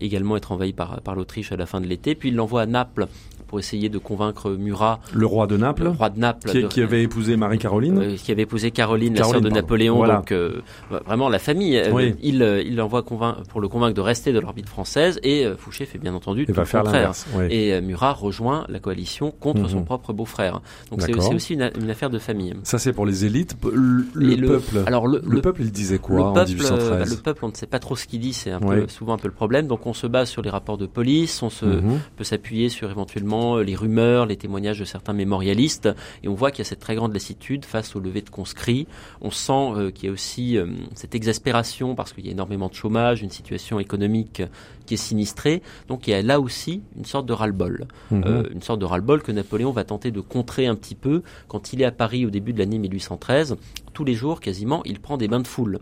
également 0.00 0.36
être 0.36 0.52
envahi 0.52 0.72
par 0.72 1.00
par 1.02 1.14
l'Autriche 1.14 1.52
à 1.52 1.56
la 1.56 1.66
fin 1.66 1.80
de 1.80 1.86
l'été. 1.86 2.14
Puis 2.14 2.28
il 2.30 2.34
l'envoie 2.36 2.62
à 2.62 2.66
Naples 2.66 3.06
pour 3.46 3.58
essayer 3.58 3.88
de 3.88 3.98
convaincre 3.98 4.50
Murat, 4.52 5.00
Le 5.12 5.26
roi 5.26 5.46
de 5.46 5.56
Naples, 5.56 5.84
le 5.84 5.88
roi 5.90 6.10
de 6.10 6.18
Naples, 6.18 6.48
qui, 6.50 6.62
de- 6.62 6.68
qui 6.68 6.80
avait 6.82 7.02
épousé 7.02 7.36
Marie-Caroline. 7.36 7.98
euh, 7.98 8.16
qui 8.16 8.32
avait 8.32 8.42
épousé 8.42 8.70
Caroline, 8.70 9.14
la 9.14 9.24
sœur 9.24 9.34
de 9.34 9.48
pardon. 9.48 9.54
Napoléon, 9.54 9.96
Voilà. 9.96 10.16
donc 10.16 10.32
euh, 10.32 10.60
vraiment 11.06 11.28
la 11.28 11.38
famille. 11.38 11.76
euh, 11.76 11.90
Oui. 11.92 12.14
Il 12.22 12.42
il 12.66 12.76
l'envoie 12.76 13.04
pour 13.04 13.60
le 13.60 13.68
convaincre 13.68 13.94
de 13.94 14.00
rester 14.00 14.32
de 14.32 14.38
l'orbite 14.40 14.68
française 14.68 15.18
et 15.22 15.46
Fouché 15.58 15.86
fait 15.86 15.98
bien 15.98 16.14
entendu 16.14 16.46
tout 16.46 16.52
va 16.52 16.62
le 16.62 16.66
faire 16.66 16.82
contraire. 16.82 17.12
Et 17.50 17.80
Murat 17.80 18.12
rejoint 18.12 18.64
la 18.68 18.78
coalition 18.80 19.30
contre 19.30 19.62
Mhm. 19.62 19.68
son 19.68 19.82
propre 19.84 20.12
beau-frère. 20.12 20.60
Donc 20.90 21.02
c'est 21.02 21.14
aussi 21.34 21.54
une, 21.54 21.70
une 21.80 21.90
affaire 21.90 22.10
de 22.10 22.18
famille. 22.18 22.54
Ça, 22.64 22.78
c'est 22.78 22.92
pour 22.92 23.06
les 23.06 23.24
élites. 23.24 23.56
Le, 23.72 24.04
le 24.14 24.32
Et 24.32 24.36
le- 24.36 24.48
peuple. 24.48 24.78
Alors 24.86 25.06
le, 25.06 25.20
le, 25.24 25.36
le- 25.36 25.40
peuple, 25.40 25.62
il 25.62 25.70
disait 25.72 25.98
quoi 25.98 26.20
en 26.28 26.32
peuple, 26.32 26.50
euh, 26.50 26.54
1813 26.54 27.10
le 27.10 27.16
peuple, 27.22 27.44
on 27.44 27.48
ne 27.48 27.54
sait 27.54 27.66
pas 27.66 27.78
trop 27.78 27.96
ce 27.96 28.06
qu'il 28.06 28.20
dit, 28.20 28.32
c'est 28.32 28.52
Oui. 28.62 28.76
souvent 28.88 29.14
un 29.14 29.18
peu 29.18 29.28
le 29.28 29.34
problème. 29.34 29.66
Donc 29.66 29.86
on 29.86 29.92
se 29.94 30.06
base 30.06 30.28
sur 30.28 30.42
les 30.42 30.50
rapports 30.50 30.78
de 30.78 30.86
police, 30.86 31.42
on 31.42 31.50
se, 31.50 31.64
Mhm. 31.66 31.98
peut 32.16 32.24
s'appuyer 32.24 32.68
sur 32.68 32.90
éventuellement 32.90 33.33
euh, 33.56 33.62
les 33.62 33.74
rumeurs, 33.74 34.26
les 34.26 34.36
témoignages 34.36 34.78
de 34.78 34.84
certains 34.84 35.12
mémorialistes, 35.12 35.88
et 36.22 36.28
on 36.28 36.34
voit 36.34 36.50
qu'il 36.50 36.60
y 36.60 36.66
a 36.66 36.68
cette 36.68 36.80
très 36.80 36.94
grande 36.94 37.12
lassitude 37.12 37.64
face 37.64 37.94
au 37.96 38.00
lever 38.00 38.22
de 38.22 38.30
conscrits. 38.30 38.86
On 39.20 39.30
sent 39.30 39.52
euh, 39.52 39.90
qu'il 39.90 40.06
y 40.06 40.08
a 40.08 40.12
aussi 40.12 40.56
euh, 40.56 40.66
cette 40.94 41.14
exaspération 41.14 41.94
parce 41.94 42.12
qu'il 42.12 42.24
y 42.26 42.28
a 42.28 42.32
énormément 42.32 42.68
de 42.68 42.74
chômage, 42.74 43.22
une 43.22 43.30
situation 43.30 43.78
économique 43.80 44.42
qui 44.86 44.94
est 44.94 44.98
sinistrée. 44.98 45.62
Donc 45.88 46.06
il 46.06 46.10
y 46.10 46.14
a 46.14 46.22
là 46.22 46.40
aussi 46.40 46.82
une 46.96 47.04
sorte 47.04 47.26
de 47.26 47.32
ras-le-bol, 47.32 47.86
Mhm. 48.10 48.24
Euh, 48.26 48.42
une 48.52 48.62
sorte 48.62 48.80
de 48.80 48.84
ras-le-bol 48.84 49.22
que 49.22 49.32
Napoléon 49.32 49.70
va 49.70 49.84
tenter 49.84 50.10
de 50.10 50.20
contrer 50.20 50.66
un 50.66 50.74
petit 50.74 50.94
peu 50.94 51.22
quand 51.48 51.72
il 51.72 51.82
est 51.82 51.84
à 51.84 51.92
Paris 51.92 52.26
au 52.26 52.30
début 52.30 52.52
de 52.52 52.58
l'année 52.58 52.78
1813. 52.78 53.56
Tous 53.92 54.04
les 54.04 54.14
jours, 54.14 54.40
quasiment, 54.40 54.82
il 54.84 55.00
prend 55.00 55.16
des 55.16 55.28
bains 55.28 55.40
de 55.40 55.46
foule. 55.46 55.80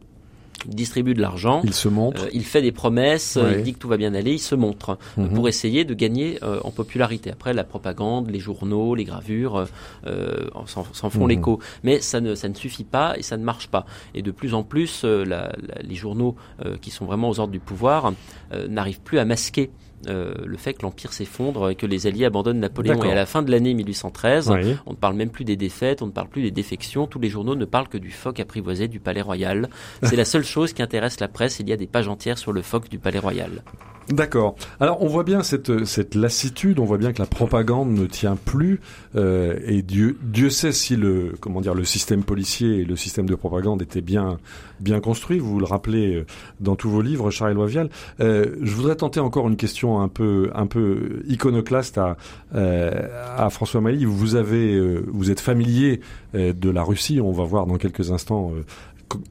Il 0.69 0.75
distribue 0.75 1.15
de 1.15 1.21
l'argent. 1.21 1.61
Il 1.65 1.73
se 1.75 1.89
montre. 1.89 2.25
Euh, 2.25 2.29
il 2.33 2.45
fait 2.45 2.63
des 2.63 2.73
promesses, 2.73 3.37
euh, 3.37 3.43
Ouais. 3.45 3.55
il 3.59 3.63
dit 3.65 3.73
que 3.75 3.79
tout 3.79 3.89
va 3.89 3.97
bien 3.97 4.15
aller, 4.15 4.33
il 4.35 4.39
se 4.39 4.55
montre 4.55 4.91
euh, 5.19 5.23
Mhm. 5.23 5.35
pour 5.35 5.49
essayer 5.49 5.85
de 5.85 5.95
gagner 5.95 6.39
euh, 6.43 6.61
en 6.65 6.71
popularité. 6.71 7.31
Après, 7.31 7.53
la 7.53 7.65
propagande, 7.65 8.31
les 8.31 8.39
journaux, 8.41 8.95
les 8.95 9.05
gravures 9.05 9.67
euh, 10.07 10.49
s'en 10.67 11.11
font 11.11 11.23
Mhm. 11.25 11.29
l'écho. 11.29 11.59
Mais 11.83 12.01
ça 12.01 12.21
ne, 12.21 12.35
ça 12.35 12.49
ne 12.49 12.55
suffit 12.55 12.85
pas 12.85 13.15
et 13.19 13.23
ça 13.23 13.37
ne 13.37 13.45
marche 13.45 13.69
pas. 13.69 13.87
Et 14.15 14.23
de 14.23 14.31
plus 14.31 14.55
en 14.55 14.63
plus, 14.63 15.03
euh, 15.05 15.25
la- 15.25 15.53
la- 15.67 15.83
les 15.83 15.95
journaux 15.95 16.37
euh, 16.65 16.77
qui 16.81 16.91
sont 16.91 17.05
vraiment 17.05 17.29
aux 17.29 17.41
ordres 17.41 17.53
du 17.53 17.61
pouvoir 17.61 18.13
euh, 18.53 18.69
n'arrivent 18.69 19.01
plus 19.01 19.19
à 19.19 19.25
masquer 19.25 19.71
euh, 20.09 20.35
le 20.45 20.57
fait 20.57 20.75
que 20.75 20.83
l'Empire 20.83 21.13
s'effondre 21.13 21.71
et 21.71 21.75
que 21.75 21.87
les 21.87 22.07
Alliés 22.07 22.25
abandonnent 22.25 22.61
Napoléon. 22.61 23.03
Et 23.05 23.11
à 23.11 23.15
la 23.15 23.27
fin 23.27 23.43
de 23.43 23.51
l'année 23.51 23.75
1813, 23.75 24.51
Oui. 24.51 24.77
on 24.87 24.91
ne 24.93 24.97
parle 24.97 25.15
même 25.15 25.31
plus 25.31 25.45
des 25.45 25.57
défaites, 25.57 26.03
on 26.03 26.07
ne 26.07 26.13
parle 26.13 26.29
plus 26.29 26.43
des 26.43 26.51
défections. 26.51 27.07
Tous 27.07 27.19
les 27.21 27.29
journaux 27.29 27.55
ne 27.55 27.65
parlent 27.65 27.89
que 27.89 27.99
du 27.99 28.11
phoque 28.11 28.41
apprivoisé 28.41 28.89
du 28.89 29.01
Palais 29.01 29.21
Royal. 29.23 29.69
C'est 30.03 30.17
la 30.17 30.25
seule 30.25 30.45
chose 30.45 30.73
qui 30.73 30.83
intéresse 30.83 31.21
la 31.21 31.29
presse. 31.29 31.59
Il 31.61 31.69
y 31.69 31.73
a 31.73 31.77
des 31.77 31.87
pages 31.87 32.09
entières 32.09 32.39
sur 32.39 32.53
le 32.53 32.63
phoque 32.63 32.89
du 32.89 32.99
Palais 32.99 33.19
Royal. 33.19 33.63
D'accord. 34.09 34.57
Alors 34.81 35.03
on 35.03 35.07
voit 35.07 35.23
bien 35.23 35.43
cette, 35.43 35.85
cette 35.85 36.15
lassitude, 36.15 36.81
on 36.81 36.85
voit 36.85 36.99
bien 36.99 37.13
que 37.13 37.21
la 37.21 37.27
propagande 37.27 37.93
ne 37.93 38.07
tient 38.07 38.37
plus, 38.37 38.81
euh, 39.15 39.59
et 39.65 39.83
Dieu, 39.83 40.19
Dieu 40.23 40.51
sait 40.51 40.73
si 40.73 40.97
le 40.97 41.35
comment 41.41 41.61
dire 41.61 41.75
le 41.75 41.85
système 41.85 42.25
policier 42.25 42.79
et 42.81 42.85
le 42.85 42.97
système 42.97 43.27
de 43.27 43.35
propagande 43.35 43.81
étaient 43.81 44.01
bien 44.01 44.39
bien 44.81 45.01
construits. 45.01 45.39
Vous 45.39 45.59
le 45.61 45.65
rappelez 45.65 46.17
euh, 46.17 46.27
dans 46.61 46.75
tous 46.75 46.91
vos 46.91 47.01
livres, 47.01 47.31
Charles 47.31 47.53
Loivial. 47.53 47.91
Euh, 48.21 48.57
je 48.61 48.75
voudrais 48.75 48.97
tenter 48.97 49.21
encore 49.21 49.49
une 49.49 49.57
question 49.57 50.01
un 50.01 50.09
peu 50.09 50.51
un 50.55 50.67
peu 50.67 51.23
iconoclaste 51.29 51.99
à 51.99 52.17
euh, 52.55 52.91
à 53.37 53.51
François 53.51 53.81
Mali. 53.81 54.05
Vous 54.05 54.35
avez 54.35 54.75
euh, 54.75 55.05
vous 55.09 55.31
êtes 55.31 55.41
familier 55.41 56.01
euh, 56.35 56.53
de 56.53 56.71
la 56.71 56.83
Russie. 56.83 57.21
On 57.21 57.33
va 57.33 57.45
voir 57.45 57.67
dans 57.67 57.77
quelques 57.77 58.11
instants. 58.11 58.53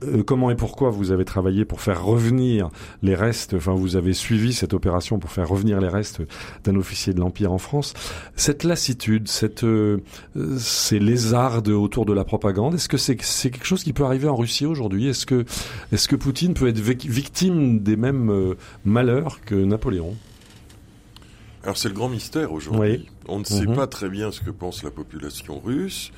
Euh, 0.04 0.17
co- 0.17 0.24
Comment 0.24 0.50
et 0.52 0.56
pourquoi 0.56 0.89
vous 0.89 1.12
avez 1.12 1.26
travaillé 1.26 1.65
pour 1.65 1.82
faire 1.82 2.04
revenir 2.04 2.70
les 3.04 3.15
restes, 3.15 3.54
enfin 3.54 3.74
vous 3.74 3.96
avez 3.96 4.13
suivi 4.13 4.54
cette 4.54 4.74
opération 4.74 5.20
pour 5.20 5.32
faire 5.32 5.48
revenir 5.50 5.80
les 5.82 5.88
restes 5.89 6.22
d'un 6.63 6.76
officier 6.76 7.13
de 7.13 7.20
l'Empire 7.20 7.52
en 7.52 7.58
France. 7.58 7.94
Cette 8.36 8.63
lassitude, 8.63 9.28
cette, 9.28 9.63
euh, 9.63 10.00
euh, 10.38 10.58
ces 10.58 11.00
lézardes 11.00 11.67
autour 11.70 12.06
de 12.06 12.13
la 12.13 12.24
propagande, 12.24 12.76
est-ce 12.76 12.88
que 12.89 12.98
c'est 12.98 13.15
quelque 13.15 13.65
chose 13.65 13.84
qui 13.84 13.94
peut 13.94 14.06
arriver 14.06 14.28
en 14.28 14.36
Russie 14.36 14.65
aujourd'hui? 14.65 15.08
Est-ce 15.08 15.26
que, 15.26 15.46
est 15.91 16.08
que 16.08 16.15
Poutine 16.15 16.54
peut 16.54 16.67
être 16.67 16.80
vic- 16.80 17.06
victime 17.10 17.80
des 17.80 17.96
mêmes 17.96 18.30
euh, 18.32 18.56
malheurs 18.86 19.39
que 19.46 19.56
Napoléon? 19.56 20.15
Alors 21.63 21.78
c'est 21.78 21.89
le 21.89 21.94
grand 21.94 22.10
mystère 22.10 22.52
aujourd'hui. 22.54 22.82
Oui. 22.82 23.08
On 23.32 23.39
ne 23.39 23.46
sait 23.46 23.65
Mhm. 23.65 23.76
pas 23.76 23.88
très 23.88 24.10
bien 24.10 24.32
ce 24.32 24.41
que 24.41 24.50
pense 24.52 24.84
la 24.84 24.91
population 24.91 25.60
russe. 25.63 26.12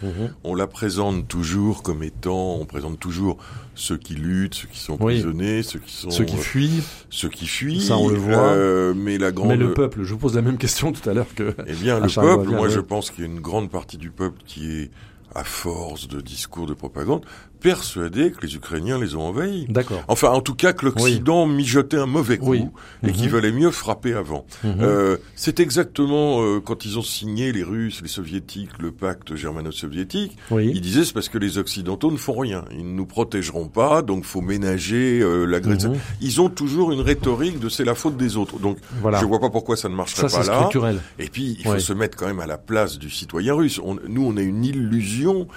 On 0.44 0.56
la 0.56 0.68
présente 0.68 1.28
toujours 1.28 1.84
comme 1.84 2.02
étant, 2.04 2.56
on 2.60 2.66
présente 2.66 3.00
toujours 3.00 3.38
ceux 3.76 3.98
qui 3.98 4.16
luttent, 4.16 4.56
ceux 4.56 4.68
qui 4.68 4.80
sont 4.80 4.98
Oui. 5.00 5.14
prisonniers, 5.22 5.62
ceux 5.64 5.80
qui 5.80 5.94
sont 5.94 6.10
Ceux 6.10 6.26
qui 6.26 6.36
euh, 6.36 6.40
fuient, 6.40 6.84
ceux 7.10 7.30
qui 7.30 7.46
fuient. 7.48 7.82
Ça, 7.82 7.98
on 7.98 8.08
le 8.10 8.18
voit. 8.18 8.38
Euh, 8.54 8.94
mais 8.96 9.18
la 9.18 9.32
grande, 9.32 9.50
mais 9.50 9.58
le 9.58 9.74
peuple, 9.74 10.04
je 10.04 10.14
vous 10.14 10.20
pose 10.20 10.36
la 10.36 10.42
même 10.42 10.58
question 10.58 10.92
tout 10.92 11.08
à 11.10 11.14
l'heure 11.14 11.34
que... 11.36 11.56
eh 11.68 11.74
bien 11.74 12.00
le 12.00 12.08
peuple, 12.08 12.50
moi 12.50 12.68
je 12.70 12.80
pense 12.80 13.12
qu'il 13.12 13.24
y 13.24 13.28
a 13.28 13.30
une 13.32 13.40
grande 13.42 13.70
partie 13.70 13.98
du 13.98 14.10
peuple 14.10 14.42
qui 14.46 14.72
est 14.72 14.92
à 15.36 15.44
force 15.44 16.08
de 16.08 16.22
discours 16.22 16.68
de 16.68 16.74
propagande, 16.76 17.26
persuadé 17.64 18.32
que 18.32 18.46
les 18.46 18.56
Ukrainiens 18.56 19.00
les 19.00 19.16
ont 19.16 19.22
envahis. 19.26 19.66
D'accord. 19.70 20.04
Enfin, 20.10 20.30
en 20.30 20.42
tout 20.42 20.54
cas, 20.54 20.74
que 20.74 20.86
l'Occident 20.86 21.48
mijotait 21.48 21.98
un 21.98 22.06
mauvais 22.06 22.38
coup 22.38 22.50
Oui. 22.52 22.66
et 23.08 23.12
qu'il 23.14 23.26
Mhm. 23.28 23.32
valait 23.32 23.52
mieux 23.54 23.72
frapper 23.72 24.14
avant. 24.14 24.46
Mhm. 24.64 24.76
Euh, 24.82 25.18
c'est 25.36 25.60
exactement 25.62 26.42
euh, 26.44 26.60
quand 26.60 26.84
ils 26.86 27.00
ont 27.00 27.02
signé 27.02 27.52
les 27.54 27.64
Russes, 27.64 28.02
les 28.02 28.10
Soviétiques, 28.10 28.70
le 28.80 28.92
pacte 28.92 29.36
germano-soviétique. 29.36 30.38
Oui. 30.52 30.72
Ils 30.76 30.82
disaient 30.82 31.06
c'est 31.06 31.14
parce 31.14 31.30
que 31.30 31.38
les 31.38 31.58
Occidentaux 31.58 32.12
ne 32.12 32.18
font 32.18 32.38
rien, 32.38 32.66
ils 32.72 32.86
ne 32.86 32.94
nous 32.94 33.06
protégeront 33.06 33.70
pas, 33.70 34.02
donc 34.02 34.26
faut 34.26 34.42
ménager 34.42 35.22
euh, 35.22 35.46
l'agression. 35.46 35.92
Mhm. 35.94 36.00
Ils 36.22 36.42
ont 36.42 36.50
toujours 36.50 36.92
une 36.92 37.02
rhétorique 37.02 37.60
de 37.60 37.70
c'est 37.70 37.86
la 37.86 37.96
faute 37.96 38.18
des 38.18 38.36
autres. 38.36 38.60
Donc 38.60 38.78
Voilà. 39.02 39.20
je 39.22 39.26
vois 39.26 39.40
pas 39.40 39.50
pourquoi 39.50 39.78
ça 39.78 39.88
ne 39.88 39.96
marcherait 39.96 40.28
Ça, 40.28 40.38
pas 40.38 40.44
c'est 40.44 40.50
là. 40.52 40.58
structurel. 40.58 41.00
Et 41.18 41.30
puis, 41.30 41.56
il 41.60 41.66
faut 41.66 41.80
se 41.80 41.94
mettre 41.94 42.18
quand 42.18 42.28
même 42.28 42.42
à 42.42 42.46
la 42.46 42.58
place 42.58 43.00
du 43.00 43.10
citoyen 43.10 43.54
russe. 43.54 43.80
On- 43.84 43.98
nous, 44.10 44.26
on 44.26 44.36
a 44.36 44.42
une 44.42 44.66
illusion, 44.66 45.48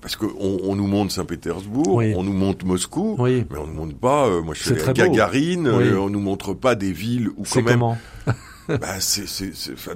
parce 0.00 0.14
qu'on 0.14 0.28
on 0.62 0.76
nous 0.76 0.86
montre 0.86 1.12
Saint-Pétersbourg, 1.12 1.47
Oui. 1.88 2.14
on 2.16 2.22
nous 2.22 2.32
montre 2.32 2.64
Moscou, 2.66 3.16
Oui. 3.18 3.44
mais 3.50 3.58
on 3.58 3.66
nous 3.66 3.74
montre 3.74 3.96
pas, 3.96 4.26
euh, 4.26 4.42
moi 4.42 4.54
je 4.54 4.62
suis 4.64 4.82
à. 4.88 4.92
Gagarine, 4.92 5.68
Oui. 5.68 5.84
euh, 5.88 5.98
on 6.00 6.10
nous 6.10 6.20
montre 6.20 6.54
pas 6.54 6.74
des 6.74 6.92
villes 6.92 7.28
où 7.36 7.42
quand 7.50 7.62
même... 7.62 7.82
Bah, 8.68 8.98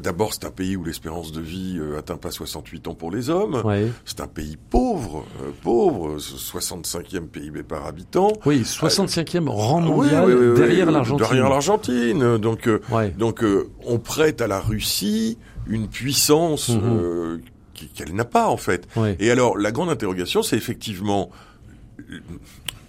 d'abord, 0.02 0.32
c'est 0.32 0.46
un 0.46 0.50
pays 0.50 0.76
où 0.76 0.84
l'espérance 0.84 1.30
de 1.30 1.42
vie 1.42 1.76
euh, 1.78 1.98
atteint 1.98 2.16
pas 2.16 2.30
68 2.30 2.88
ans 2.88 2.94
pour 2.94 3.10
les 3.10 3.28
hommes. 3.28 3.60
Ouais. 3.66 3.88
C'est 4.06 4.20
un 4.22 4.26
pays 4.26 4.56
pauvre, 4.70 5.26
euh, 5.42 5.50
pauvre, 5.62 6.16
65e 6.16 7.26
PIB 7.26 7.64
par 7.64 7.84
habitant. 7.86 8.32
Oui, 8.46 8.62
65e 8.62 9.46
rang 9.50 9.82
Ah 9.82 9.84
oui, 9.84 9.90
mondial 9.90 10.24
oui, 10.26 10.32
oui, 10.32 10.46
oui, 10.48 10.56
derrière 10.56 10.90
l'Argentine. 10.90 11.26
Derrière 11.26 11.50
l'Argentine. 11.50 12.38
Donc, 12.38 12.66
euh, 12.66 12.80
Ouais. 12.90 13.10
donc 13.10 13.44
euh, 13.44 13.68
on 13.86 13.98
prête 13.98 14.40
à 14.40 14.46
la 14.46 14.58
Russie 14.60 15.36
une 15.66 15.88
puissance 15.88 16.70
Mhm. 16.70 17.42
Qu'elle 17.88 18.14
n'a 18.14 18.24
pas 18.24 18.48
en 18.48 18.56
fait. 18.56 18.86
Ouais. 18.96 19.16
Et 19.20 19.30
alors 19.30 19.56
la 19.56 19.72
grande 19.72 19.90
interrogation, 19.90 20.42
c'est 20.42 20.56
effectivement, 20.56 21.30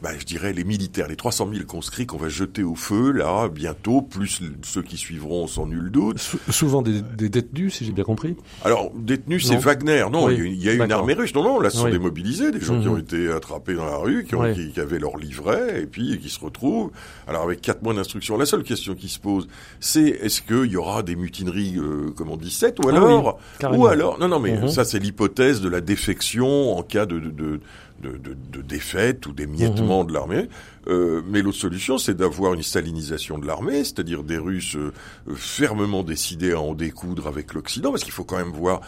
bah, 0.03 0.11
je 0.19 0.25
dirais 0.25 0.51
les 0.53 0.65
militaires, 0.65 1.07
les 1.07 1.15
300 1.15 1.49
000 1.53 1.65
conscrits 1.65 2.05
qu'on 2.05 2.17
va 2.17 2.27
jeter 2.27 2.61
au 2.61 2.75
feu 2.75 3.11
là 3.11 3.47
bientôt, 3.47 4.01
plus 4.01 4.41
ceux 4.63 4.81
qui 4.83 4.97
suivront 4.97 5.47
sans 5.47 5.65
nul 5.65 5.89
doute. 5.91 6.19
Sou- 6.19 6.37
souvent 6.49 6.81
des, 6.81 7.01
des 7.01 7.29
détenus, 7.29 7.73
si 7.75 7.85
j'ai 7.85 7.93
bien 7.93 8.03
compris. 8.03 8.35
Alors 8.65 8.91
détenus, 8.95 9.47
c'est. 9.47 9.55
Wagner. 9.55 10.05
Non, 10.11 10.25
Oui. 10.25 10.35
il 10.37 10.61
y 10.61 10.69
a, 10.69 10.73
une 10.73 10.91
armée 10.91 11.13
russe. 11.13 11.33
Non, 11.33 11.41
non, 11.43 11.59
là 11.61 11.69
ce 11.69 11.77
sont 11.77 11.85
Oui. 11.85 11.91
des 11.91 11.99
mobilisés, 11.99 12.51
des 12.51 12.59
gens 12.59 12.77
qui 12.79 12.87
Mhm. 12.87 12.93
ont 12.93 12.97
été 12.97 13.31
attrapés 13.31 13.75
dans 13.75 13.85
la 13.85 13.95
rue, 13.95 14.25
qui, 14.25 14.35
ont, 14.35 14.41
Ouais. 14.41 14.53
qui, 14.53 14.71
qui 14.71 14.79
avaient 14.81 14.99
leur 14.99 15.15
livret 15.17 15.81
et 15.81 15.85
puis 15.85 16.19
qui 16.19 16.29
se 16.29 16.39
retrouvent. 16.41 16.91
Alors 17.27 17.43
avec 17.43 17.61
quatre 17.61 17.81
mois 17.81 17.93
d'instruction, 17.93 18.37
la 18.37 18.45
seule 18.45 18.63
question 18.63 18.95
qui 18.95 19.07
se 19.07 19.19
pose, 19.19 19.47
c'est 19.79 20.01
est-ce 20.03 20.41
qu'il 20.41 20.69
y 20.71 20.75
aura 20.75 21.01
des 21.01 21.15
mutineries 21.15 21.77
euh, 21.77 22.11
comme 22.15 22.29
en 22.29 22.35
17 22.37 22.77
ou 22.79 22.89
Ah 22.89 22.95
alors, 22.97 23.39
ou 23.73 23.87
alors, 23.87 24.19
non, 24.19 24.27
non, 24.27 24.39
mais 24.41 24.57
Mhm. 24.59 24.67
ça 24.67 24.83
c'est 24.83 24.99
l'hypothèse 24.99 25.61
de 25.61 25.69
la 25.69 25.79
défection 25.79 26.77
en 26.77 26.83
cas 26.83 27.05
de 27.05 27.19
de, 27.19 27.29
de, 27.29 27.59
de, 28.01 28.11
de- 28.17 28.35
de 28.51 28.61
défaite 28.61 29.25
ou 29.27 29.33
d'émiettement 29.33 30.01
Mhm. 30.01 30.07
de 30.07 30.13
l'armée. 30.13 30.49
Euh, 30.87 31.21
mais 31.25 31.41
l'autre 31.41 31.57
solution, 31.57 31.97
c'est 31.97 32.15
d'avoir 32.15 32.53
une 32.53 32.63
stalinisation 32.63 33.37
de 33.37 33.45
l'armée, 33.47 33.83
c'est-à-dire 33.83 34.23
des 34.23 34.37
Russes 34.37 34.75
euh, 34.75 34.91
fermement 35.35 36.03
décidés 36.03 36.51
à 36.53 36.59
en 36.59 36.73
découdre 36.73 37.27
avec 37.27 37.53
l'Occident, 37.53 37.91
parce 37.91 38.03
qu'il 38.03 38.11
faut 38.13 38.25
quand 38.25 38.37
même 38.37 38.51
voir 38.51 38.81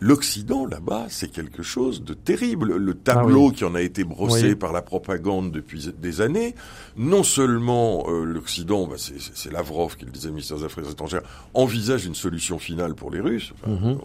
L'Occident, 0.00 0.66
là-bas, 0.66 1.06
c'est 1.08 1.30
quelque 1.30 1.62
chose 1.62 2.04
de 2.04 2.12
terrible. 2.14 2.76
Le 2.76 2.94
tableau 2.94 3.46
Ah 3.46 3.48
oui. 3.50 3.54
qui 3.54 3.64
en 3.64 3.74
a 3.74 3.80
été 3.80 4.04
brossé 4.04 4.50
Oui. 4.50 4.54
par 4.54 4.72
la 4.72 4.82
propagande 4.82 5.52
depuis 5.52 5.90
des 5.98 6.20
années, 6.20 6.54
non 6.98 7.22
seulement 7.22 8.04
euh, 8.08 8.24
l'Occident, 8.24 8.86
bah, 8.86 8.96
c'est- 8.98 9.18
c'est 9.18 9.32
c'est 9.34 9.52
Lavrov 9.52 9.96
qui 9.96 10.04
le 10.04 10.10
disait, 10.10 10.30
ministre 10.30 10.56
des 10.56 10.64
Affaires 10.64 10.88
étrangères, 10.90 11.22
envisage 11.54 12.04
une 12.04 12.14
solution 12.14 12.58
finale 12.58 12.94
pour 12.94 13.10
les 13.10 13.20
Russes. 13.20 13.52
Enfin, 13.62 13.72
Mhm. 13.72 13.98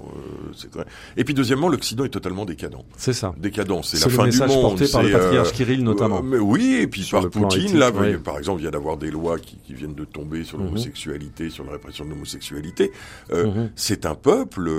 euh, 0.77 0.83
Et 1.17 1.23
puis 1.23 1.33
deuxièmement, 1.33 1.67
l'Occident 1.69 2.05
est 2.05 2.09
totalement 2.09 2.45
décadent. 2.45 2.83
C'est 2.97 3.13
ça. 3.13 3.33
Décadent, 3.37 3.81
c'est 3.83 3.97
C'est 3.97 4.05
la 4.05 4.25
le 4.25 4.31
fin 4.31 4.47
du 4.47 4.53
monde. 4.53 4.61
porté 4.61 4.87
par 4.87 5.03
le 5.03 5.09
c'est, 5.11 5.17
patriarche 5.17 5.49
euh, 5.49 5.53
Kirill, 5.53 5.83
notamment. 5.83 6.21
mais 6.23 6.37
oui, 6.37 6.77
et 6.81 6.87
puis 6.87 7.03
Sur 7.03 7.19
par 7.21 7.29
Poutine, 7.29 7.61
éthique, 7.63 7.77
là, 7.77 7.91
ouais. 7.91 8.17
par 8.17 8.37
exemple, 8.37 8.61
il 8.61 8.65
y 8.65 8.67
a 8.67 8.71
d'avoir 8.71 8.97
des 8.97 9.11
lois 9.11 9.39
qui, 9.39 9.57
qui 9.57 9.73
viennent 9.73 9.95
de 9.95 10.05
tomber 10.05 10.43
sur 10.43 10.57
Mhm. 10.57 10.65
l'homosexualité, 10.65 11.49
sur 11.49 11.63
la 11.65 11.71
répression 11.73 12.05
de 12.05 12.09
l'homosexualité. 12.11 12.91
Euh, 13.31 13.47
Mhm. 13.47 13.71
C'est 13.75 14.05
un 14.05 14.15
peuple 14.15 14.69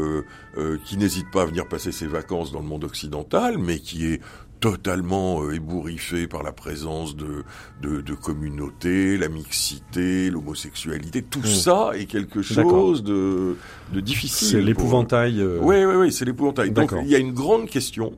euh, 0.59 0.79
qui 0.85 0.97
n'hésite 1.03 1.31
pas 1.31 1.43
à 1.43 1.47
venir 1.47 1.67
passer 1.69 1.93
ses 1.93 2.07
vacances 2.07 2.53
dans 2.53 2.61
le 2.61 2.67
monde 2.67 2.85
occidental, 2.85 3.59
mais 3.59 3.79
qui 3.79 4.07
est 4.07 4.21
totalement 4.61 5.43
euh, 5.43 5.55
ébouriffé 5.55 6.29
par 6.29 6.43
la 6.45 6.53
présence 6.53 7.17
de, 7.17 7.43
de, 7.83 8.01
de 8.01 8.15
communautés, 8.15 9.19
la 9.19 9.29
mixité, 9.29 10.31
l'homosexualité. 10.31 11.23
Tout 11.23 11.41
Mhm. 11.41 11.45
ça 11.47 11.91
est 11.95 12.07
quelque 12.07 12.43
chose 12.43 13.03
de, 13.03 13.57
de 13.93 14.01
difficile. 14.01 14.49
C'est 14.49 14.57
pour- 14.59 14.67
l'épouvantail. 14.67 15.41
euh, 15.41 15.59
oui, 15.63 15.85
oui, 15.85 15.95
oui, 15.97 16.13
c'est 16.13 16.25
l'épouvantail. 16.25 16.71
Donc 16.71 16.95
il 17.03 17.09
y 17.11 17.15
a 17.17 17.19
une 17.19 17.33
grande 17.33 17.69
question, 17.69 18.13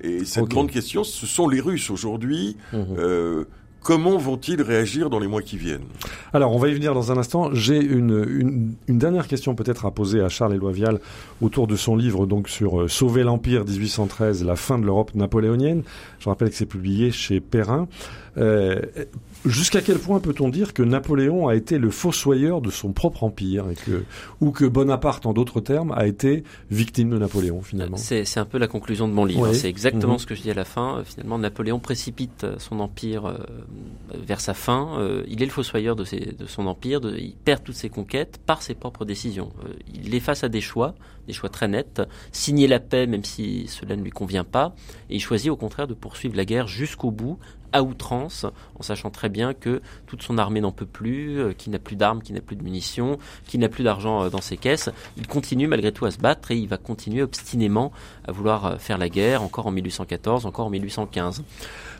et 0.00 0.24
cette 0.24 0.46
grande 0.46 0.70
question, 0.70 1.04
ce 1.04 1.24
sont 1.26 1.48
les 1.48 1.60
Russes 1.60 1.90
aujourd'hui. 1.90 2.56
Mhm. 2.72 2.86
Euh, 2.98 3.44
comment 3.86 4.18
vont-ils 4.18 4.60
réagir 4.60 5.10
dans 5.10 5.20
les 5.20 5.28
mois 5.28 5.42
qui 5.42 5.56
viennent? 5.56 5.86
Alors, 6.32 6.52
on 6.52 6.58
va 6.58 6.68
y 6.68 6.74
venir 6.74 6.92
dans 6.92 7.12
un 7.12 7.18
instant. 7.18 7.54
J'ai 7.54 7.80
une, 7.80 8.74
une, 8.88 8.98
dernière 8.98 9.28
question 9.28 9.54
peut-être 9.54 9.86
à 9.86 9.92
poser 9.92 10.20
à 10.20 10.28
Charles 10.28 10.54
Éloi 10.54 10.72
Vial 10.72 10.98
autour 11.40 11.68
de 11.68 11.76
son 11.76 11.94
livre 11.94 12.26
donc 12.26 12.48
sur 12.48 12.80
euh, 12.80 12.88
Sauver 12.88 13.22
l'Empire 13.22 13.64
1813, 13.64 14.44
la 14.44 14.56
fin 14.56 14.80
de 14.80 14.84
l'Europe 14.84 15.14
napoléonienne. 15.14 15.84
Je 16.18 16.28
rappelle 16.28 16.50
que 16.50 16.56
c'est 16.56 16.66
publié 16.66 17.12
chez 17.12 17.38
Perrin. 17.38 17.86
Euh, 18.38 18.80
Jusqu'à 19.46 19.80
quel 19.80 19.98
point 19.98 20.18
peut-on 20.20 20.48
dire 20.48 20.74
que 20.74 20.82
Napoléon 20.82 21.48
a 21.48 21.54
été 21.54 21.78
le 21.78 21.90
fossoyeur 21.90 22.60
de 22.60 22.70
son 22.70 22.92
propre 22.92 23.22
empire 23.24 23.70
et 23.70 23.74
que, 23.76 24.04
ou 24.40 24.50
que 24.50 24.64
Bonaparte, 24.64 25.24
en 25.24 25.32
d'autres 25.32 25.60
termes, 25.60 25.92
a 25.92 26.06
été 26.06 26.42
victime 26.70 27.10
de 27.10 27.18
Napoléon 27.18 27.62
finalement? 27.62 27.96
C'est 27.96 28.38
un 28.38 28.44
peu 28.44 28.58
la 28.58 28.66
conclusion 28.66 29.06
de 29.08 29.12
mon 29.12 29.24
livre. 29.24 29.52
C'est 29.52 29.68
exactement 29.68 30.14
Mhm. 30.14 30.18
ce 30.18 30.26
que 30.26 30.34
je 30.34 30.42
dis 30.42 30.50
à 30.50 30.54
la 30.54 30.64
fin. 30.64 30.98
Euh, 30.98 31.04
Finalement, 31.04 31.38
Napoléon 31.38 31.78
précipite 31.78 32.44
euh, 32.44 32.56
son 32.58 32.80
empire 32.80 33.26
euh, 33.26 33.36
vers 34.26 34.40
sa 34.40 34.52
fin. 34.54 34.98
Euh, 34.98 35.22
il 35.28 35.40
est 35.42 35.46
le 35.46 35.52
fossoyeur 35.52 35.94
de, 35.96 36.04
ses- 36.04 36.34
de 36.38 36.46
son 36.46 36.66
empire. 36.66 37.00
de- 37.00 37.16
il 37.16 37.34
perd 37.36 37.62
toutes 37.64 37.74
ses 37.76 37.88
conquêtes 37.88 38.38
par 38.44 38.62
ses 38.62 38.74
propres 38.74 39.04
décisions. 39.04 39.52
Euh, 39.64 39.72
il 39.94 40.14
est 40.14 40.20
face 40.20 40.42
à 40.44 40.48
des 40.48 40.60
choix, 40.60 40.94
des 41.26 41.32
choix 41.32 41.48
très 41.48 41.68
nets. 41.68 42.02
Signer 42.32 42.66
la 42.66 42.80
paix, 42.80 43.06
même 43.06 43.24
si 43.24 43.66
cela 43.68 43.96
ne 43.96 44.02
lui 44.02 44.10
convient 44.10 44.44
pas, 44.44 44.74
et 45.10 45.16
il 45.16 45.20
choisit 45.20 45.50
au 45.50 45.56
contraire 45.56 45.86
de 45.86 45.94
poursuivre 45.94 46.36
la 46.36 46.44
guerre 46.44 46.66
jusqu'au 46.66 47.10
bout, 47.10 47.38
à 47.76 47.82
outrance, 47.82 48.46
en 48.78 48.82
sachant 48.82 49.10
très 49.10 49.28
bien 49.28 49.54
que 49.54 49.80
toute 50.06 50.22
son 50.22 50.38
armée 50.38 50.60
n'en 50.60 50.72
peut 50.72 50.86
plus, 50.86 51.38
euh, 51.38 51.52
qu'il 51.52 51.72
n'a 51.72 51.78
plus 51.78 51.96
d'armes, 51.96 52.22
qu'il 52.22 52.34
n'a 52.34 52.40
plus 52.40 52.56
de 52.56 52.62
munitions, 52.62 53.18
qu'il 53.46 53.60
n'a 53.60 53.68
plus 53.68 53.84
d'argent 53.84 54.24
euh, 54.24 54.30
dans 54.30 54.40
ses 54.40 54.56
caisses. 54.56 54.90
Il 55.16 55.26
continue 55.26 55.66
malgré 55.66 55.92
tout 55.92 56.06
à 56.06 56.10
se 56.10 56.18
battre 56.18 56.50
et 56.50 56.56
il 56.56 56.68
va 56.68 56.78
continuer 56.78 57.22
obstinément 57.22 57.92
à 58.26 58.32
vouloir 58.32 58.66
euh, 58.66 58.76
faire 58.78 58.98
la 58.98 59.08
guerre, 59.08 59.42
encore 59.42 59.66
en 59.66 59.72
1814, 59.72 60.46
encore 60.46 60.66
en 60.66 60.70
1815. 60.70 61.42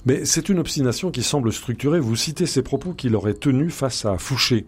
Mais 0.07 0.25
c'est 0.25 0.49
une 0.49 0.59
obstination 0.59 1.11
qui 1.11 1.23
semble 1.23 1.53
structurée. 1.53 2.01
Vous 2.01 2.17
citez 2.17 2.47
ces 2.47 2.63
propos 2.63 2.93
qu'il 2.93 3.15
aurait 3.15 3.35
tenus 3.35 3.75
face 3.75 4.05
à 4.05 4.19
Fouché. 4.19 4.67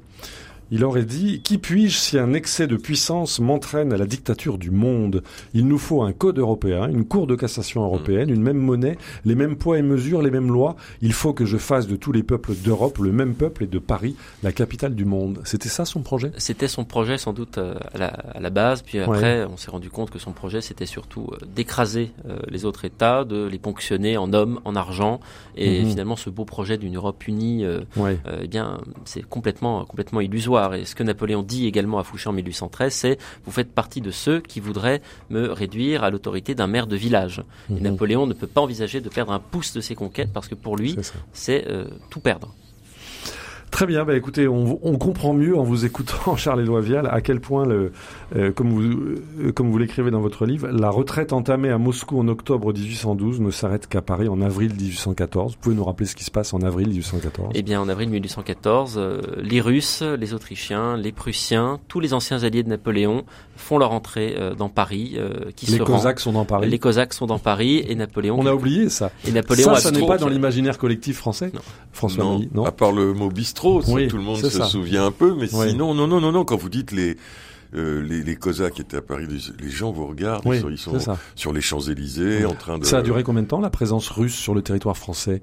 Il 0.70 0.84
aurait 0.84 1.04
dit 1.04 1.40
Qui 1.42 1.56
puis-je 1.58 1.96
si 1.96 2.18
un 2.18 2.34
excès 2.34 2.66
de 2.66 2.76
puissance 2.76 3.40
m'entraîne 3.40 3.92
à 3.92 3.96
la 3.96 4.06
dictature 4.06 4.58
du 4.58 4.70
monde? 4.70 5.22
Il 5.54 5.66
nous 5.66 5.78
faut 5.78 6.02
un 6.02 6.12
code 6.12 6.38
européen, 6.38 6.88
une 6.88 7.04
cour 7.06 7.26
de 7.26 7.34
cassation 7.36 7.82
européenne, 7.84 8.28
une 8.28 8.42
même 8.42 8.58
monnaie, 8.58 8.98
les 9.24 9.34
mêmes 9.34 9.56
poids 9.56 9.78
et 9.78 9.82
mesures, 9.82 10.20
les 10.20 10.30
mêmes 10.30 10.50
lois. 10.52 10.76
Il 11.00 11.12
faut 11.14 11.32
que 11.32 11.46
je 11.46 11.56
fasse 11.56 11.86
de 11.86 11.96
tous 11.96 12.12
les 12.12 12.22
peuples 12.22 12.52
d'Europe 12.54 12.98
le 12.98 13.12
même 13.12 13.34
peuple 13.34 13.64
et 13.64 13.66
de 13.66 13.78
Paris 13.78 14.14
la 14.42 14.52
capitale 14.52 14.94
du 14.94 15.04
monde. 15.06 15.40
C'était 15.44 15.68
ça 15.70 15.84
son 15.84 16.02
projet? 16.02 16.32
C'était 16.36 16.68
son 16.68 16.84
projet 16.84 17.16
sans 17.16 17.32
doute 17.32 17.56
euh, 17.58 17.74
à 17.94 17.98
la, 17.98 18.06
à 18.08 18.40
la 18.40 18.50
base, 18.50 18.82
puis 18.82 18.98
après 18.98 19.44
on 19.44 19.56
s'est 19.56 19.70
rendu 19.70 19.88
compte 19.90 20.10
que 20.10 20.18
son 20.18 20.32
projet 20.32 20.60
c'était 20.60 20.86
surtout 20.86 21.28
euh, 21.32 21.46
d'écraser 21.54 22.10
euh, 22.28 22.38
les 22.48 22.64
autres 22.66 22.84
États, 22.84 23.24
de 23.24 23.46
les 23.46 23.58
ponctionner 23.58 24.16
en 24.18 24.32
hommes, 24.34 24.60
en 24.64 24.76
argent, 24.76 25.20
et 25.56 25.82
Mhm. 25.82 25.88
finalement 25.90 26.16
ce 26.16 26.28
beau 26.30 26.44
projet 26.44 26.76
d'une 26.76 26.96
Europe 26.96 27.26
unie, 27.26 27.64
Ouais. 27.96 28.18
euh, 28.26 28.40
eh 28.42 28.48
bien 28.48 28.78
c'est 29.04 29.22
complètement 29.26 29.84
complètement 29.86 30.20
illusoire. 30.20 30.57
Et 30.74 30.84
ce 30.84 30.94
que 30.94 31.02
Napoléon 31.02 31.42
dit 31.42 31.66
également 31.66 31.98
à 31.98 32.04
Fouché 32.04 32.28
en 32.28 32.32
1813, 32.32 32.92
c'est 32.92 33.18
vous 33.44 33.52
faites 33.52 33.72
partie 33.72 34.00
de 34.00 34.10
ceux 34.10 34.40
qui 34.40 34.60
voudraient 34.60 35.00
me 35.30 35.52
réduire 35.52 36.04
à 36.04 36.10
l'autorité 36.10 36.54
d'un 36.54 36.66
maire 36.66 36.86
de 36.86 36.96
village. 36.96 37.42
Et 37.70 37.74
Mhm. 37.74 37.82
Napoléon 37.82 38.26
ne 38.26 38.34
peut 38.34 38.46
pas 38.46 38.60
envisager 38.60 39.00
de 39.00 39.08
perdre 39.08 39.32
un 39.32 39.38
pouce 39.40 39.72
de 39.72 39.80
ses 39.80 39.94
conquêtes 39.94 40.32
parce 40.32 40.48
que 40.48 40.54
pour 40.54 40.76
lui 40.76 40.96
C'est 41.32 41.66
euh, 41.68 41.84
tout 42.10 42.20
perdre. 42.20 42.54
Très 43.70 43.86
bien, 43.86 44.04
bah 44.04 44.16
écoutez, 44.16 44.48
on, 44.48 44.78
on 44.82 44.96
comprend 44.98 45.34
mieux 45.34 45.56
en 45.56 45.62
vous 45.62 45.84
écoutant 45.84 46.36
Charles 46.36 46.62
Éloi 46.62 46.80
Vial 46.80 47.06
à 47.10 47.20
quel 47.20 47.38
point, 47.40 47.64
le, 47.66 47.92
euh, 48.34 48.50
comme 48.50 48.70
vous, 48.70 48.82
euh, 49.40 49.52
comme 49.54 49.70
vous 49.70 49.78
l'écrivez 49.78 50.10
dans 50.10 50.20
votre 50.20 50.46
livre, 50.46 50.68
la 50.68 50.90
retraite 50.90 51.32
entamée 51.32 51.70
à 51.70 51.78
Moscou 51.78 52.18
en 52.18 52.26
octobre 52.28 52.72
1812 52.72 53.40
ne 53.40 53.50
s'arrête 53.50 53.86
qu'à 53.86 54.02
Paris 54.02 54.28
en 54.28 54.40
avril 54.40 54.72
1814. 54.74 55.52
Vous 55.52 55.58
pouvez 55.60 55.74
nous 55.76 55.84
rappeler 55.84 56.06
ce 56.06 56.16
qui 56.16 56.24
se 56.24 56.30
passe 56.30 56.54
en 56.54 56.60
avril 56.62 56.88
1814 56.88 57.50
Eh 57.54 57.62
bien, 57.62 57.80
en 57.80 57.88
avril 57.88 58.08
1814, 58.10 58.94
euh, 58.96 59.20
les 59.42 59.60
Russes, 59.60 60.02
les 60.02 60.34
Autrichiens, 60.34 60.96
les 60.96 61.12
Prussiens, 61.12 61.78
tous 61.88 62.00
les 62.00 62.14
anciens 62.14 62.42
alliés 62.42 62.62
de 62.62 62.68
Napoléon 62.70 63.24
font 63.56 63.78
leur 63.78 63.92
entrée 63.92 64.34
euh, 64.38 64.54
dans 64.54 64.68
Paris. 64.70 65.14
euh, 65.18 65.50
qui 65.56 65.66
Les 65.70 65.78
se 65.78 65.82
rend- 65.82 65.96
Cosaques 65.96 66.20
sont 66.20 66.32
dans 66.32 66.44
Paris? 66.44 66.68
Les 66.70 66.78
Cosaques 66.78 67.12
sont 67.12 67.26
dans 67.26 67.38
Paris 67.38 67.84
et 67.86 67.94
Napoléon. 67.94 68.36
On 68.40 68.46
a 68.46 68.54
oublié 68.54 68.88
ça. 68.88 69.10
Et 69.26 69.32
Napoléon 69.32 69.74
ça, 69.74 69.80
ça 69.80 69.90
n'est 69.90 70.06
pas 70.06 70.16
dans 70.18 70.28
l'imaginaire 70.28 70.78
collectif 70.78 71.16
français? 71.18 71.50
Non. 71.54 71.60
François 71.92 72.24
non, 72.24 72.40
non? 72.54 72.64
à 72.64 72.70
part 72.72 72.92
le 72.92 73.12
mot 73.12 73.28
bistrot, 73.28 73.57
Oui, 73.88 74.08
tout 74.08 74.16
le 74.16 74.22
monde 74.22 74.38
se 74.38 74.48
ça. 74.50 74.64
souvient 74.66 75.06
un 75.06 75.10
peu, 75.10 75.34
mais 75.34 75.48
Oui. 75.52 75.70
sinon, 75.70 75.94
non, 75.94 76.06
non, 76.06 76.20
non, 76.20 76.32
non, 76.32 76.44
quand 76.44 76.56
vous 76.56 76.68
dites 76.68 76.92
les 76.92 77.16
euh, 77.74 78.02
les, 78.02 78.22
les 78.22 78.36
Cosaques 78.36 78.80
étaient 78.80 78.96
à 78.96 79.02
Paris, 79.02 79.26
les, 79.28 79.64
les 79.64 79.70
gens 79.70 79.92
vous 79.92 80.06
regardent, 80.06 80.46
Oui, 80.46 80.62
ils 80.70 80.78
sont, 80.78 80.96
sur 81.34 81.52
les 81.52 81.60
Champs-Élysées 81.60 82.46
en 82.46 82.54
train 82.54 82.78
de... 82.78 82.84
Ça 82.86 82.98
a 82.98 83.02
duré 83.02 83.22
combien 83.22 83.42
de 83.42 83.46
temps 83.48 83.60
la 83.60 83.68
présence 83.68 84.08
russe 84.08 84.34
sur 84.34 84.54
le 84.54 84.62
territoire 84.62 84.96
français? 84.96 85.42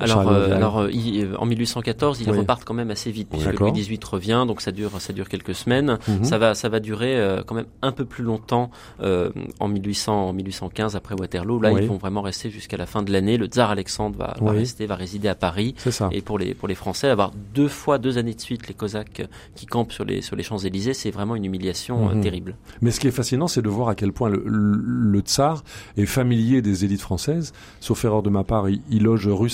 Alors, 0.00 0.28
euh, 0.28 0.54
alors 0.54 0.78
euh, 0.78 0.90
il- 0.92 1.24
euh, 1.24 1.36
en 1.38 1.46
1814, 1.46 2.20
ils 2.20 2.30
Oui. 2.30 2.38
repartent 2.38 2.64
quand 2.64 2.74
même 2.74 2.90
assez 2.90 3.10
vite. 3.10 3.28
puisque. 3.30 3.58
Louis 3.58 3.72
XVIII 3.72 3.98
revient, 4.10 4.44
donc 4.46 4.60
ça 4.60 4.72
dure, 4.72 5.00
ça 5.00 5.12
dure 5.12 5.28
quelques 5.28 5.54
semaines. 5.54 5.98
Mhm. 6.08 6.24
Ça 6.24 6.38
va, 6.38 6.54
ça 6.54 6.68
va 6.68 6.80
durer 6.80 7.18
euh, 7.18 7.42
quand 7.46 7.54
même 7.54 7.66
un 7.82 7.92
peu 7.92 8.04
plus 8.04 8.24
longtemps 8.24 8.70
euh, 9.02 9.30
en 9.60 9.68
1800, 9.68 10.28
en 10.28 10.32
1815 10.32 10.96
après 10.96 11.14
Waterloo. 11.18 11.60
Là, 11.60 11.72
Oui. 11.72 11.80
ils 11.82 11.88
vont 11.88 11.96
vraiment 11.96 12.22
rester 12.22 12.50
jusqu'à 12.50 12.76
la 12.76 12.86
fin 12.86 13.02
de 13.02 13.12
l'année. 13.12 13.36
Le 13.36 13.46
tsar 13.46 13.70
Alexandre 13.70 14.16
va, 14.18 14.34
va 14.40 14.52
Oui. 14.52 14.58
rester, 14.58 14.86
va 14.86 14.94
résider 14.96 15.28
à 15.28 15.34
Paris. 15.34 15.74
C'est 15.78 15.90
ça. 15.90 16.08
Et 16.12 16.20
pour 16.20 16.38
les 16.38 16.54
pour 16.54 16.68
les 16.68 16.74
Français, 16.74 17.08
avoir 17.08 17.32
deux 17.54 17.68
fois 17.68 17.98
deux 17.98 18.18
années 18.18 18.34
de 18.34 18.40
suite 18.40 18.68
les 18.68 18.74
Cosaques 18.74 19.26
qui 19.54 19.66
campent 19.66 19.92
sur 19.92 20.04
les 20.04 20.22
sur 20.22 20.36
les 20.36 20.42
Champs 20.42 20.58
Élysées, 20.58 20.94
c'est 20.94 21.10
vraiment 21.10 21.34
une 21.36 21.44
humiliation 21.44 22.08
Mhm. 22.14 22.20
terrible. 22.20 22.56
Mais 22.82 22.90
ce 22.90 23.00
qui 23.00 23.08
est 23.08 23.12
fascinant, 23.12 23.48
c'est 23.48 23.62
de 23.62 23.68
voir 23.68 23.88
à 23.88 23.94
quel 23.94 24.12
point 24.12 24.28
le, 24.28 24.42
le, 24.46 24.76
le 24.76 25.20
tsar 25.20 25.64
est 25.96 26.06
familier 26.06 26.62
des 26.62 26.84
élites 26.84 27.00
françaises. 27.00 27.52
Sauf 27.80 28.04
erreur 28.04 28.22
de 28.22 28.30
ma 28.30 28.44
part, 28.44 28.68
il, 28.68 28.80
il 28.90 29.02
loge 29.02 29.26
rue 29.28 29.48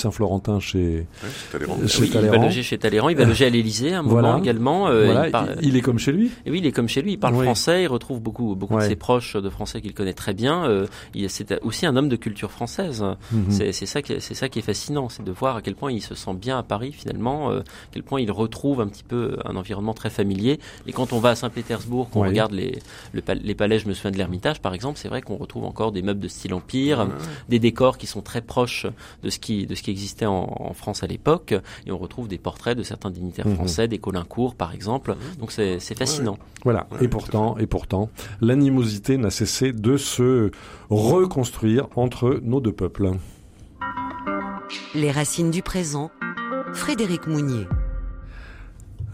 Chez, 0.61 0.79
Ouais, 0.79 1.29
Talleyrand. 1.53 1.87
chez 1.87 2.01
Oui, 2.03 2.11
il 2.15 2.21
va 2.29 2.37
loger 2.39 2.63
chez 2.63 2.79
Talleyrand, 2.79 3.09
il 3.09 3.17
va 3.17 3.25
loger 3.25 3.47
à 3.47 3.51
l'Élysée 3.51 3.93
à 3.95 3.99
un 4.01 4.03
moment 4.03 4.21
Voilà. 4.21 4.39
également. 4.39 4.89
euh, 4.89 5.05
Voilà, 5.07 5.27
il 5.27 5.31
parle- 5.31 5.57
il, 5.63 5.69
il 5.69 5.77
est 5.77 5.81
comme 5.81 5.99
chez 5.99 6.13
lui. 6.13 6.31
Et 6.47 6.51
oui, 6.51 6.59
il 6.59 6.67
est 6.67 6.73
comme 6.73 6.89
chez 6.89 7.03
lui, 7.03 7.13
il 7.13 7.19
parle 7.19 7.35
Oui. 7.35 7.45
français, 7.45 7.83
il 7.83 7.87
retrouve 7.87 8.21
beaucoup, 8.21 8.55
beaucoup 8.55 8.75
Ouais. 8.75 8.85
de 8.85 8.89
ses 8.89 8.97
proches 8.97 9.37
de 9.37 9.49
français 9.51 9.81
qu'il 9.81 9.95
connaît 9.95 10.13
très 10.13 10.35
bien. 10.35 10.65
Euh, 10.65 10.87
il- 11.15 11.29
c'est 11.31 11.61
aussi 11.63 11.87
un 11.87 11.97
homme 11.97 12.09
de 12.09 12.17
culture 12.17 12.51
française. 12.51 13.05
Mhm. 13.33 13.45
C'est 13.51 13.73
c'est 13.73 13.87
ça, 13.87 14.03
qui 14.03 14.15
est- 14.15 14.21
c'est 14.21 14.35
ça 14.35 14.49
qui 14.49 14.59
est 14.59 14.63
fascinant, 14.63 15.09
c'est 15.09 15.25
de 15.25 15.33
voir 15.33 15.57
à 15.57 15.63
quel 15.63 15.75
point 15.75 15.91
il 15.93 16.01
se 16.03 16.15
sent 16.15 16.35
bien 16.35 16.59
à 16.59 16.63
Paris 16.63 16.93
finalement, 16.93 17.51
euh, 17.51 17.61
à 17.61 17.63
quel 17.93 18.03
point 18.03 18.21
il 18.21 18.31
retrouve 18.31 18.81
un 18.81 18.87
petit 18.89 19.05
peu 19.05 19.37
un 19.45 19.57
environnement 19.57 19.95
très 19.95 20.11
familier. 20.11 20.59
Et 20.87 20.93
quand 20.93 21.13
on 21.13 21.19
va 21.19 21.31
à 21.31 21.35
Saint-Pétersbourg, 21.35 22.11
qu'on 22.11 22.21
regarde 22.23 22.53
les, 22.53 22.79
le 23.13 23.21
pal- 23.23 23.41
les 23.43 23.55
palais, 23.55 23.79
je 23.79 23.89
me 23.89 23.95
souviens 23.95 24.11
de 24.11 24.17
l'Ermitage 24.19 24.61
par 24.61 24.75
exemple, 24.75 24.99
c'est 24.99 25.09
vrai 25.09 25.23
qu'on 25.23 25.37
retrouve 25.37 25.65
encore 25.65 25.93
des 25.93 26.03
meubles 26.03 26.21
de 26.21 26.29
style 26.29 26.55
empire, 26.55 27.09
des 27.49 27.59
décors 27.59 27.99
qui 27.99 28.07
sont 28.07 28.21
très 28.23 28.41
proches 28.41 28.87
de 29.23 29.31
ce 29.31 29.39
qui, 29.39 29.67
de 29.67 29.75
ce 29.75 29.83
qui 29.83 29.91
existait 30.15 30.27
en, 30.27 30.49
en 30.61 30.73
France 30.75 31.03
à 31.03 31.07
l'époque, 31.09 31.55
et 31.87 31.91
on 31.91 31.99
retrouve 31.99 32.29
des 32.29 32.39
portraits 32.39 32.77
de 32.79 32.83
certains 32.85 33.11
dignitaires 33.11 33.49
Mhm. 33.49 33.57
français, 33.57 33.89
des 33.89 33.99
Colincourt 33.99 34.55
par 34.55 34.73
exemple. 34.73 35.17
Donc 35.41 35.51
c'est 35.51 35.81
c'est 35.81 35.97
fascinant. 35.99 36.39
Voilà. 36.63 36.87
Ouais, 36.93 37.05
et 37.05 37.09
pourtant, 37.09 37.59
et 37.59 37.67
pourtant, 37.67 38.11
l'animosité 38.41 39.17
n'a 39.17 39.31
cessé 39.31 39.73
de 39.73 39.97
se 39.97 40.51
reconstruire 40.89 41.89
entre 41.97 42.41
nos 42.43 42.61
deux 42.61 42.73
peuples. 42.73 43.11
Les 44.95 45.11
racines 45.11 45.51
du 45.51 45.63
présent. 45.63 46.11
Frédéric 46.73 47.27
Mounier. 47.27 47.67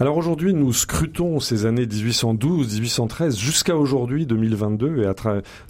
Alors 0.02 0.16
aujourd'hui, 0.16 0.54
nous 0.54 0.72
scrutons 0.72 1.40
ces 1.40 1.66
années 1.66 1.84
1812-1813 1.84 3.38
jusqu'à 3.38 3.76
aujourd'hui 3.76 4.24
2022 4.24 5.02
et 5.02 5.06
à 5.06 5.14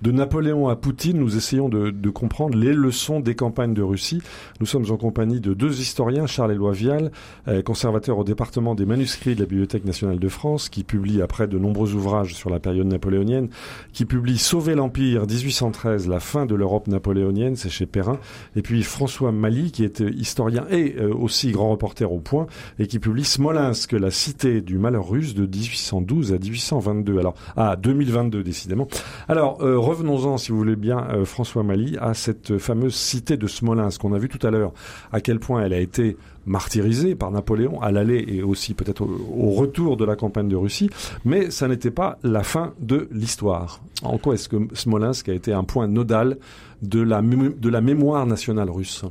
de 0.02 0.12
Napoléon 0.12 0.68
à 0.68 0.76
Poutine, 0.76 1.18
nous 1.18 1.36
essayons 1.36 1.68
de, 1.68 1.90
de 1.90 2.10
comprendre 2.10 2.56
les 2.56 2.72
leçons 2.72 3.18
des 3.18 3.34
campagnes 3.34 3.74
de 3.74 3.82
Russie. 3.82 4.22
Nous 4.60 4.66
sommes 4.66 4.88
en 4.92 4.96
compagnie 4.96 5.40
de 5.40 5.52
deux 5.52 5.80
historiens, 5.80 6.28
Charles-Éloi 6.28 6.70
Vial, 6.70 7.10
euh, 7.48 7.60
conservateur 7.62 8.18
au 8.18 8.22
département 8.22 8.76
des 8.76 8.86
manuscrits 8.86 9.34
de 9.34 9.40
la 9.40 9.46
Bibliothèque 9.46 9.84
nationale 9.84 10.20
de 10.20 10.28
France, 10.28 10.68
qui 10.68 10.84
publie 10.84 11.22
après 11.22 11.48
de 11.48 11.58
nombreux 11.58 11.94
ouvrages 11.94 12.36
sur 12.36 12.50
la 12.50 12.60
période 12.60 12.86
napoléonienne, 12.86 13.48
qui 13.92 14.04
publie 14.04 14.38
Sauver 14.38 14.76
l'Empire 14.76 15.26
1813, 15.26 16.06
la 16.06 16.20
fin 16.20 16.46
de 16.46 16.54
l'Europe 16.54 16.86
napoléonienne, 16.86 17.56
c'est 17.56 17.68
chez 17.68 17.86
Perrin, 17.86 18.20
et 18.54 18.62
puis 18.62 18.84
François 18.84 19.32
Mali, 19.32 19.72
qui 19.72 19.82
est 19.82 20.02
euh, 20.02 20.12
historien 20.12 20.66
et 20.70 20.94
euh, 21.00 21.12
aussi 21.12 21.50
grand 21.50 21.70
reporter 21.70 22.12
au 22.12 22.20
point, 22.20 22.46
et 22.78 22.86
qui 22.86 23.00
publie 23.00 23.24
Smolensk, 23.24 23.90
la 23.90 24.12
cité 24.20 24.60
du 24.60 24.76
malheur 24.78 25.08
russe 25.08 25.34
de 25.34 25.46
1812 25.46 26.34
à 26.34 26.38
1822. 26.38 27.18
Alors, 27.18 27.34
à 27.56 27.76
2022 27.76 28.42
décidément. 28.42 28.86
Alors, 29.28 29.62
euh, 29.62 29.78
revenons-en, 29.78 30.36
si 30.36 30.52
vous 30.52 30.58
voulez 30.58 30.76
bien, 30.76 31.06
euh, 31.10 31.24
François 31.24 31.62
Mali, 31.62 31.96
à 32.00 32.12
cette 32.12 32.58
fameuse 32.58 32.94
cité 32.94 33.38
de 33.38 33.46
Smolensk. 33.46 34.04
On 34.04 34.12
a 34.12 34.18
vu 34.18 34.28
tout 34.28 34.44
à 34.46 34.50
l'heure 34.50 34.72
à 35.10 35.20
quel 35.20 35.38
point 35.38 35.62
elle 35.62 35.72
a 35.72 35.80
été 35.80 36.18
martyrisée 36.46 37.14
par 37.14 37.30
Napoléon 37.30 37.80
à 37.80 37.90
l'aller 37.90 38.24
et 38.28 38.42
aussi 38.42 38.74
peut-être 38.74 39.02
au, 39.02 39.50
retour 39.50 39.96
de 39.96 40.04
la 40.04 40.16
campagne 40.16 40.48
de 40.48 40.56
Russie, 40.56 40.90
mais 41.24 41.50
ça 41.50 41.68
n'était 41.68 41.90
pas 41.90 42.18
la 42.22 42.42
fin 42.42 42.72
de 42.80 43.08
l'histoire. 43.12 43.80
En 44.02 44.18
quoi 44.18 44.34
est-ce 44.34 44.48
que 44.48 44.56
Smolensk 44.74 45.28
a 45.28 45.34
été 45.34 45.52
un 45.52 45.64
point 45.64 45.86
nodal 45.86 46.38
de 46.82 47.00
la 47.00 47.80
mémoire 47.80 48.26
nationale 48.26 48.70
russe? 48.70 49.04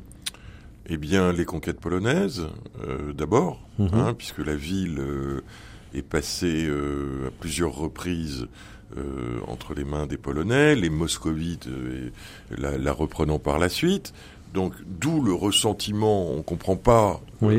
Eh 0.90 0.98
bien, 0.98 1.32
les 1.32 1.46
conquêtes 1.46 1.80
polonaises, 1.80 2.48
euh, 2.88 3.14
d'abord, 3.14 3.62
Mhm. 3.78 3.90
hein, 3.94 4.14
puisque 4.18 4.40
la 4.40 4.56
ville 4.56 4.98
euh, 5.00 5.42
est 5.94 6.02
passée 6.02 6.66
euh, 6.68 7.28
à 7.28 7.32
plusieurs 7.40 7.74
reprises 7.76 8.48
euh, 8.98 9.40
entre 9.48 9.76
les 9.76 9.84
mains 9.84 10.08
des 10.08 10.18
Polonais, 10.18 10.74
les 10.76 10.90
moscovites 10.90 11.68
euh, 11.68 12.10
la, 12.58 12.78
la 12.78 12.92
reprenant 12.92 13.38
par 13.38 13.60
la 13.60 13.70
suite. 13.70 14.14
Donc, 14.56 14.74
d'où 15.00 15.22
le 15.24 15.32
ressentiment, 15.34 16.32
on 16.32 16.42
comprend 16.42 16.76
pas 16.76 17.22
Oui. 17.42 17.56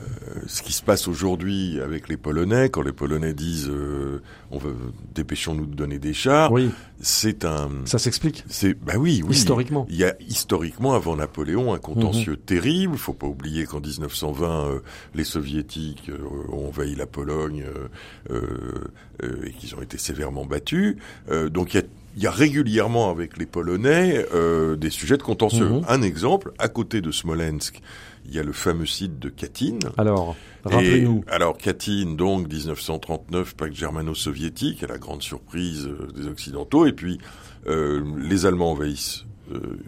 Euh, 0.00 0.40
ce 0.46 0.62
qui 0.62 0.72
se 0.72 0.82
passe 0.82 1.08
aujourd'hui 1.08 1.80
avec 1.80 2.08
les 2.08 2.16
Polonais, 2.16 2.68
quand 2.70 2.82
les 2.82 2.92
Polonais 2.92 3.34
disent 3.34 3.68
euh, 3.68 4.22
on 4.50 4.58
veut 4.58 4.74
dépêchons-nous 5.14 5.66
de 5.66 5.74
donner 5.74 5.98
des 5.98 6.12
chars, 6.14 6.50
Oui, 6.52 6.70
c'est 7.00 7.44
un 7.44 7.70
ça 7.84 7.98
s'explique. 7.98 8.44
c'est 8.48 8.74
bah 8.74 8.94
oui, 8.98 9.22
oui. 9.24 9.34
Historiquement. 9.36 9.86
Il 9.90 9.96
y 9.96 10.04
a 10.04 10.14
historiquement 10.28 10.94
avant 10.94 11.16
Napoléon 11.16 11.72
un 11.74 11.78
contentieux 11.78 12.32
Mhm. 12.32 12.38
terrible. 12.38 12.92
Il 12.94 12.98
faut 12.98 13.12
pas 13.14 13.26
oublier 13.26 13.64
qu'en 13.64 13.80
1920 13.80 14.66
euh, 14.68 14.80
les 15.14 15.24
soviétiques 15.24 16.08
euh, 16.10 16.18
ont 16.52 16.68
envahi 16.68 16.94
la 16.94 17.06
Pologne 17.06 17.64
euh, 17.66 17.88
euh, 18.30 18.84
euh, 19.22 19.44
et 19.46 19.52
qu'ils 19.52 19.74
ont 19.74 19.82
été 19.82 19.98
sévèrement 19.98 20.44
battus. 20.46 20.96
Euh, 21.30 21.48
donc 21.48 21.74
il 21.74 21.78
y 21.78 21.80
a 21.80 21.86
il 22.16 22.22
y 22.22 22.26
a 22.26 22.30
régulièrement 22.30 23.10
avec 23.10 23.36
les 23.38 23.46
Polonais 23.46 24.26
euh, 24.34 24.76
des 24.76 24.90
sujets 24.90 25.16
de 25.16 25.22
contentieux. 25.22 25.68
Mhm. 25.68 25.84
Un 25.88 26.02
exemple, 26.02 26.52
à 26.58 26.68
côté 26.68 27.00
de 27.00 27.12
Smolensk, 27.12 27.80
il 28.26 28.34
y 28.34 28.38
a 28.38 28.42
le 28.42 28.52
fameux 28.52 28.86
site 28.86 29.18
de 29.18 29.28
Katyn. 29.28 29.78
Alors, 29.96 30.36
rappelez-nous. 30.64 31.24
alors 31.28 31.56
Katyn, 31.56 32.14
donc 32.16 32.48
1939, 32.52 33.54
pacte 33.56 33.74
germano-soviétique, 33.74 34.82
à 34.82 34.86
la 34.86 34.98
grande 34.98 35.22
surprise 35.22 35.86
euh, 35.86 36.08
des 36.14 36.26
Occidentaux, 36.26 36.86
et 36.86 36.92
puis 36.92 37.18
euh, 37.66 38.02
les 38.18 38.46
Allemands 38.46 38.72
envahissent 38.72 39.24
euh, 39.52 39.78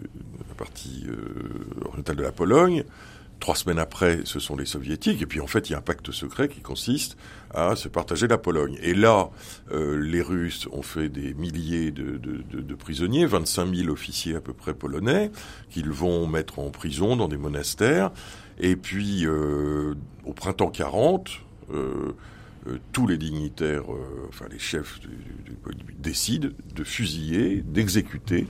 la 0.49 0.55
partie 0.55 1.05
euh, 1.07 1.87
orientale 1.87 2.17
de 2.17 2.23
la 2.23 2.31
Pologne. 2.31 2.83
Trois 3.39 3.55
semaines 3.55 3.79
après, 3.79 4.21
ce 4.25 4.39
sont 4.39 4.55
les 4.55 4.65
Soviétiques, 4.65 5.21
et 5.21 5.25
puis 5.25 5.39
en 5.39 5.47
fait, 5.47 5.69
il 5.69 5.73
y 5.73 5.75
a 5.75 5.79
un 5.79 5.81
pacte 5.81 6.11
secret 6.11 6.47
qui 6.47 6.61
consiste 6.61 7.17
à 7.53 7.75
se 7.75 7.87
partager 7.87 8.27
la 8.27 8.37
Pologne. 8.37 8.77
Et 8.81 8.93
là, 8.93 9.29
euh, 9.71 9.99
les 9.99 10.21
Russes 10.21 10.67
ont 10.71 10.81
fait 10.81 11.09
des 11.09 11.33
milliers 11.33 11.91
de, 11.91 12.17
de, 12.17 12.43
de, 12.51 12.61
de 12.61 12.75
prisonniers, 12.75 13.25
25 13.25 13.73
000 13.75 13.89
officiers 13.89 14.35
à 14.35 14.41
peu 14.41 14.53
près 14.53 14.73
polonais, 14.73 15.31
qu'ils 15.69 15.91
vont 15.91 16.27
mettre 16.27 16.59
en 16.59 16.69
prison 16.69 17.15
dans 17.15 17.27
des 17.27 17.37
monastères. 17.37 18.11
Et 18.59 18.75
puis, 18.75 19.25
euh, 19.25 19.95
au 20.25 20.33
printemps 20.33 20.69
40, 20.69 21.29
euh, 21.71 22.13
euh, 22.67 22.77
tous 22.93 23.07
les 23.07 23.17
dignitaires, 23.17 23.91
euh, 23.91 24.27
enfin 24.29 24.45
les 24.49 24.59
chefs 24.59 25.01
décident 25.99 26.49
de 26.75 26.83
fusiller, 26.83 27.61
d'exécuter 27.61 28.47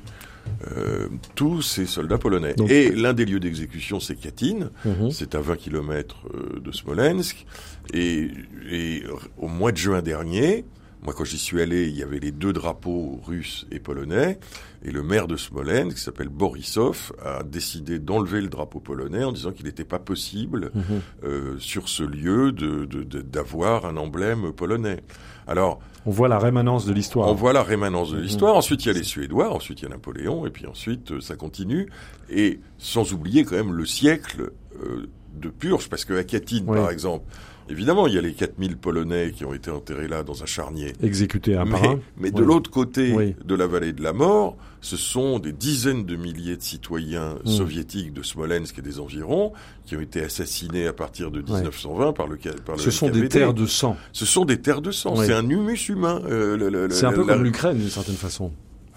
euh, 0.72 1.08
tous 1.36 1.62
ces 1.62 1.86
soldats 1.86 2.18
polonais. 2.18 2.54
Donc- 2.54 2.70
Et 2.72 2.92
l'un 2.92 3.14
des 3.14 3.26
lieux 3.26 3.40
d'exécution, 3.40 4.00
c'est 4.00 4.16
Katyn. 4.16 4.70
Mhm. 4.86 5.12
C'est 5.12 5.36
à 5.36 5.42
20 5.42 5.56
km 5.58 6.28
de 6.60 6.72
Smolensk. 6.72 7.46
Et, 7.94 8.30
et 8.72 9.04
au 9.38 9.48
mois 9.48 9.72
de 9.72 9.78
juin 9.78 10.02
dernier, 10.02 10.66
moi 11.04 11.14
quand 11.14 11.26
j'y 11.26 11.38
suis 11.38 11.62
allé, 11.62 11.88
il 11.88 11.96
y 11.98 12.04
avait 12.04 12.20
les 12.20 12.32
deux 12.32 12.54
drapeaux 12.54 13.20
russes 13.26 13.66
et 13.72 13.80
polonais. 13.80 14.40
Et 14.86 14.92
le 14.92 15.02
maire 15.04 15.28
de 15.28 15.38
Smolensk, 15.38 15.96
qui 15.98 16.02
s'appelle 16.04 16.28
Borisov, 16.30 17.14
a 17.24 17.44
décidé 17.44 18.00
d'enlever 18.00 18.42
le 18.42 18.50
drapeau 18.50 18.80
polonais 18.80 19.24
en 19.24 19.32
disant 19.32 19.52
qu'il 19.52 19.66
n'était 19.66 19.86
pas 19.86 20.00
possible 20.00 20.72
Mhm. 20.76 20.84
euh, 21.24 21.56
sur 21.60 21.88
ce 21.90 22.04
lieu 22.04 22.52
de- 22.52 22.86
de- 22.86 23.04
de- 23.04 23.22
d'avoir 23.22 23.86
un 23.86 23.96
emblème 23.98 24.52
polonais. 24.54 25.00
Alors, 25.48 25.80
On 26.06 26.12
voit 26.12 26.28
la 26.28 26.40
rémanence 26.40 26.86
de 26.86 26.94
l'histoire. 26.94 27.28
on 27.30 27.34
voit 27.34 27.54
la 27.54 27.64
rémanence 27.64 28.12
de 28.12 28.18
Mhm. 28.18 28.24
l'histoire. 28.24 28.56
Ensuite, 28.56 28.84
il 28.86 28.88
y 28.88 28.92
a 28.92 28.94
les 28.94 29.04
Suédois, 29.04 29.50
ensuite 29.54 29.82
il 29.82 29.84
y 29.84 29.86
a 29.88 29.90
Napoléon, 29.90 30.46
et 30.46 30.50
puis 30.50 30.66
ensuite 30.68 31.12
euh, 31.12 31.22
ça 31.22 31.36
continue. 31.36 31.90
Et 32.30 32.60
sans 32.78 33.14
oublier 33.14 33.44
quand 33.46 33.56
même 33.56 33.74
le 33.74 33.86
siècle 33.86 34.52
euh, 34.84 35.08
de 35.36 35.50
purge, 35.50 35.90
parce 35.90 36.06
que 36.06 36.14
à 36.18 36.24
Katyn, 36.24 36.64
Oui. 36.68 36.78
par 36.78 36.90
exemple, 36.92 37.26
évidemment, 37.70 38.08
il 38.08 38.14
y 38.14 38.18
a 38.18 38.22
les 38.22 38.34
4000 38.34 38.78
Polonais 38.78 39.32
qui 39.36 39.46
ont 39.46 39.54
été 39.54 39.72
enterrés 39.72 40.08
là 40.08 40.24
dans 40.24 40.44
un 40.44 40.46
charnier. 40.46 40.94
Exécuté 41.02 41.56
un 41.56 41.66
mais, 41.66 41.80
mais 42.18 42.32
de 42.32 42.42
Oui. 42.42 42.48
l'autre 42.48 42.70
côté 42.70 43.14
Oui. 43.14 43.36
de 43.44 43.56
la 43.56 43.68
vallée 43.68 43.94
de 43.94 44.02
la 44.04 44.14
mort, 44.14 44.56
ce 44.82 44.98
sont 44.98 45.40
des 45.40 45.54
dizaines 45.54 46.06
de 46.06 46.16
milliers 46.16 46.58
de 46.58 46.62
citoyens 46.62 47.36
Mm. 47.46 47.50
soviétiques 47.50 48.14
de 48.14 48.22
Smolensk 48.24 48.80
et 48.80 48.82
des 48.82 49.00
environs 49.00 49.54
qui 49.86 49.96
ont 49.96 50.02
été 50.02 50.22
assassinés 50.22 50.88
à 50.88 50.94
partir 50.94 51.32
de 51.32 51.42
1920 51.42 52.14
par 52.14 52.28
le, 52.28 52.38
par 52.66 52.76
le 52.76 52.82
Ce 52.82 52.92
sont 52.92 53.10
des 53.10 53.30
terres 53.30 53.54
de 53.54 53.66
sang. 53.66 53.96
Ce 54.12 54.26
sont 54.26 54.46
des 54.46 54.60
terres 54.62 54.82
de 54.82 54.92
sang. 54.92 55.16
C'est 55.16 55.34
un 55.34 55.48
humus 55.50 55.88
humain. 55.90 56.22
euh, 56.26 56.88
C'est 56.92 57.06
un 57.06 57.12
peu 57.14 57.26
la- 57.26 57.34
comme 57.36 57.44
l'Ukraine 57.44 57.78
d'une 57.78 57.90
certaine 57.90 58.16
façon. 58.16 58.52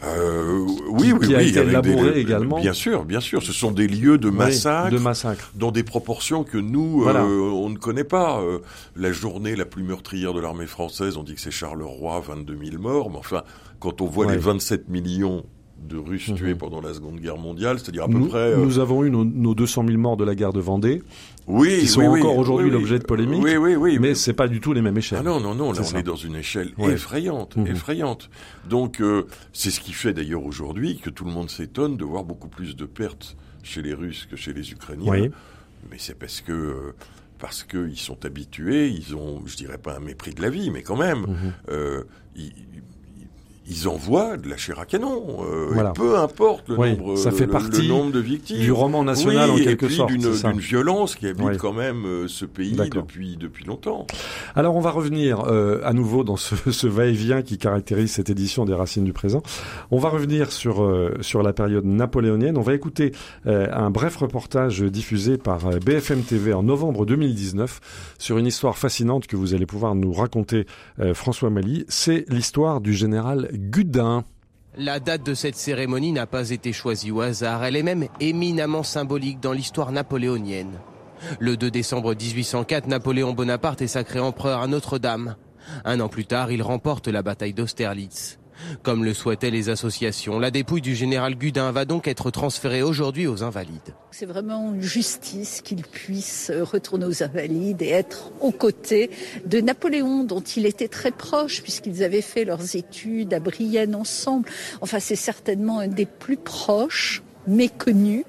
Euh, 0.04 0.66
oui, 0.90 1.12
oui, 1.12 1.26
qui 1.26 1.34
a 1.34 1.38
oui, 1.38 1.48
été 1.48 1.58
avec 1.58 1.70
élaboré 1.70 2.12
des- 2.12 2.20
également. 2.20 2.60
Bien 2.60 2.74
sûr, 2.74 3.04
bien 3.04 3.20
sûr. 3.20 3.42
Ce 3.42 3.52
sont 3.52 3.70
des 3.70 3.86
lieux 3.88 4.18
de 4.18 4.28
Oui, 4.28 4.36
massacre, 4.36 4.90
de 4.90 4.98
massacre. 4.98 5.50
dans 5.54 5.70
des 5.72 5.82
proportions 5.82 6.44
que 6.44 6.58
nous, 6.58 7.00
Voilà. 7.00 7.22
euh, 7.24 7.50
on 7.50 7.70
ne 7.70 7.78
connaît 7.78 8.04
pas. 8.04 8.40
Euh, 8.40 8.58
la 8.94 9.10
journée 9.12 9.56
la 9.56 9.64
plus 9.64 9.82
meurtrière 9.82 10.34
de 10.34 10.40
l'armée 10.40 10.66
française, 10.66 11.16
on 11.16 11.22
dit 11.22 11.34
que 11.34 11.40
c'est 11.40 11.50
Charleroi, 11.50 12.20
22 12.20 12.58
000 12.62 12.82
morts. 12.82 13.10
Mais 13.10 13.16
enfin, 13.18 13.42
quand 13.80 14.02
on 14.02 14.06
voit 14.06 14.26
Ouais. 14.26 14.32
les 14.32 14.38
27 14.38 14.88
millions 14.90 15.44
de 15.88 15.96
Russes 15.98 16.28
Mhm. 16.28 16.36
tués 16.36 16.54
pendant 16.54 16.80
la 16.80 16.92
Seconde 16.94 17.20
Guerre 17.20 17.36
mondiale, 17.38 17.78
c'est-à-dire 17.78 18.04
à 18.04 18.08
peu 18.08 18.14
Nous, 18.18 18.26
près... 18.26 18.38
euh, 18.38 18.56
nous 18.64 18.78
avons 18.78 19.04
eu 19.04 19.10
nos, 19.10 19.24
nos 19.24 19.54
200 19.54 19.84
000 19.86 19.98
morts 19.98 20.16
de 20.16 20.24
la 20.24 20.34
guerre 20.34 20.52
de 20.52 20.60
Vendée, 20.60 21.02
oui, 21.46 21.78
qui 21.80 21.86
sont 21.88 22.00
oui, 22.00 22.06
oui, 22.08 22.20
encore 22.20 22.36
aujourd'hui 22.38 22.66
oui, 22.66 22.72
l'objet 22.72 22.98
de 22.98 23.04
polémiques. 23.04 23.42
Oui, 23.42 23.56
oui, 23.56 23.76
oui. 23.76 23.98
mais 24.00 24.14
c'est 24.14 24.32
pas 24.32 24.48
du 24.48 24.60
tout 24.60 24.72
les 24.72 24.82
mêmes 24.82 24.96
échelles. 24.98 25.18
Ah 25.20 25.24
non, 25.24 25.40
non, 25.40 25.54
non, 25.54 25.72
là 25.72 25.80
on 25.80 25.84
ça. 25.84 25.98
est 25.98 26.02
dans 26.02 26.16
une 26.16 26.36
échelle 26.36 26.72
Ouais. 26.78 26.92
effrayante, 26.92 27.56
Mhm. 27.56 27.66
effrayante. 27.68 28.30
Donc 28.68 29.00
euh, 29.00 29.26
c'est 29.52 29.70
ce 29.70 29.80
qui 29.80 29.92
fait 29.92 30.12
d'ailleurs 30.12 30.44
aujourd'hui 30.44 30.98
que 30.98 31.10
tout 31.10 31.24
le 31.24 31.30
monde 31.30 31.50
s'étonne 31.50 31.96
de 31.96 32.04
voir 32.04 32.24
beaucoup 32.24 32.48
plus 32.48 32.74
de 32.76 32.84
pertes 32.84 33.36
chez 33.62 33.82
les 33.82 33.94
Russes 33.94 34.26
que 34.30 34.36
chez 34.36 34.52
les 34.52 34.70
Ukrainiens. 34.72 35.10
Oui. 35.10 35.30
Mais 35.90 35.96
c'est 35.98 36.18
parce 36.18 36.40
que 36.40 36.52
euh, 36.52 36.94
parce 37.38 37.62
qu'ils 37.64 37.98
sont 37.98 38.24
habitués, 38.24 38.88
ils 38.88 39.14
ont, 39.14 39.42
je 39.46 39.56
dirais 39.56 39.78
pas 39.78 39.96
un 39.96 40.00
mépris 40.00 40.32
de 40.34 40.40
la 40.42 40.48
vie, 40.50 40.70
mais 40.70 40.82
quand 40.82 40.96
même, 40.96 41.20
Mhm. 41.20 41.52
euh, 41.70 42.02
ils, 42.34 42.52
ils 43.68 43.88
envoient 43.88 44.36
de 44.36 44.48
la 44.48 44.56
chair 44.56 44.78
à 44.78 44.86
canon. 44.86 45.24
euh, 45.44 45.74
et 45.74 45.92
peu 45.94 46.18
importe 46.18 46.68
le 46.68 46.78
Oui, 46.78 46.96
nombre, 46.96 47.16
ça 47.16 47.30
fait 47.30 47.46
le- 47.46 47.50
partie 47.52 47.82
le 47.82 47.88
nombre 47.88 48.12
de 48.12 48.20
victimes. 48.20 48.58
Du 48.58 48.72
roman 48.72 49.02
national 49.04 49.50
oui, 49.50 49.62
en 49.62 49.64
quelque 49.64 49.84
et 49.84 49.88
puis 49.88 49.96
sorte. 49.96 50.10
d'une 50.12 50.58
violence 50.60 51.14
qui 51.16 51.26
habite 51.26 51.42
Oui. 51.44 51.56
quand 51.58 51.72
même 51.72 52.04
euh, 52.06 52.28
ce 52.28 52.44
pays 52.44 52.72
depuis 52.72 53.36
depuis 53.36 53.64
longtemps. 53.64 54.06
Alors 54.54 54.76
on 54.76 54.80
va 54.80 54.90
revenir 54.90 55.40
euh, 55.46 55.80
à 55.84 55.92
nouveau 55.92 56.24
dans 56.24 56.36
ce, 56.36 56.54
ce 56.70 56.86
va-et-vient 56.86 57.42
qui 57.42 57.58
caractérise 57.58 58.12
cette 58.12 58.30
édition 58.30 58.64
des 58.64 58.74
Racines 58.74 59.04
du 59.04 59.12
présent. 59.12 59.42
On 59.90 59.98
va 59.98 60.08
revenir 60.08 60.52
sur 60.52 60.82
euh, 60.82 61.14
sur 61.20 61.42
la 61.42 61.52
période 61.52 61.84
napoléonienne. 61.84 62.56
On 62.58 62.62
va 62.62 62.74
écouter 62.74 63.12
euh, 63.46 63.66
un 63.72 63.90
bref 63.90 64.16
reportage 64.16 64.80
diffusé 64.82 65.38
par 65.38 65.60
BFM 65.84 66.22
TV 66.22 66.52
en 66.52 66.62
novembre 66.62 67.06
2019 67.06 67.80
sur 68.18 68.38
une 68.38 68.46
histoire 68.46 68.78
fascinante 68.78 69.26
que 69.26 69.36
vous 69.36 69.54
allez 69.54 69.66
pouvoir 69.66 69.94
nous 69.94 70.12
raconter, 70.12 70.66
euh, 71.00 71.14
François 71.14 71.50
Mali. 71.50 71.84
C'est 71.88 72.24
l'histoire 72.28 72.80
du 72.80 72.92
général 72.94 73.48
La 74.78 75.00
date 75.00 75.24
de 75.24 75.34
cette 75.34 75.56
cérémonie 75.56 76.12
n'a 76.12 76.26
pas 76.26 76.50
été 76.50 76.72
choisie 76.72 77.10
au 77.10 77.20
hasard, 77.22 77.64
elle 77.64 77.76
est 77.76 77.82
même 77.82 78.08
éminemment 78.20 78.82
symbolique 78.82 79.40
dans 79.40 79.52
l'histoire 79.52 79.90
napoléonienne. 79.90 80.78
Le 81.40 81.56
2 81.56 81.70
décembre 81.70 82.14
1804, 82.14 82.86
Napoléon 82.86 83.32
Bonaparte 83.32 83.80
est 83.82 83.86
sacré 83.86 84.20
empereur 84.20 84.60
à 84.60 84.66
Notre-Dame. 84.66 85.36
Un 85.84 86.00
an 86.00 86.08
plus 86.08 86.26
tard, 86.26 86.52
il 86.52 86.62
remporte 86.62 87.08
la 87.08 87.22
bataille 87.22 87.54
d'Austerlitz. 87.54 88.38
Comme 88.82 89.04
le 89.04 89.14
souhaitaient 89.14 89.50
les 89.50 89.68
associations, 89.68 90.38
la 90.38 90.50
dépouille 90.50 90.80
du 90.80 90.94
général 90.94 91.36
Gudin 91.36 91.72
va 91.72 91.84
donc 91.84 92.08
être 92.08 92.30
transférée 92.30 92.82
aujourd'hui 92.82 93.26
aux 93.26 93.42
Invalides. 93.42 93.94
C'est 94.10 94.26
vraiment 94.26 94.72
une 94.74 94.82
justice 94.82 95.60
qu'il 95.62 95.82
puisse 95.82 96.50
retourner 96.54 97.06
aux 97.06 97.22
Invalides 97.22 97.82
et 97.82 97.90
être 97.90 98.32
aux 98.40 98.52
côtés 98.52 99.10
de 99.44 99.60
Napoléon, 99.60 100.24
dont 100.24 100.40
il 100.40 100.66
était 100.66 100.88
très 100.88 101.10
proche, 101.10 101.62
puisqu'ils 101.62 102.02
avaient 102.02 102.22
fait 102.22 102.44
leurs 102.44 102.76
études 102.76 103.34
à 103.34 103.40
Brienne 103.40 103.94
ensemble. 103.94 104.48
Enfin, 104.80 105.00
c'est 105.00 105.16
certainement 105.16 105.80
un 105.80 105.88
des 105.88 106.06
plus 106.06 106.36
proches, 106.36 107.22
méconnus, 107.46 108.24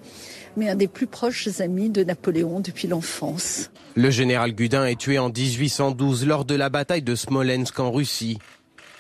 mais 0.57 0.69
un 0.69 0.75
des 0.75 0.87
plus 0.87 1.07
proches 1.07 1.47
amis 1.59 1.89
de 1.89 2.03
Napoléon 2.03 2.59
depuis 2.59 2.87
l'enfance. 2.87 3.69
Le 3.95 4.09
général 4.09 4.53
Gudin 4.53 4.85
est 4.85 4.99
tué 4.99 5.19
en 5.19 5.29
1812 5.29 6.25
lors 6.25 6.45
de 6.45 6.55
la 6.55 6.69
bataille 6.69 7.01
de 7.01 7.15
Smolensk 7.15 7.79
en 7.79 7.91
Russie. 7.91 8.39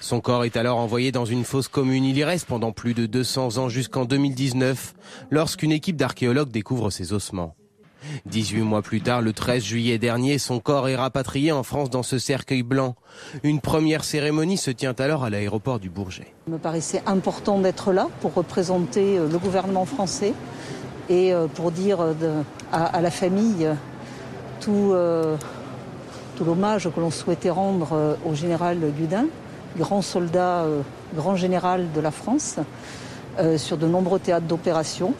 Son 0.07 0.21
corps 0.21 0.45
est 0.45 0.55
alors 0.55 0.77
envoyé 0.77 1.11
dans 1.11 1.25
une 1.25 1.43
fosse 1.43 1.67
commune. 1.67 2.05
Il 2.05 2.17
y 2.17 2.23
reste 2.23 2.45
pendant 2.45 2.71
plus 2.71 2.93
de 2.93 3.07
200 3.07 3.57
ans 3.57 3.67
jusqu'en 3.67 4.05
2019, 4.05 4.93
lorsqu'une 5.31 5.73
équipe 5.73 5.97
d'archéologues 5.97 6.47
découvre 6.47 6.91
ses 6.91 7.11
ossements. 7.11 7.57
18 8.25 8.61
mois 8.61 8.81
plus 8.81 9.01
tard, 9.01 9.21
le 9.21 9.33
13 9.33 9.61
juillet 9.61 9.97
dernier, 9.97 10.37
son 10.37 10.61
corps 10.61 10.87
est 10.87 10.95
rapatrié 10.95 11.51
en 11.51 11.61
France 11.63 11.89
dans 11.89 12.03
ce 12.03 12.19
cercueil 12.19 12.63
blanc. 12.63 12.95
Une 13.43 13.59
première 13.59 14.05
cérémonie 14.05 14.55
se 14.55 14.71
tient 14.71 14.95
alors 14.97 15.25
à 15.25 15.29
l'aéroport 15.29 15.77
du 15.77 15.89
Bourget. 15.89 16.33
Il 16.47 16.53
me 16.53 16.57
paraissait 16.57 17.03
important 17.05 17.59
d'être 17.59 17.91
là 17.91 18.07
pour 18.21 18.33
représenter 18.33 19.17
euh, 19.17 19.27
le 19.27 19.37
gouvernement 19.37 19.83
français 19.83 20.33
et 21.09 21.33
euh, 21.33 21.47
pour 21.47 21.73
dire 21.73 21.97
euh, 21.99 22.43
à, 22.71 23.01
la 23.01 23.11
famille 23.11 23.67
tout, 24.61 24.95
tout 26.37 26.45
l'hommage 26.45 26.89
que 26.95 26.99
l'on 27.01 27.11
souhaitait 27.11 27.49
rendre 27.49 28.17
au 28.25 28.35
général 28.35 28.79
Gudin, 28.97 29.25
grand 29.75 30.01
soldat, 30.01 30.63
euh, 30.63 30.81
grand 31.15 31.35
général 31.35 31.91
de 31.93 31.99
la 31.99 32.11
France, 32.11 32.57
euh, 33.39 33.57
sur 33.57 33.77
de 33.77 33.87
nombreux 33.87 34.19
théâtres 34.19 34.47
d'opération. 34.47 35.13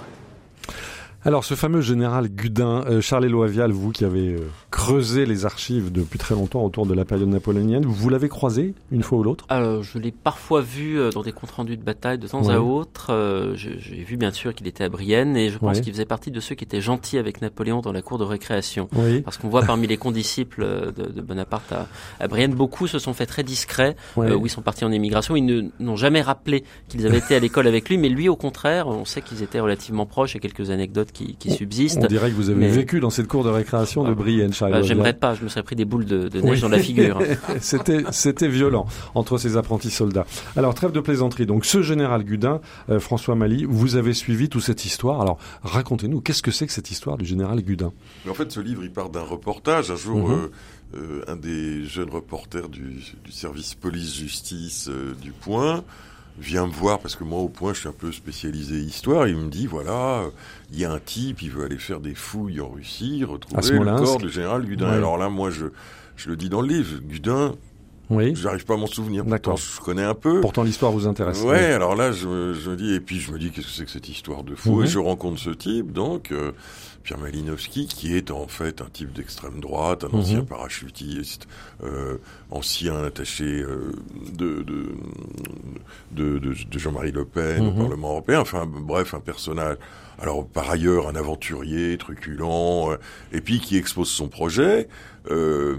Alors, 1.26 1.44
ce 1.44 1.56
fameux 1.56 1.82
général 1.82 2.30
Gudin, 2.30 2.86
euh, 2.88 3.02
Charles-Éloi 3.02 3.48
Vial, 3.48 3.72
vous 3.72 3.92
qui 3.92 4.06
avez 4.06 4.36
euh, 4.36 4.40
creusé 4.72 5.26
les 5.26 5.46
archives 5.46 5.92
depuis 5.92 6.18
très 6.20 6.36
longtemps 6.36 6.64
autour 6.64 6.86
de 6.86 6.94
la 6.94 7.04
période 7.04 7.28
napoléonienne, 7.28 7.84
vous 7.86 8.08
l'avez 8.10 8.30
croisé 8.30 8.76
une 8.92 9.04
fois 9.04 9.18
ou 9.18 9.24
l'autre? 9.24 9.44
Alors, 9.50 9.84
je 9.84 9.98
l'ai 9.98 10.12
parfois 10.14 10.62
vu 10.62 10.98
euh, 10.98 11.10
dans 11.10 11.24
des 11.24 11.34
comptes 11.34 11.52
rendus 11.52 11.76
de 11.76 11.84
bataille 11.84 12.18
de 12.20 12.28
temps 12.28 12.44
Ouais. 12.44 12.54
à 12.54 12.62
autre. 12.62 13.12
J'ai 13.56 14.04
vu 14.04 14.16
bien 14.16 14.32
sûr 14.32 14.54
qu'il 14.54 14.68
était 14.68 14.86
à 14.86 14.90
Brienne 14.90 15.36
et 15.36 15.50
je 15.50 15.58
pense 15.58 15.78
Ouais. 15.78 15.82
qu'il 15.84 15.92
faisait 15.92 16.06
partie 16.06 16.32
de 16.32 16.40
ceux 16.40 16.56
qui 16.56 16.64
étaient 16.64 16.80
gentils 16.82 17.18
avec 17.18 17.42
Napoléon 17.42 17.82
dans 17.82 17.92
la 17.92 18.02
cour 18.04 18.20
de 18.20 18.24
récréation. 18.24 18.88
Oui. 18.96 19.22
Parce 19.22 19.38
qu'on 19.38 19.50
voit 19.50 19.64
parmi 19.64 19.88
les 19.88 19.98
condisciples 19.98 20.94
de, 20.96 21.12
de 21.12 21.22
Bonaparte 21.22 21.74
à, 21.74 21.88
à 22.22 22.28
Brienne, 22.30 22.54
beaucoup 22.54 22.88
se 22.88 23.00
sont 23.00 23.14
fait 23.14 23.26
très 23.26 23.44
discrets, 23.44 23.96
Ouais. 24.16 24.32
où 24.34 24.46
ils 24.46 24.50
sont 24.50 24.62
partis 24.62 24.86
en 24.86 24.92
émigration. 24.92 25.36
Ils 25.36 25.72
n'ont 25.80 25.96
jamais 25.98 26.22
rappelé 26.22 26.64
qu'ils 26.88 27.06
avaient 27.06 27.18
été 27.18 27.36
à 27.36 27.40
l'école 27.40 27.68
avec 27.68 27.90
lui, 27.90 27.98
mais 27.98 28.08
lui, 28.08 28.30
au 28.30 28.36
contraire, 28.38 28.88
on 28.88 29.04
sait 29.04 29.22
qu'ils 29.22 29.42
étaient 29.44 29.60
relativement 29.60 30.06
proches. 30.06 30.36
A 30.36 30.40
quelques 30.40 30.70
anecdotes 30.70 31.07
qui, 31.12 31.36
qui 31.36 31.52
subsistent. 31.52 32.00
On 32.04 32.08
dirait 32.08 32.30
que 32.30 32.36
vous 32.36 32.50
avez 32.50 32.60
Mais- 32.60 32.70
vécu 32.70 33.00
dans 33.00 33.10
cette 33.10 33.28
cour 33.28 33.44
de 33.44 33.50
récréation 33.50 34.04
de 34.04 34.12
Ah, 34.12 34.16
Brienne, 34.16 34.50
Bah, 34.50 34.54
Charles-Éloi 34.56 34.82
Vial. 34.84 34.96
J'aimerais 34.96 35.14
pas, 35.14 35.36
je 35.36 35.44
me 35.44 35.50
serais 35.50 35.64
pris 35.64 35.76
des 35.76 35.86
boules 35.86 36.06
de, 36.06 36.28
de 36.28 36.42
neige 36.42 36.52
Oui. 36.56 36.62
dans 36.62 36.70
la 36.70 36.80
figure. 36.80 37.20
c'était, 37.62 38.04
c'était 38.12 38.48
violent 38.48 38.86
entre 39.16 39.38
ces 39.38 39.58
apprentis 39.58 39.90
soldats. 39.92 40.26
Alors, 40.56 40.74
trêve 40.74 40.92
de 40.92 41.00
plaisanterie. 41.00 41.46
Donc, 41.46 41.66
ce 41.66 41.82
général 41.82 42.24
Gudin, 42.24 42.62
euh, 42.90 43.00
François 43.00 43.36
Mali, 43.36 43.66
vous 43.68 43.96
avez 43.96 44.14
suivi 44.14 44.50
toute 44.50 44.64
cette 44.64 44.86
histoire. 44.86 45.22
Alors, 45.22 45.38
racontez-nous, 45.64 46.22
qu'est-ce 46.22 46.42
que 46.44 46.52
c'est 46.52 46.68
que 46.68 46.74
cette 46.74 46.92
histoire 46.92 47.18
du 47.18 47.26
général 47.26 47.62
Gudin? 47.62 47.92
Mais 48.26 48.32
en 48.32 48.36
fait, 48.36 48.52
ce 48.52 48.60
livre, 48.60 48.84
il 48.84 48.92
part 48.92 49.10
d'un 49.10 49.22
reportage. 49.22 49.92
Un 49.92 49.96
jour, 49.96 50.30
Mhm. 50.30 50.34
euh, 50.36 50.48
euh, 50.98 51.22
un 51.28 51.36
des 51.36 51.84
jeunes 51.86 52.10
reporters 52.10 52.70
du, 52.70 52.96
du 53.24 53.32
service 53.32 53.74
police-justice 53.76 54.88
euh, 54.90 55.14
du 55.22 55.32
Point 55.32 55.84
vient 56.40 56.68
me 56.68 56.72
voir, 56.72 57.00
parce 57.00 57.16
que 57.16 57.24
moi, 57.24 57.40
au 57.40 57.50
Point, 57.50 57.74
je 57.74 57.80
suis 57.80 57.90
un 57.90 57.94
peu 57.94 58.12
spécialisé 58.12 58.76
histoire, 58.78 59.28
il 59.28 59.36
me 59.38 59.50
dit, 59.50 59.66
voilà, 59.68 60.22
euh, 60.22 60.30
il 60.72 60.80
y 60.80 60.86
a 60.86 60.92
un 60.92 61.00
type, 61.00 61.42
il 61.42 61.50
veut 61.50 61.66
aller 61.66 61.78
faire 61.78 62.00
des 62.00 62.14
fouilles 62.16 62.62
en 62.62 62.70
Russie, 62.70 63.24
retrouver 63.24 63.80
le 63.80 63.86
corps 63.98 64.18
du 64.20 64.30
général 64.30 64.66
Gudin. 64.66 64.90
Ouais. 64.90 64.96
Alors 64.98 65.18
là, 65.18 65.30
moi, 65.30 65.50
je, 65.50 65.66
je 66.16 66.30
le 66.30 66.36
dis 66.36 66.50
dans 66.50 66.62
le 66.62 66.68
livre, 66.68 67.00
Gudin, 67.02 67.56
Oui. 68.12 68.34
j'arrive 68.36 68.66
pas 68.66 68.76
à 68.76 68.78
m'en 68.78 68.86
souvenir. 68.88 69.24
Pourtant, 69.24 69.32
D'accord. 69.36 69.58
je 69.58 69.82
connais 69.82 70.04
un 70.04 70.14
peu. 70.14 70.42
Pourtant, 70.42 70.64
l'histoire 70.64 70.92
vous 70.92 71.08
intéresse. 71.08 71.42
Ouais, 71.42 71.66
alors 71.74 71.96
là, 71.96 72.12
je, 72.12 72.28
me- 72.28 72.54
je 72.54 72.70
me 72.70 72.76
dis, 72.76 72.94
et 72.94 73.00
puis 73.00 73.20
je 73.20 73.32
me 73.32 73.40
dis, 73.40 73.50
qu'est-ce 73.52 73.68
que 73.68 73.74
c'est 73.74 73.86
que 73.86 73.92
cette 73.92 74.08
histoire 74.10 74.44
de 74.44 74.54
fou? 74.56 74.78
Mhm. 74.78 74.84
Et 74.84 74.88
je 74.88 75.00
rencontre 75.00 75.40
ce 75.40 75.50
type, 75.50 75.92
donc, 75.92 76.32
euh, 76.32 76.52
Pierre 77.08 77.20
Malinowski, 77.20 77.88
qui 77.88 78.18
est 78.18 78.32
en 78.32 78.48
fait 78.50 78.82
un 78.82 78.90
type 78.92 79.14
d'extrême 79.14 79.62
droite, 79.62 80.04
un 80.04 80.10
Mhm. 80.10 80.16
ancien 80.16 80.44
parachutiste, 80.44 81.48
euh, 81.82 82.18
ancien 82.52 83.02
attaché 83.02 83.46
euh, 83.46 83.94
de, 84.34 84.62
de, 84.62 84.90
de, 86.12 86.40
de- 86.40 86.78
Jean-Marie 86.78 87.14
Le 87.14 87.24
Pen 87.24 87.66
au 87.66 87.72
Mhm. 87.72 87.78
Parlement 87.78 88.10
européen, 88.10 88.42
enfin, 88.42 88.66
bref, 88.70 89.14
un 89.14 89.22
personnage. 89.22 89.78
Alors, 90.20 90.46
par 90.46 90.70
ailleurs, 90.70 91.08
un 91.08 91.16
aventurier, 91.16 91.98
truculent, 91.98 92.92
euh, 92.92 92.98
et 93.32 93.40
puis 93.40 93.62
qui 93.62 93.78
expose 93.78 94.10
son 94.10 94.28
projet. 94.28 94.90
Euh, 95.32 95.78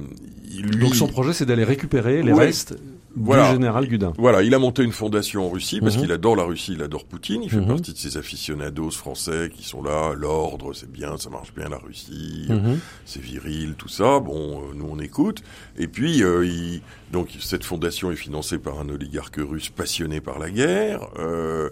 lui, 0.63 0.79
Donc, 0.79 0.95
son 0.95 1.09
projet, 1.09 1.35
c'est 1.35 1.45
d'aller 1.45 1.65
récupérer 1.65 2.23
les 2.23 2.33
Ouais. 2.33 2.47
restes 2.47 2.75
Voilà. 3.21 3.47
du 3.49 3.53
général 3.55 3.87
Gudin. 3.87 4.13
Voilà, 4.19 4.43
il 4.43 4.55
a 4.55 4.59
monté 4.59 4.83
une 4.83 4.93
fondation 4.93 5.47
en 5.47 5.51
Russie 5.51 5.81
parce 5.81 5.97
Mhm. 5.97 6.03
qu'il 6.03 6.13
adore 6.13 6.37
la 6.37 6.45
Russie, 6.45 6.73
il 6.75 6.83
adore 6.83 7.05
Poutine, 7.05 7.43
il 7.43 7.51
fait 7.51 7.57
Mhm. 7.61 7.67
partie 7.69 7.93
de 7.93 7.99
ces 7.99 8.17
aficionados 8.17 8.91
français 8.91 9.51
qui 9.55 9.65
sont 9.65 9.83
là, 9.83 10.13
l'ordre, 10.15 10.73
c'est 10.75 10.91
bien, 10.91 11.17
ça 11.17 11.31
marche 11.31 11.53
bien 11.55 11.69
la 11.69 11.79
Russie, 11.79 12.47
Mhm. 12.49 12.79
c'est 13.05 13.21
viril, 13.23 13.75
tout 13.77 13.89
ça. 13.89 14.21
Bon, 14.21 14.61
euh, 14.63 14.75
nous 14.75 14.89
on 14.91 14.99
écoute. 14.99 15.43
Et 15.79 15.89
puis, 15.89 16.23
euh, 16.23 16.47
il, 16.47 16.81
donc 17.13 17.37
cette 17.41 17.65
fondation 17.65 18.11
est 18.11 18.17
financée 18.17 18.59
par 18.59 18.79
un 18.81 18.89
oligarque 18.89 19.37
russe 19.39 19.69
passionné 19.71 20.21
par 20.21 20.39
la 20.39 20.51
guerre. 20.51 21.01
euh, 21.19 21.71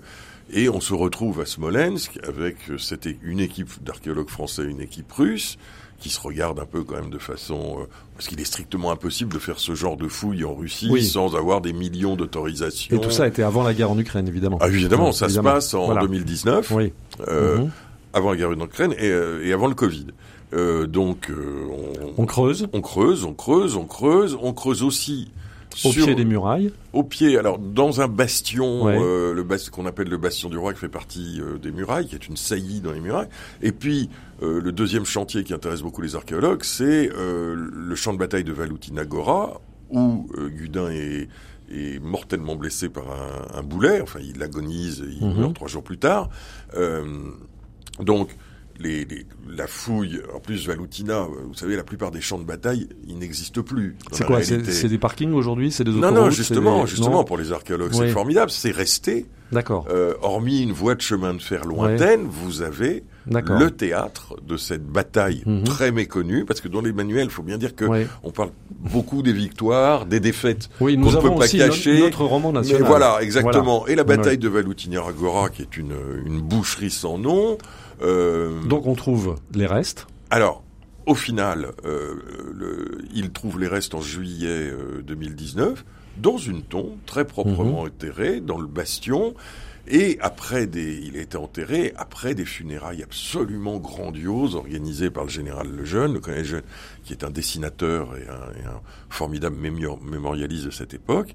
et 0.52 0.68
on 0.68 0.80
se 0.80 0.94
retrouve 0.94 1.40
à 1.40 1.46
Smolensk 1.46 2.18
avec 2.26 2.56
euh, 2.70 2.78
cette, 2.78 3.08
une 3.22 3.40
équipe 3.40 3.82
d'archéologues 3.82 4.28
français, 4.30 4.64
une 4.64 4.80
équipe 4.80 5.10
russe 5.12 5.58
qui 5.98 6.10
se 6.10 6.20
regarde 6.20 6.58
un 6.60 6.66
peu 6.66 6.84
quand 6.84 6.94
même 6.96 7.10
de 7.10 7.18
façon... 7.18 7.78
euh, 7.80 7.84
parce 8.14 8.28
qu'il 8.28 8.38
est 8.40 8.44
strictement 8.44 8.90
impossible 8.92 9.32
de 9.32 9.38
faire 9.38 9.58
ce 9.58 9.74
genre 9.74 9.96
de 9.96 10.08
fouilles 10.08 10.44
en 10.44 10.54
Russie 10.54 10.88
Oui. 10.90 11.04
sans 11.04 11.34
avoir 11.36 11.60
des 11.62 11.72
millions 11.72 12.16
d'autorisations. 12.16 12.94
Et 12.96 13.00
tout 13.00 13.10
ça 13.10 13.26
était 13.26 13.42
avant 13.42 13.62
la 13.62 13.72
guerre 13.74 13.90
en 13.90 13.98
Ukraine, 13.98 14.28
évidemment. 14.28 14.58
Ah, 14.60 14.68
évidemment, 14.68 15.12
ça 15.12 15.24
évidemment. 15.26 15.48
se 15.50 15.54
passe 15.54 15.74
en 15.74 15.86
Voilà. 15.86 16.02
2019, 16.02 16.70
Oui. 16.72 16.92
euh, 17.28 17.58
Mhm. 17.58 17.70
avant 18.12 18.30
la 18.30 18.36
guerre 18.36 18.50
en 18.50 18.60
Ukraine 18.64 18.92
et, 18.98 19.08
euh, 19.10 19.44
et 19.44 19.52
avant 19.52 19.66
le 19.68 19.74
Covid. 19.74 20.06
Euh, 20.54 20.86
donc, 20.86 21.28
euh, 21.30 21.66
on, 22.16 22.22
On 22.22 22.26
creuse. 22.26 22.68
on 22.72 22.80
creuse, 22.80 23.24
on 23.24 23.34
creuse, 23.34 23.74
on 23.76 23.84
creuse, 23.84 24.38
on 24.40 24.52
creuse 24.52 24.82
aussi 24.82 25.30
Au 25.84 25.92
sur- 25.92 26.06
pied 26.06 26.14
des 26.14 26.24
murailles. 26.24 26.72
Au 26.92 27.02
pied, 27.02 27.36
alors 27.38 27.58
dans 27.58 28.00
un 28.00 28.08
bastion, 28.08 28.84
Ouais. 28.84 28.98
euh, 28.98 29.34
le 29.34 29.42
bas- 29.42 29.56
qu'on 29.70 29.86
appelle 29.86 30.08
le 30.08 30.16
bastion 30.16 30.48
du 30.48 30.56
roi, 30.58 30.72
qui 30.72 30.80
fait 30.80 30.88
partie 30.88 31.40
euh, 31.40 31.58
des 31.58 31.70
murailles, 31.70 32.06
qui 32.06 32.14
est 32.14 32.26
une 32.28 32.36
saillie 32.36 32.80
dans 32.80 32.92
les 32.92 33.00
murailles. 33.00 33.28
Et 33.62 33.72
puis 33.72 34.08
euh, 34.42 34.60
le 34.60 34.72
deuxième 34.72 35.04
chantier 35.04 35.44
qui 35.44 35.52
intéresse 35.54 35.82
beaucoup 35.82 36.02
les 36.02 36.14
archéologues, 36.16 36.62
c'est 36.64 37.10
euh, 37.14 37.54
le 37.72 37.94
champ 37.94 38.12
de 38.12 38.18
bataille 38.18 38.44
de 38.44 38.52
Valoutina 38.52 39.04
Gora, 39.04 39.60
où 39.90 40.26
euh, 40.38 40.48
Gudin 40.48 40.88
est, 40.90 41.28
est 41.70 41.98
mortellement 42.02 42.56
blessé 42.56 42.88
par 42.88 43.04
un, 43.10 43.58
un 43.58 43.62
boulet. 43.62 44.00
Enfin, 44.00 44.20
il 44.22 44.42
agonise, 44.42 45.04
il 45.20 45.26
Mhm. 45.26 45.38
meurt 45.40 45.54
trois 45.54 45.68
jours 45.68 45.82
plus 45.82 45.98
tard. 45.98 46.28
Euh, 46.74 47.04
donc 48.00 48.36
les, 48.80 49.04
les- 49.04 49.26
la 49.48 49.66
fouille, 49.66 50.20
en 50.34 50.40
plus 50.40 50.66
Valoutina, 50.66 51.20
euh, 51.22 51.26
vous 51.46 51.54
savez, 51.54 51.76
la 51.76 51.82
plupart 51.84 52.10
des 52.10 52.20
champs 52.20 52.38
de 52.38 52.44
bataille, 52.44 52.88
ils 53.06 53.18
n'existent 53.18 53.62
plus. 53.62 53.96
C'est 54.12 54.24
quoi 54.26 54.42
C'est 54.42 54.88
des 54.88 54.98
parkings 54.98 55.32
aujourd'hui 55.32 55.70
C'est 55.72 55.84
des 55.84 55.90
Non, 55.90 55.98
autoroutes 56.08 56.16
non, 56.24 56.30
justement, 56.30 56.80
des- 56.84 56.90
justement, 56.90 57.10
non 57.18 57.24
pour 57.24 57.38
les 57.38 57.52
archéologues, 57.52 57.90
Oui. 57.92 57.98
c'est 58.06 58.08
formidable. 58.12 58.50
C'est 58.50 58.70
resté. 58.70 59.26
D'accord. 59.52 59.86
Euh, 59.90 60.14
hormis 60.22 60.62
une 60.62 60.72
voie 60.72 60.96
de 60.96 61.00
chemin 61.00 61.32
de 61.32 61.40
fer 61.40 61.64
lointaine, 61.64 62.26
vous 62.28 62.62
avez 62.62 63.04
le 63.28 63.68
théâtre 63.70 64.34
de 64.44 64.56
cette 64.56 64.84
bataille 64.84 65.42
Mhm. 65.46 65.62
très 65.64 65.92
méconnue, 65.92 66.44
parce 66.44 66.60
que 66.60 66.66
dans 66.66 66.80
les 66.80 66.92
manuels, 66.92 67.26
il 67.26 67.30
faut 67.30 67.44
bien 67.44 67.56
dire 67.56 67.76
que 67.76 67.84
Oui. 67.84 68.06
on 68.24 68.32
parle 68.32 68.50
beaucoup 68.70 69.22
des 69.22 69.32
victoires, 69.32 70.04
des 70.06 70.18
défaites 70.18 70.68
Oui, 70.80 70.96
qu'on 70.96 71.10
ne 71.12 71.16
peut 71.16 71.28
pas 71.28 71.34
aussi 71.44 71.58
cacher. 71.58 72.00
notre 72.00 72.24
roman 72.24 72.52
national. 72.52 72.82
Mais 72.82 72.88
voilà, 72.88 73.18
exactement. 73.22 73.78
Voilà. 73.80 73.92
Et 73.92 73.96
la 73.96 74.02
bataille 74.04 74.38
de 74.38 74.48
Valoutina 74.48 75.00
Agora, 75.06 75.48
qui 75.48 75.62
est 75.62 75.76
une, 75.76 75.94
une 76.26 76.40
boucherie 76.40 76.90
sans 76.90 77.16
nom. 77.18 77.56
Euh, 78.02 78.62
Donc 78.64 78.86
on 78.86 78.94
trouve 78.94 79.36
les 79.54 79.66
restes. 79.66 80.06
alors, 80.30 80.62
au 81.06 81.14
final, 81.14 81.72
euh, 81.84 82.14
le- 82.52 82.98
il 83.14 83.30
trouve 83.30 83.60
les 83.60 83.68
restes 83.68 83.94
en 83.94 84.00
juillet 84.00 84.70
euh, 84.70 85.02
2019 85.06 85.84
dans 86.16 86.36
une 86.38 86.62
tombe 86.62 86.96
très 87.06 87.24
proprement 87.24 87.82
Mhm. 87.82 87.88
enterrée 87.88 88.40
dans 88.40 88.58
le 88.58 88.66
bastion. 88.66 89.34
Et 89.88 90.18
après 90.20 90.66
des, 90.66 91.00
il 91.04 91.16
a 91.16 91.20
été 91.20 91.36
enterré 91.36 91.92
après 91.96 92.34
des 92.34 92.44
funérailles 92.44 93.02
absolument 93.02 93.78
grandioses 93.78 94.54
organisées 94.56 95.10
par 95.10 95.24
le 95.24 95.30
général 95.30 95.68
Lejeune, 95.68 96.14
le 96.14 96.20
colonel 96.20 96.42
Lejeune, 96.42 96.62
qui 97.04 97.12
est 97.12 97.22
un 97.24 97.30
dessinateur 97.30 98.16
et 98.16 98.28
un, 98.28 98.60
et 98.62 98.64
un 98.66 98.80
formidable 99.10 99.56
mémorialiste 99.56 100.64
de 100.66 100.70
cette 100.70 100.92
époque. 100.94 101.34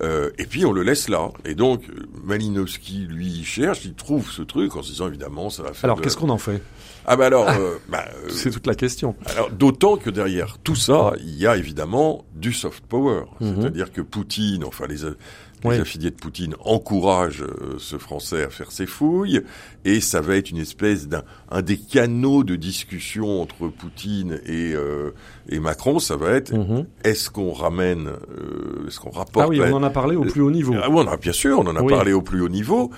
Euh, 0.00 0.30
et 0.38 0.46
puis 0.46 0.64
on 0.66 0.72
le 0.72 0.82
laisse 0.82 1.08
là. 1.08 1.30
Et 1.44 1.54
donc 1.54 1.84
Malinowski, 2.24 3.06
lui, 3.08 3.28
il 3.28 3.44
cherche, 3.44 3.84
il 3.84 3.94
trouve 3.94 4.30
ce 4.30 4.42
truc 4.42 4.74
en 4.76 4.82
se 4.82 4.90
disant 4.90 5.08
évidemment 5.08 5.50
ça 5.50 5.62
va 5.62 5.72
faire. 5.72 5.84
Alors 5.84 5.96
de- 5.98 6.02
qu'est-ce 6.02 6.16
qu'on 6.16 6.30
en 6.30 6.38
fait? 6.38 6.62
Ah 7.04 7.16
bah 7.16 7.26
alors, 7.26 7.48
euh, 7.50 7.76
bah, 7.88 8.04
euh, 8.24 8.28
C'est 8.30 8.50
toute 8.50 8.66
la 8.66 8.74
question. 8.74 9.14
alors, 9.26 9.50
d'autant 9.50 9.96
que 9.96 10.08
derrière 10.10 10.58
tout 10.58 10.76
ça, 10.76 11.12
il 11.20 11.36
y 11.36 11.46
a 11.46 11.56
évidemment 11.56 12.24
du 12.34 12.52
soft 12.52 12.84
power. 12.86 13.24
Mhm. 13.40 13.56
C'est-à-dire 13.60 13.92
que 13.92 14.00
Poutine, 14.00 14.64
enfin 14.64 14.86
les, 14.88 15.04
a- 15.64 15.68
les 15.70 15.76
Oui. 15.76 15.80
affiliés 15.80 16.10
de 16.10 16.16
Poutine 16.16 16.54
encouragent 16.60 17.42
euh, 17.42 17.76
ce 17.78 17.96
Français 17.98 18.44
à 18.44 18.50
faire 18.50 18.72
ses 18.72 18.86
fouilles, 18.86 19.42
et 19.84 20.00
ça 20.00 20.20
va 20.20 20.36
être 20.36 20.50
une 20.50 20.58
espèce 20.58 21.08
d'un 21.08 21.22
un 21.50 21.62
des 21.62 21.76
canaux 21.78 22.44
de 22.44 22.56
discussion 22.56 23.40
entre 23.42 23.68
Poutine 23.68 24.40
et, 24.46 24.72
euh, 24.74 25.10
et 25.48 25.58
Macron. 25.60 25.98
Ça 25.98 26.16
va 26.16 26.30
être 26.30 26.52
Mhm. 26.54 26.86
est-ce 27.04 27.30
qu'on 27.30 27.52
ramène, 27.52 28.08
euh, 28.08 28.86
est-ce 28.88 28.98
qu'on 29.00 29.10
rapporte 29.10 29.46
Ah 29.46 29.48
oui, 29.48 29.60
on 29.60 29.72
en 29.74 29.82
a 29.82 29.90
parlé 29.90 30.16
au 30.16 30.22
plus 30.22 30.40
haut 30.40 30.50
niveau. 30.50 30.74
ah 30.82 30.88
oui, 30.90 31.02
on 31.04 31.08
a, 31.08 31.16
bien 31.16 31.32
sûr, 31.32 31.58
on 31.58 31.66
en 31.66 31.76
a 31.76 31.82
Oui. 31.82 31.92
parlé 31.92 32.12
au 32.12 32.22
plus 32.22 32.40
haut 32.40 32.48
niveau. 32.48 32.90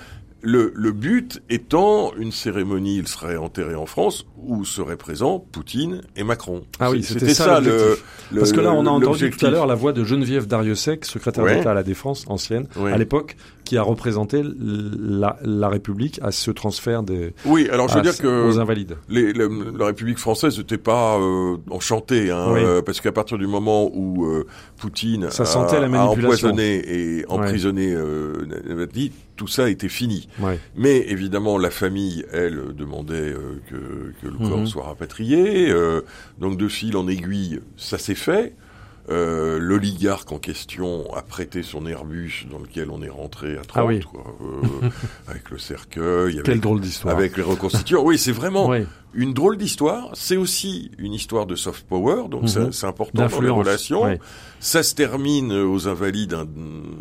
Le, 0.46 0.72
le 0.74 0.92
but 0.92 1.42
étant 1.48 2.12
une 2.18 2.30
cérémonie, 2.30 2.98
il 2.98 3.08
serait 3.08 3.36
enterré 3.38 3.74
en 3.74 3.86
France, 3.86 4.26
où 4.36 4.64
seraient 4.66 4.98
présents 4.98 5.38
Poutine 5.38 6.02
et 6.16 6.22
Macron. 6.22 6.64
Ah 6.80 6.90
oui, 6.90 7.02
c'était 7.02 7.32
ça, 7.32 7.60
le, 7.60 7.96
Parce 8.36 8.52
que 8.52 8.60
là, 8.60 8.72
on 8.74 8.84
a 8.86 8.90
entendu 8.90 9.30
tout 9.30 9.46
à 9.46 9.50
l'heure 9.50 9.66
la 9.66 9.74
voix 9.74 9.92
de 9.94 10.04
Geneviève 10.04 10.46
Dariussec, 10.46 11.06
secrétaire 11.06 11.44
Ouais. 11.44 11.56
d'État 11.56 11.70
à 11.70 11.74
la 11.74 11.82
Défense 11.82 12.24
ancienne, 12.28 12.68
Ouais. 12.76 12.92
à 12.92 12.98
l'époque, 12.98 13.36
qui 13.64 13.76
a 13.76 13.82
représenté 13.82 14.42
la, 14.44 15.36
la 15.42 15.68
République 15.68 16.18
à 16.22 16.30
ce 16.32 16.50
transfert 16.50 17.02
des 17.02 17.34
Oui, 17.46 17.68
alors 17.70 17.88
je 17.88 17.94
veux 17.94 18.00
à- 18.00 18.02
dire 18.02 18.16
que 18.18 18.48
aux 18.48 18.58
invalides. 18.58 18.96
les- 19.08 19.32
le- 19.32 19.72
la 19.78 19.86
République 19.86 20.18
française 20.18 20.58
n'était 20.58 20.78
pas 20.78 21.18
euh, 21.18 21.56
enchantée, 21.70 22.30
hein, 22.30 22.46
Oui. 22.52 22.60
euh, 22.62 22.82
parce 22.82 23.00
qu'à 23.00 23.12
partir 23.12 23.38
du 23.38 23.46
moment 23.46 23.90
où 23.94 24.26
euh, 24.26 24.46
Poutine 24.76 25.30
Ça 25.30 25.42
a, 25.44 25.46
sentait 25.46 25.80
la 25.80 25.86
a 25.86 25.88
manipulation. 25.88 26.48
empoisonné 26.50 26.82
et 27.20 27.24
emprisonné 27.28 27.92
euh, 27.94 28.44
Navalny, 28.68 29.12
tout 29.36 29.48
ça 29.48 29.68
était 29.70 29.88
fini. 29.88 30.28
Ouais. 30.40 30.58
Mais 30.76 30.98
évidemment, 31.08 31.58
la 31.58 31.70
famille, 31.70 32.24
elle, 32.32 32.74
demandait 32.76 33.14
euh, 33.14 33.60
que, 33.68 33.74
que 34.22 34.26
le 34.32 34.38
Mhm. 34.38 34.48
corps 34.50 34.66
soit 34.68 34.84
rapatrié. 34.84 35.70
euh, 35.70 36.02
donc 36.38 36.56
de 36.58 36.68
fil 36.68 36.96
en 36.96 37.08
aiguille, 37.08 37.60
ça 37.76 37.98
s'est 37.98 38.14
fait. 38.14 38.54
Euh, 39.10 39.58
L'oligarque 39.58 40.32
en 40.32 40.38
question 40.38 41.12
a 41.14 41.20
prêté 41.22 41.62
son 41.62 41.86
Airbus 41.86 42.46
dans 42.50 42.58
lequel 42.58 42.88
on 42.90 43.02
est 43.02 43.08
rentré 43.10 43.52
à 43.58 43.62
30, 43.62 43.70
Ah 43.74 43.84
oui. 43.84 44.00
quoi, 44.00 44.24
euh, 44.40 44.88
avec 45.28 45.50
le 45.50 45.58
cercueil, 45.58 46.36
Quelle 46.42 46.52
avec, 46.52 46.60
drôle 46.62 46.80
d'histoire. 46.80 47.14
avec 47.16 47.36
les 47.36 47.42
reconstituants. 47.42 48.02
Oui, 48.02 48.16
c'est 48.16 48.32
vraiment 48.32 48.68
Oui. 48.68 48.86
une 49.12 49.34
drôle 49.34 49.58
d'histoire. 49.58 50.08
C'est 50.14 50.38
aussi 50.38 50.90
une 50.98 51.12
histoire 51.12 51.44
de 51.44 51.54
soft 51.54 51.86
power, 51.86 52.28
donc 52.30 52.42
Mhm. 52.42 52.48
c'est- 52.48 52.72
c'est 52.72 52.86
important 52.86 53.26
dans 53.26 53.40
les 53.40 53.50
relations. 53.50 54.18
Ça 54.58 54.82
se 54.82 54.94
termine 54.94 55.52
aux 55.52 55.86
Invalides 55.86 56.32
un, 56.32 56.46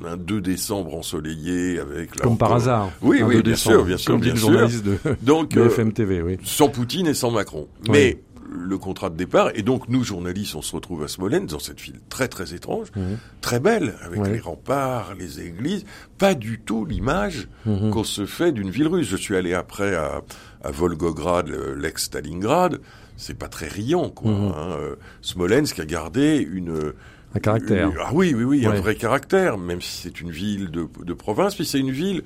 un 0.05 0.17
2 0.17 0.41
décembre 0.41 0.95
ensoleillé 0.95 1.79
avec 1.79 2.17
la 2.17 2.23
Comme 2.23 2.37
par 2.37 2.51
hasard. 2.53 2.89
Oui, 3.01 3.21
un 3.21 3.27
oui, 3.27 3.35
2 3.37 3.41
bien 3.43 3.51
décembre, 3.53 3.75
sûr, 3.77 3.85
bien 3.85 3.97
sûr, 3.97 4.11
Comme 4.11 4.19
dit 4.21 4.25
bien 4.25 4.33
le 4.33 4.39
sûr. 4.39 4.49
journaliste 4.51 4.83
de 4.85 4.97
Donc, 5.21 5.55
euh, 5.55 5.91
TV, 5.91 6.21
oui. 6.21 6.37
sans 6.43 6.67
Poutine 6.67 7.07
et 7.07 7.13
sans 7.13 7.31
Macron. 7.31 7.69
Mais 7.89 8.21
le 8.55 8.77
contrat 8.77 9.09
de 9.09 9.15
départ, 9.17 9.49
et 9.55 9.61
donc 9.63 9.89
nous 9.89 10.03
journalistes, 10.03 10.55
on 10.55 10.61
se 10.61 10.75
retrouve 10.75 11.03
à 11.03 11.07
Smolensk 11.07 11.47
dans 11.47 11.59
cette 11.59 11.81
ville 11.81 11.99
très 12.09 12.27
très 12.27 12.53
étrange, 12.53 12.87
Mhm. 12.95 13.17
très 13.41 13.59
belle, 13.59 13.95
avec 14.03 14.21
Ouais. 14.21 14.31
les 14.33 14.39
remparts, 14.39 15.15
les 15.17 15.41
églises, 15.41 15.85
pas 16.17 16.35
du 16.35 16.59
tout 16.59 16.85
l'image 16.85 17.47
Mhm. 17.65 17.89
qu'on 17.91 18.03
se 18.03 18.25
fait 18.25 18.51
d'une 18.51 18.69
ville 18.69 18.87
russe. 18.87 19.07
Je 19.07 19.17
suis 19.17 19.35
allé 19.35 19.53
après 19.53 19.95
à, 19.95 20.21
à 20.63 20.71
Volgograd, 20.71 21.47
le- 21.47 21.75
l'ex-Stalingrad, 21.75 22.79
c'est 23.17 23.37
pas 23.37 23.47
très 23.47 23.67
riant, 23.67 24.09
quoi. 24.09 24.31
Mhm. 24.31 24.47
hein. 24.55 24.75
Euh, 24.79 24.95
Smolensk 25.21 25.79
a 25.79 25.85
gardé 25.85 26.37
une... 26.37 26.93
Un 27.35 27.39
caractère. 27.39 27.89
une- 27.89 27.97
ah 27.99 28.11
oui, 28.13 28.33
oui, 28.35 28.43
oui, 28.43 28.65
un 28.67 28.73
vrai 28.75 28.95
caractère, 28.95 29.57
même 29.57 29.81
si 29.81 30.01
c'est 30.03 30.21
une 30.21 30.29
ville 30.29 30.69
de, 30.69 30.87
de 31.03 31.13
province, 31.13 31.55
puis 31.55 31.65
c'est 31.65 31.79
une 31.79 31.89
ville 31.91 32.23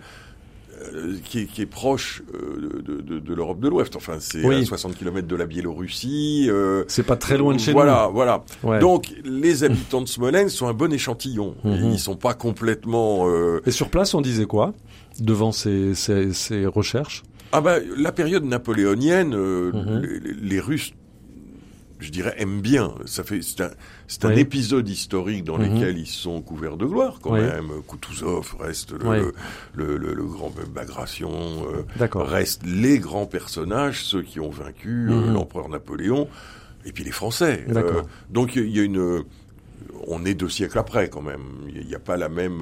qui, 1.26 1.40
est, 1.40 1.46
qui 1.46 1.62
est 1.62 1.66
proche 1.66 2.22
euh, 2.34 2.82
de, 2.86 3.02
de, 3.02 3.20
de 3.20 3.34
l'Europe 3.34 3.60
de 3.60 3.68
l'Ouest. 3.70 3.96
Enfin, 3.96 4.18
c'est 4.20 4.44
Oui. 4.46 4.62
à 4.62 4.66
60 4.66 4.96
km 4.96 5.28
de 5.28 5.36
la 5.36 5.46
Biélorussie. 5.46 6.48
euh, 6.50 6.84
C'est 6.88 7.04
pas 7.06 7.16
très 7.18 7.38
loin 7.38 7.54
de 7.54 7.60
chez 7.60 7.72
voilà, 7.74 8.10
Voilà, 8.14 8.44
Ouais. 8.64 8.80
Donc, 8.80 9.14
les 9.24 9.64
habitants 9.64 10.02
de 10.02 10.08
Smolensk 10.08 10.50
sont 10.56 10.68
un 10.68 10.74
bon 10.74 10.92
échantillon. 10.94 11.56
Mhm. 11.64 11.92
Ils 11.94 12.00
sont 12.00 12.16
pas 12.16 12.34
complètement... 12.34 13.28
euh, 13.30 13.62
Et 13.66 13.72
sur 13.72 13.90
place, 13.90 14.14
on 14.14 14.22
disait 14.22 14.46
quoi 14.46 14.74
devant 15.20 15.52
ces, 15.52 15.96
ces, 15.96 16.34
ces 16.34 16.66
recherches? 16.66 17.24
Ah 17.52 17.62
bah, 17.62 17.78
la 17.98 18.12
période 18.12 18.44
napoléonienne, 18.44 19.34
euh, 19.34 19.72
Mhm. 19.74 20.02
les 20.42 20.60
Russes, 20.60 20.92
je 22.00 22.10
dirais, 22.12 22.34
aiment 22.38 22.62
bien. 22.62 22.94
Ça 23.06 23.24
fait, 23.24 23.42
c'est 23.42 23.62
un, 23.62 23.72
c'est 24.08 24.26
un 24.26 24.30
Oui. 24.34 24.40
épisode 24.40 24.88
historique 24.88 25.44
dans 25.44 25.58
Mhm. 25.58 25.76
lequel 25.76 25.98
ils 25.98 26.06
sont 26.08 26.42
couverts 26.42 26.78
de 26.78 26.86
gloire 26.86 27.20
quand 27.22 27.34
Oui. 27.34 27.42
même. 27.42 27.70
Kutuzov 27.88 28.56
reste 28.60 28.92
le, 28.92 29.08
Oui. 29.08 29.32
le, 29.74 29.98
le- 29.98 30.14
le 30.14 30.24
grand 30.24 30.54
Bagration, 30.74 31.32
euh, 31.72 31.84
D'accord. 31.98 32.28
restent 32.28 32.66
les 32.66 33.00
grands 33.00 33.26
personnages, 33.26 34.04
ceux 34.04 34.22
qui 34.22 34.40
ont 34.40 34.50
vaincu 34.52 35.08
euh, 35.10 35.16
Mhm. 35.28 35.34
l'empereur 35.34 35.70
Napoléon, 35.70 36.28
et 36.86 36.92
puis 36.92 37.04
les 37.04 37.12
Français. 37.12 37.66
D'accord. 37.68 38.04
donc 38.30 38.56
il 38.56 38.70
y 38.70 38.80
a 38.80 38.84
une, 38.84 39.24
on 40.08 40.24
est 40.26 40.34
deux 40.36 40.50
siècles 40.50 40.78
après 40.80 41.10
quand 41.10 41.22
même. 41.22 41.42
Il 41.74 41.86
n'y 41.88 41.96
a 41.96 42.00
pas 42.00 42.16
la 42.18 42.30
même. 42.30 42.62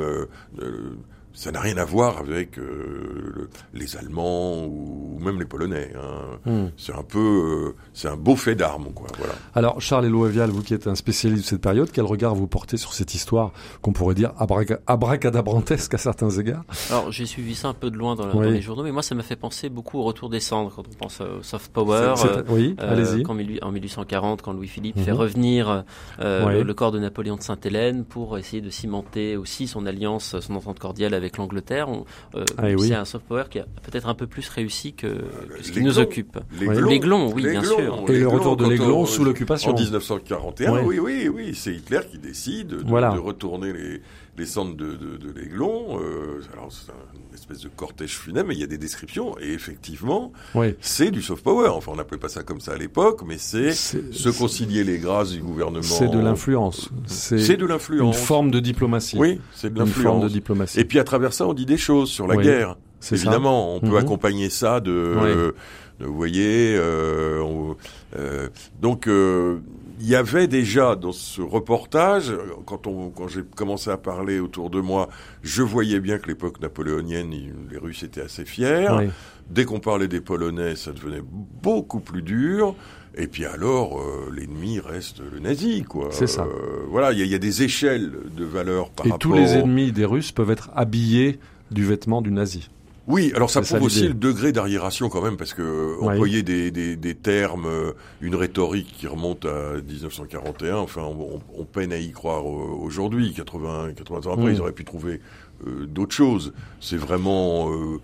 Euh, 1.36 1.40
euh, 1.40 1.42
ça 1.46 1.52
n'a 1.52 1.60
rien 1.60 1.78
à 1.78 1.86
voir 1.86 2.18
avec 2.18 2.58
euh, 2.58 3.34
le- 3.36 3.50
les 3.74 3.98
Allemands 3.98 4.64
ou, 4.66 5.16
ou 5.18 5.20
même 5.24 5.40
les 5.40 5.46
Polonais. 5.46 5.92
hein. 5.96 6.40
Hmm. 6.50 6.70
C'est 6.78 6.94
un 6.94 7.04
peu, 7.04 7.20
euh, 7.20 7.76
c'est 7.94 8.08
un 8.08 8.16
beau 8.18 8.36
fait 8.36 8.56
d'armes, 8.56 8.92
quoi. 8.94 9.08
Voilà. 9.18 9.34
Alors, 9.54 9.82
Charles 9.82 10.06
Eloavial, 10.06 10.50
vous 10.50 10.64
qui 10.64 10.74
êtes 10.74 10.88
un 10.88 10.96
spécialiste 10.96 11.44
de 11.44 11.48
cette 11.48 11.62
période, 11.62 11.90
quel 11.92 12.06
regard 12.06 12.36
vous 12.36 12.48
portez 12.48 12.78
sur 12.78 12.94
cette 12.94 13.14
histoire 13.16 13.52
qu'on 13.82 13.92
pourrait 13.94 14.16
dire 14.16 14.32
abraca- 14.40 14.80
abracadabrantesque 14.88 15.94
à 15.94 15.98
certains 15.98 16.30
égards? 16.30 16.64
Alors 16.90 17.12
j'ai 17.12 17.26
suivi 17.26 17.56
ça 17.56 17.70
un 17.70 17.74
peu 17.74 17.90
de 17.90 17.98
loin 17.98 18.16
dans, 18.16 18.26
la- 18.28 18.36
Oui. 18.36 18.46
dans 18.46 18.52
les 18.52 18.62
journaux, 18.62 18.84
mais 18.84 18.92
moi 18.92 19.02
ça 19.02 19.16
m'a 19.16 19.24
fait 19.24 19.36
penser 19.36 19.70
beaucoup 19.70 20.00
au 20.00 20.04
retour 20.04 20.30
des 20.30 20.40
cendres 20.40 20.72
quand 20.76 20.84
on 20.88 20.94
pense 20.98 21.22
au 21.22 21.42
soft 21.42 21.72
power. 21.72 22.14
C'est- 22.16 22.28
c'est- 22.28 22.34
euh, 22.38 22.44
oui, 22.50 22.76
allez-y. 22.78 23.24
quand 23.24 23.34
mille- 23.34 23.60
en 23.62 23.72
1840, 23.72 24.42
quand 24.42 24.54
Louis-Philippe 24.54 24.98
Mhm. 24.98 25.04
fait 25.04 25.12
revenir 25.12 25.84
euh, 26.20 26.46
Oui. 26.46 26.54
le, 26.56 26.64
le 26.64 26.74
corps 26.74 26.92
de 26.92 27.00
Napoléon 27.00 27.36
de 27.38 27.42
Sainte-Hélène 27.42 28.06
pour 28.06 28.38
essayer 28.38 28.62
de 28.62 28.70
cimenter 28.70 29.38
aussi 29.38 29.68
son 29.68 29.86
alliance, 29.86 30.40
son 30.40 30.56
entente 30.56 30.80
cordiale 30.80 31.14
avec 31.14 31.25
l'Angleterre. 31.38 31.90
On- 31.90 32.06
euh, 32.36 32.46
Ah, 32.58 32.64
oui. 32.68 32.88
C'est 32.88 32.96
un 32.96 33.06
soft 33.06 33.26
power 33.26 33.44
qui 33.50 33.60
a 33.60 33.66
peut-être 33.84 34.08
un 34.08 34.14
peu 34.16 34.28
plus 34.28 34.48
réussi 34.50 34.94
que, 34.94 35.08
que 35.08 35.64
ce 35.64 35.72
qui 35.72 35.82
nous 35.82 36.00
occupe. 36.00 36.38
L'Aiglon. 36.60 37.32
Oui, 37.34 37.44
bien 37.44 37.64
sûr. 37.64 38.04
Et 38.10 38.20
le 38.20 38.28
retour 38.28 38.58
de 38.58 38.68
l'Aiglon 38.68 39.02
on- 39.02 39.06
sous 39.06 39.24
l'occupation. 39.24 39.72
En 39.72 39.76
1941, 39.76 40.72
Ouais. 40.74 40.82
oui, 40.86 41.00
oui, 41.00 41.28
oui, 41.34 41.56
c'est 41.56 41.74
Hitler 41.74 42.00
qui 42.10 42.18
décide 42.18 42.68
de, 42.68 42.84
Voilà. 42.86 43.12
de 43.14 43.20
retourner 43.20 43.74
les, 43.74 44.02
les 44.38 44.46
centres 44.46 44.76
de, 44.76 44.96
de, 44.96 45.18
de 45.18 45.32
l'Aiglon. 45.32 46.00
Euh, 46.02 46.42
alors 46.54 46.70
c'est 46.72 46.92
une 46.92 47.34
espèce 47.34 47.62
de 47.62 47.70
cortège 47.70 48.18
funèbre, 48.18 48.50
mais 48.50 48.56
il 48.56 48.60
y 48.60 48.64
a 48.64 48.68
des 48.68 48.78
descriptions 48.78 49.38
et 49.40 49.52
effectivement, 49.54 50.32
Oui. 50.54 50.76
c'est 50.82 51.12
du 51.12 51.22
soft 51.22 51.44
power. 51.44 51.70
Enfin, 51.70 51.92
on 51.94 51.96
n'appelait 51.96 52.18
pas 52.18 52.30
ça 52.30 52.44
comme 52.44 52.60
ça 52.60 52.74
à 52.74 52.78
l'époque, 52.78 53.22
mais 53.26 53.38
c'est 53.38 53.72
se 53.74 54.30
concilier 54.30 54.84
les 54.84 54.98
grâces 55.00 55.32
du 55.32 55.42
gouvernement. 55.42 55.82
C'est 55.84 56.10
de 56.10 56.20
l'influence. 56.20 56.90
C'est 57.06 57.58
de 57.58 57.66
l'influence. 57.66 58.16
Une 58.18 58.22
forme 58.26 58.52
de 58.52 58.60
diplomatie. 58.60 59.18
Oui, 59.18 59.40
c'est 59.54 59.70
de 59.74 59.80
Une 59.80 59.86
l'influence. 59.86 60.04
forme 60.14 60.24
de 60.24 60.30
diplomatie. 60.30 60.80
Et 60.80 60.86
puis 60.86 61.00
à 61.00 61.04
travers 61.04 61.34
ça, 61.34 61.48
on 61.48 61.54
dit 61.54 61.66
des 61.66 61.78
choses 61.78 62.10
sur 62.10 62.28
la 62.28 62.36
Oui, 62.36 62.44
guerre. 62.44 62.76
Ça. 63.06 63.16
Évidemment, 63.16 63.76
on 63.76 63.80
peut 63.80 63.88
Mhm. 63.88 63.95
accompagner 63.97 64.49
ça 64.49 64.80
de, 64.80 64.91
Oui. 65.16 65.30
euh, 65.30 65.51
de, 65.99 66.06
vous 66.06 66.16
voyez, 66.16 66.76
euh, 66.78 67.39
on- 67.41 67.76
euh, 68.18 68.49
donc 68.82 69.08
euh, 69.08 69.60
il 69.99 70.08
y 70.10 70.16
avait 70.16 70.47
déjà 70.47 70.95
dans 70.95 71.12
ce 71.14 71.41
reportage, 71.41 72.34
quand 72.66 72.86
on, 72.88 73.10
quand 73.10 73.28
j'ai 73.30 73.43
commencé 73.56 73.89
à 73.89 73.97
parler 73.97 74.39
autour 74.39 74.70
de 74.70 74.82
moi, 74.82 75.08
je 75.41 75.64
voyais 75.64 75.99
bien 76.01 76.18
que 76.18 76.28
l'époque 76.28 76.60
napoléonienne, 76.62 77.32
les 77.72 77.78
Russes 77.78 78.03
étaient 78.03 78.22
assez 78.22 78.43
fiers. 78.45 78.89
Oui. 78.97 79.10
Dès 79.49 79.64
qu'on 79.64 79.80
parlait 79.80 80.08
des 80.08 80.22
Polonais, 80.22 80.76
ça 80.76 80.91
devenait 80.91 81.22
beaucoup 81.62 81.99
plus 81.99 82.24
dur. 82.24 82.76
Et 83.18 83.28
puis 83.28 83.45
alors, 83.45 84.01
euh, 84.01 84.30
l'ennemi 84.36 84.82
reste 84.82 85.22
le 85.32 85.39
nazi, 85.39 85.84
quoi. 85.84 86.10
C'est 86.12 86.28
ça. 86.28 86.43
Euh, 86.43 86.84
voilà, 86.89 87.14
il 87.14 87.20
y, 87.20 87.28
y 87.30 87.36
a 87.36 87.38
des 87.38 87.64
échelles 87.64 88.12
de 88.36 88.43
valeurs 88.43 88.89
par 88.89 89.06
Et 89.06 89.12
rapport. 89.12 89.20
tous 89.20 89.34
les 89.34 89.53
ennemis 89.53 89.93
des 89.93 90.03
Russes 90.03 90.34
peuvent 90.34 90.51
être 90.51 90.70
habillés 90.76 91.39
du 91.72 91.86
vêtement 91.86 92.22
du 92.22 92.32
nazi. 92.32 92.70
Oui, 93.08 93.32
alors 93.36 93.51
ça 93.51 93.62
prouve 93.62 93.84
aussi 93.84 94.08
le 94.08 94.14
degré 94.16 94.51
d'arriération 94.51 95.10
quand 95.10 95.22
même, 95.22 95.38
parce 95.38 95.53
que 95.53 95.95
employer 96.01 96.41
des, 96.41 96.72
des, 96.72 96.95
des 96.95 97.14
termes, 97.14 97.66
euh, 97.68 97.91
une 98.20 98.34
rhétorique 98.36 98.95
qui 98.97 99.06
remonte 99.06 99.45
à 99.45 99.74
1941, 99.88 100.78
enfin, 100.78 101.03
on, 101.03 101.39
on- 101.56 101.66
peine 101.66 101.93
à 101.93 101.97
y 101.97 102.12
croire 102.12 102.41
euh, 102.47 102.76
aujourd'hui. 102.82 103.32
80, 103.34 103.93
80 103.95 104.26
ans 104.28 104.34
après, 104.34 104.51
Mm. 104.51 104.56
ils 104.56 104.62
auraient 104.62 104.72
pu 104.72 104.86
trouver 104.86 105.22
euh, 105.68 105.86
d'autres 105.86 106.16
choses. 106.16 106.53
C'est 106.82 106.97
vraiment. 106.97 107.70
euh, 107.72 107.99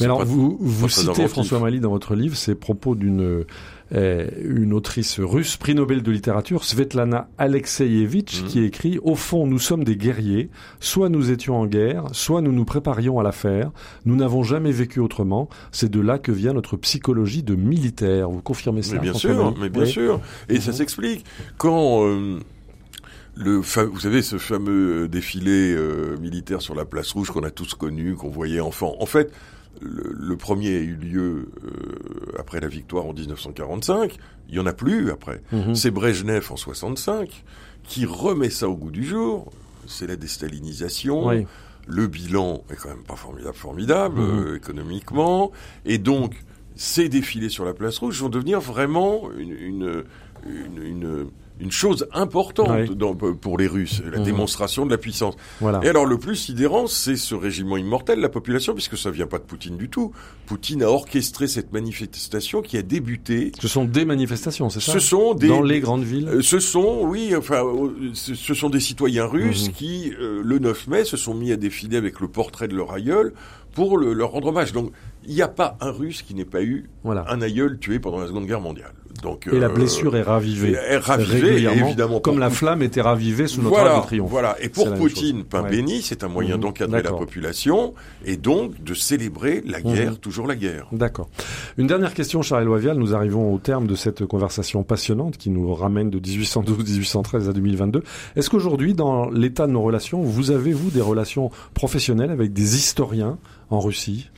Mais 0.00 0.06
alors, 0.06 0.18
pas- 0.18 0.24
vous, 0.24 0.52
pas 0.52 0.56
vous 0.60 0.88
citez 0.88 1.10
inventif. 1.10 1.28
François 1.28 1.58
Mali 1.60 1.80
dans 1.80 1.90
votre 1.90 2.14
livre, 2.14 2.36
ces 2.36 2.54
propos 2.54 2.94
d'une 2.94 3.20
euh, 3.20 3.46
une 3.94 4.72
autrice 4.72 5.20
russe, 5.20 5.56
prix 5.58 5.74
Nobel 5.74 6.02
de 6.02 6.10
littérature, 6.10 6.64
Svetlana 6.64 7.28
Alexeyevitch, 7.38 8.42
Mhm. 8.42 8.48
qui 8.48 8.64
écrit 8.64 8.98
Au 9.02 9.14
fond, 9.14 9.46
nous 9.46 9.58
sommes 9.58 9.84
des 9.84 9.96
guerriers. 9.96 10.48
Soit 10.80 11.08
nous 11.10 11.30
étions 11.30 11.56
en 11.60 11.66
guerre, 11.66 12.04
soit 12.12 12.40
nous 12.40 12.52
nous 12.52 12.64
préparions 12.64 13.18
à 13.20 13.22
la 13.22 13.32
faire. 13.32 13.70
Nous 14.06 14.16
n'avons 14.16 14.42
jamais 14.42 14.72
vécu 14.72 15.00
autrement. 15.00 15.48
C'est 15.72 15.90
de 15.90 16.00
là 16.00 16.18
que 16.18 16.32
vient 16.32 16.52
notre 16.54 16.76
psychologie 16.76 17.42
de 17.42 17.54
militaire. 17.54 18.30
Vous 18.30 18.40
confirmez 18.42 18.82
ça 18.82 18.94
Mais 18.94 19.00
bien 19.02 19.12
sûr, 19.14 19.54
mais 19.60 19.68
bien 19.68 19.82
Oui. 19.82 19.88
sûr. 19.90 20.20
Et 20.48 20.58
ça 20.60 20.70
Mhm. 20.70 20.76
s'explique. 20.78 21.24
Quand 21.58 22.06
euh, 22.06 22.40
le, 23.34 23.62
fa- 23.62 23.84
vous 23.84 24.00
savez, 24.00 24.22
ce 24.22 24.38
fameux 24.38 25.08
défilé 25.08 25.74
euh, 25.74 26.16
militaire 26.20 26.62
sur 26.62 26.74
la 26.74 26.84
place 26.84 27.12
rouge 27.12 27.30
qu'on 27.30 27.42
a 27.44 27.50
tous 27.50 27.74
connu, 27.74 28.14
qu'on 28.14 28.30
voyait 28.30 28.60
enfant. 28.60 28.94
En 29.00 29.06
fait, 29.06 29.32
le, 29.82 30.12
le 30.14 30.36
premier 30.36 30.76
a 30.76 30.80
eu 30.80 30.94
lieu 30.94 31.48
euh, 31.64 32.38
après 32.38 32.60
la 32.60 32.68
victoire 32.68 33.06
en 33.06 33.12
1945. 33.12 34.16
Il 34.48 34.54
y 34.54 34.58
en 34.60 34.66
a 34.66 34.72
plus 34.72 35.10
après. 35.10 35.40
Mhm. 35.52 35.74
C'est 35.74 35.90
Brejnev 35.90 36.46
en 36.50 36.56
65 36.56 37.44
qui 37.84 38.04
remet 38.06 38.50
ça 38.50 38.68
au 38.68 38.76
goût 38.76 38.90
du 38.90 39.04
jour. 39.04 39.50
C'est 39.86 40.06
la 40.06 40.16
déstalinisation. 40.16 41.26
Oui. 41.26 41.46
Le 41.88 42.06
bilan 42.06 42.62
est 42.70 42.76
quand 42.76 42.90
même 42.90 43.02
pas 43.02 43.16
formidable, 43.16 43.56
formidable 43.56 44.20
Mhm. 44.20 44.44
euh, 44.46 44.56
économiquement. 44.56 45.50
Et 45.84 45.98
donc, 45.98 46.36
ces 46.76 47.08
défilés 47.08 47.48
sur 47.48 47.64
la 47.64 47.74
place 47.74 47.98
rouge 47.98 48.20
vont 48.20 48.28
devenir 48.28 48.60
vraiment 48.60 49.30
une, 49.36 49.50
une, 49.52 50.04
une, 50.46 50.82
une- 50.82 51.26
une 51.60 51.70
chose 51.70 52.06
importante 52.12 52.92
dans- 52.94 53.14
pour 53.14 53.56
les 53.58 53.66
Russes, 53.68 54.02
la 54.10 54.18
Mhm. 54.18 54.24
démonstration 54.24 54.84
de 54.86 54.90
la 54.90 54.98
puissance. 54.98 55.34
Voilà. 55.60 55.80
Et 55.84 55.88
alors, 55.88 56.06
le 56.06 56.18
plus 56.18 56.34
sidérant, 56.36 56.86
c'est 56.86 57.14
ce 57.16 57.34
régiment 57.34 57.76
immortel, 57.76 58.18
la 58.20 58.28
population, 58.28 58.74
puisque 58.74 58.96
ça 58.98 59.10
vient 59.10 59.26
pas 59.28 59.38
de 59.38 59.44
Poutine 59.44 59.76
du 59.76 59.88
tout. 59.88 60.12
Poutine 60.46 60.82
a 60.82 60.88
orchestré 60.90 61.46
cette 61.46 61.72
manifestation 61.72 62.62
qui 62.62 62.76
a 62.76 62.82
débuté 62.82 63.52
Ce 63.60 63.68
sont 63.68 63.84
des 63.84 64.04
manifestations, 64.04 64.70
c'est 64.70 64.80
ça 64.80 64.92
ce 64.92 64.98
sont 64.98 65.34
des 65.34 65.48
Dans 65.48 65.62
les 65.62 65.80
grandes 65.80 66.02
villes 66.04 66.28
euh, 66.28 66.42
ce 66.42 66.58
sont 66.58 67.00
oui 67.04 67.34
enfin 67.36 67.64
euh, 67.64 68.10
ce 68.14 68.34
ce 68.34 68.54
sont 68.54 68.68
des 68.70 68.80
citoyens 68.80 69.26
russes 69.26 69.68
Mhm. 69.68 69.72
qui 69.74 70.12
euh, 70.20 70.40
le 70.44 70.58
9 70.58 70.88
mai 70.88 71.04
se 71.04 71.16
sont 71.16 71.34
mis 71.34 71.52
à 71.52 71.56
défiler 71.56 71.96
avec 71.96 72.20
le 72.20 72.28
portrait 72.28 72.66
de 72.68 72.74
leur 72.74 72.92
aïeul 72.92 73.32
pour 73.74 73.96
le- 73.98 74.12
leur 74.12 74.32
rendre 74.32 74.48
hommage. 74.48 74.72
Donc 74.72 74.92
il 75.26 75.34
n'y 75.34 75.42
a 75.42 75.48
pas 75.48 75.76
un 75.80 75.90
russe 75.90 76.22
qui 76.22 76.34
n'ait 76.34 76.44
pas 76.44 76.62
eu 76.62 76.88
Voilà. 77.04 77.24
un 77.28 77.40
aïeul 77.42 77.78
tué 77.78 77.98
pendant 77.98 78.18
la 78.20 78.26
Seconde 78.26 78.46
Guerre 78.46 78.60
mondiale. 78.60 78.92
Donc 79.22 79.46
Et 79.52 79.58
la 79.60 79.66
euh, 79.66 79.72
blessure 79.72 80.16
est 80.16 80.22
ravivée. 80.22 80.72
est 80.72 80.96
ravivée, 80.96 81.40
régulièrement, 81.50 81.86
évidemment, 81.86 82.18
Comme 82.20 82.38
la 82.40 82.50
flamme 82.50 82.82
était 82.82 83.02
ravivée 83.02 83.46
sous 83.46 83.60
notre 83.62 83.76
voilà, 83.76 83.98
de 83.98 84.02
triomphe. 84.02 84.30
voilà. 84.30 84.56
Et 84.60 84.68
pour 84.68 84.92
Poutine, 84.94 85.44
pain 85.44 85.62
Ouais. 85.62 85.70
béni, 85.70 86.02
c'est 86.02 86.24
un 86.24 86.28
moyen 86.28 86.56
Mhm. 86.56 86.62
d'encadrer 86.62 87.02
la 87.02 87.12
population 87.12 87.94
et 88.24 88.36
donc 88.36 88.82
de 88.82 88.94
célébrer 88.94 89.62
la 89.66 89.80
guerre, 89.80 90.12
Mhm. 90.12 90.16
toujours 90.16 90.46
la 90.48 90.56
guerre. 90.56 90.88
D'accord. 90.92 91.28
Une 91.76 91.86
dernière 91.86 92.14
question, 92.14 92.42
Charles 92.42 92.64
Loivial. 92.64 92.96
Nous 92.96 93.14
arrivons 93.14 93.54
au 93.54 93.58
terme 93.58 93.86
de 93.86 93.94
cette 93.94 94.24
conversation 94.26 94.82
passionnante 94.82 95.36
qui 95.36 95.50
nous 95.50 95.72
ramène 95.74 96.10
de 96.10 96.18
1812-1813 96.18 97.48
à 97.48 97.52
2022. 97.52 98.02
Est-ce 98.34 98.50
qu'aujourd'hui, 98.50 98.94
dans 98.94 99.28
l'état 99.30 99.66
de 99.66 99.72
nos 99.72 99.82
relations, 99.82 100.22
vous 100.22 100.50
avez, 100.50 100.72
vous, 100.72 100.90
des 100.90 101.00
relations 101.02 101.50
professionnelles 101.74 102.30
avec 102.30 102.52
des 102.52 102.76
historiens 102.76 103.38
en 103.70 103.78
Russie? 103.78 104.30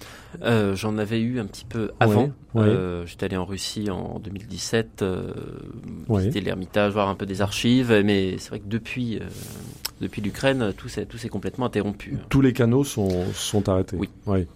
Euh, 0.43 0.75
J'en 0.77 0.99
avais 0.99 1.21
eu 1.21 1.39
un 1.41 1.47
petit 1.47 1.65
peu 1.65 1.91
avant. 2.01 2.23
Ouais, 2.55 2.63
ouais. 2.63 2.69
Euh, 2.69 3.07
J'étais 3.07 3.27
allé 3.27 3.37
en 3.37 3.45
Russie 3.45 3.91
en 3.91 4.19
2017, 4.19 5.03
euh, 5.03 5.33
Ouais. 6.09 6.21
visiter 6.23 6.41
l'Ermitage, 6.41 6.93
voir 6.93 7.09
un 7.09 7.15
peu 7.15 7.27
des 7.27 7.43
archives, 7.43 7.93
mais 8.05 8.37
c'est 8.39 8.49
vrai 8.51 8.61
que 8.61 8.69
depuis, 8.69 9.17
euh, 9.19 9.21
depuis 10.01 10.21
l'Ukraine, 10.23 10.73
tout 10.77 10.89
s'est 10.89 11.07
tout 11.07 11.19
s'est 11.19 11.29
complètement 11.29 11.67
interrompu. 11.67 12.17
Tous 12.29 12.41
les 12.41 12.53
canaux 12.53 12.85
sont, 12.85 13.25
sont 13.33 13.69
arrêtés. 13.69 13.97
Oui. 14.27 14.47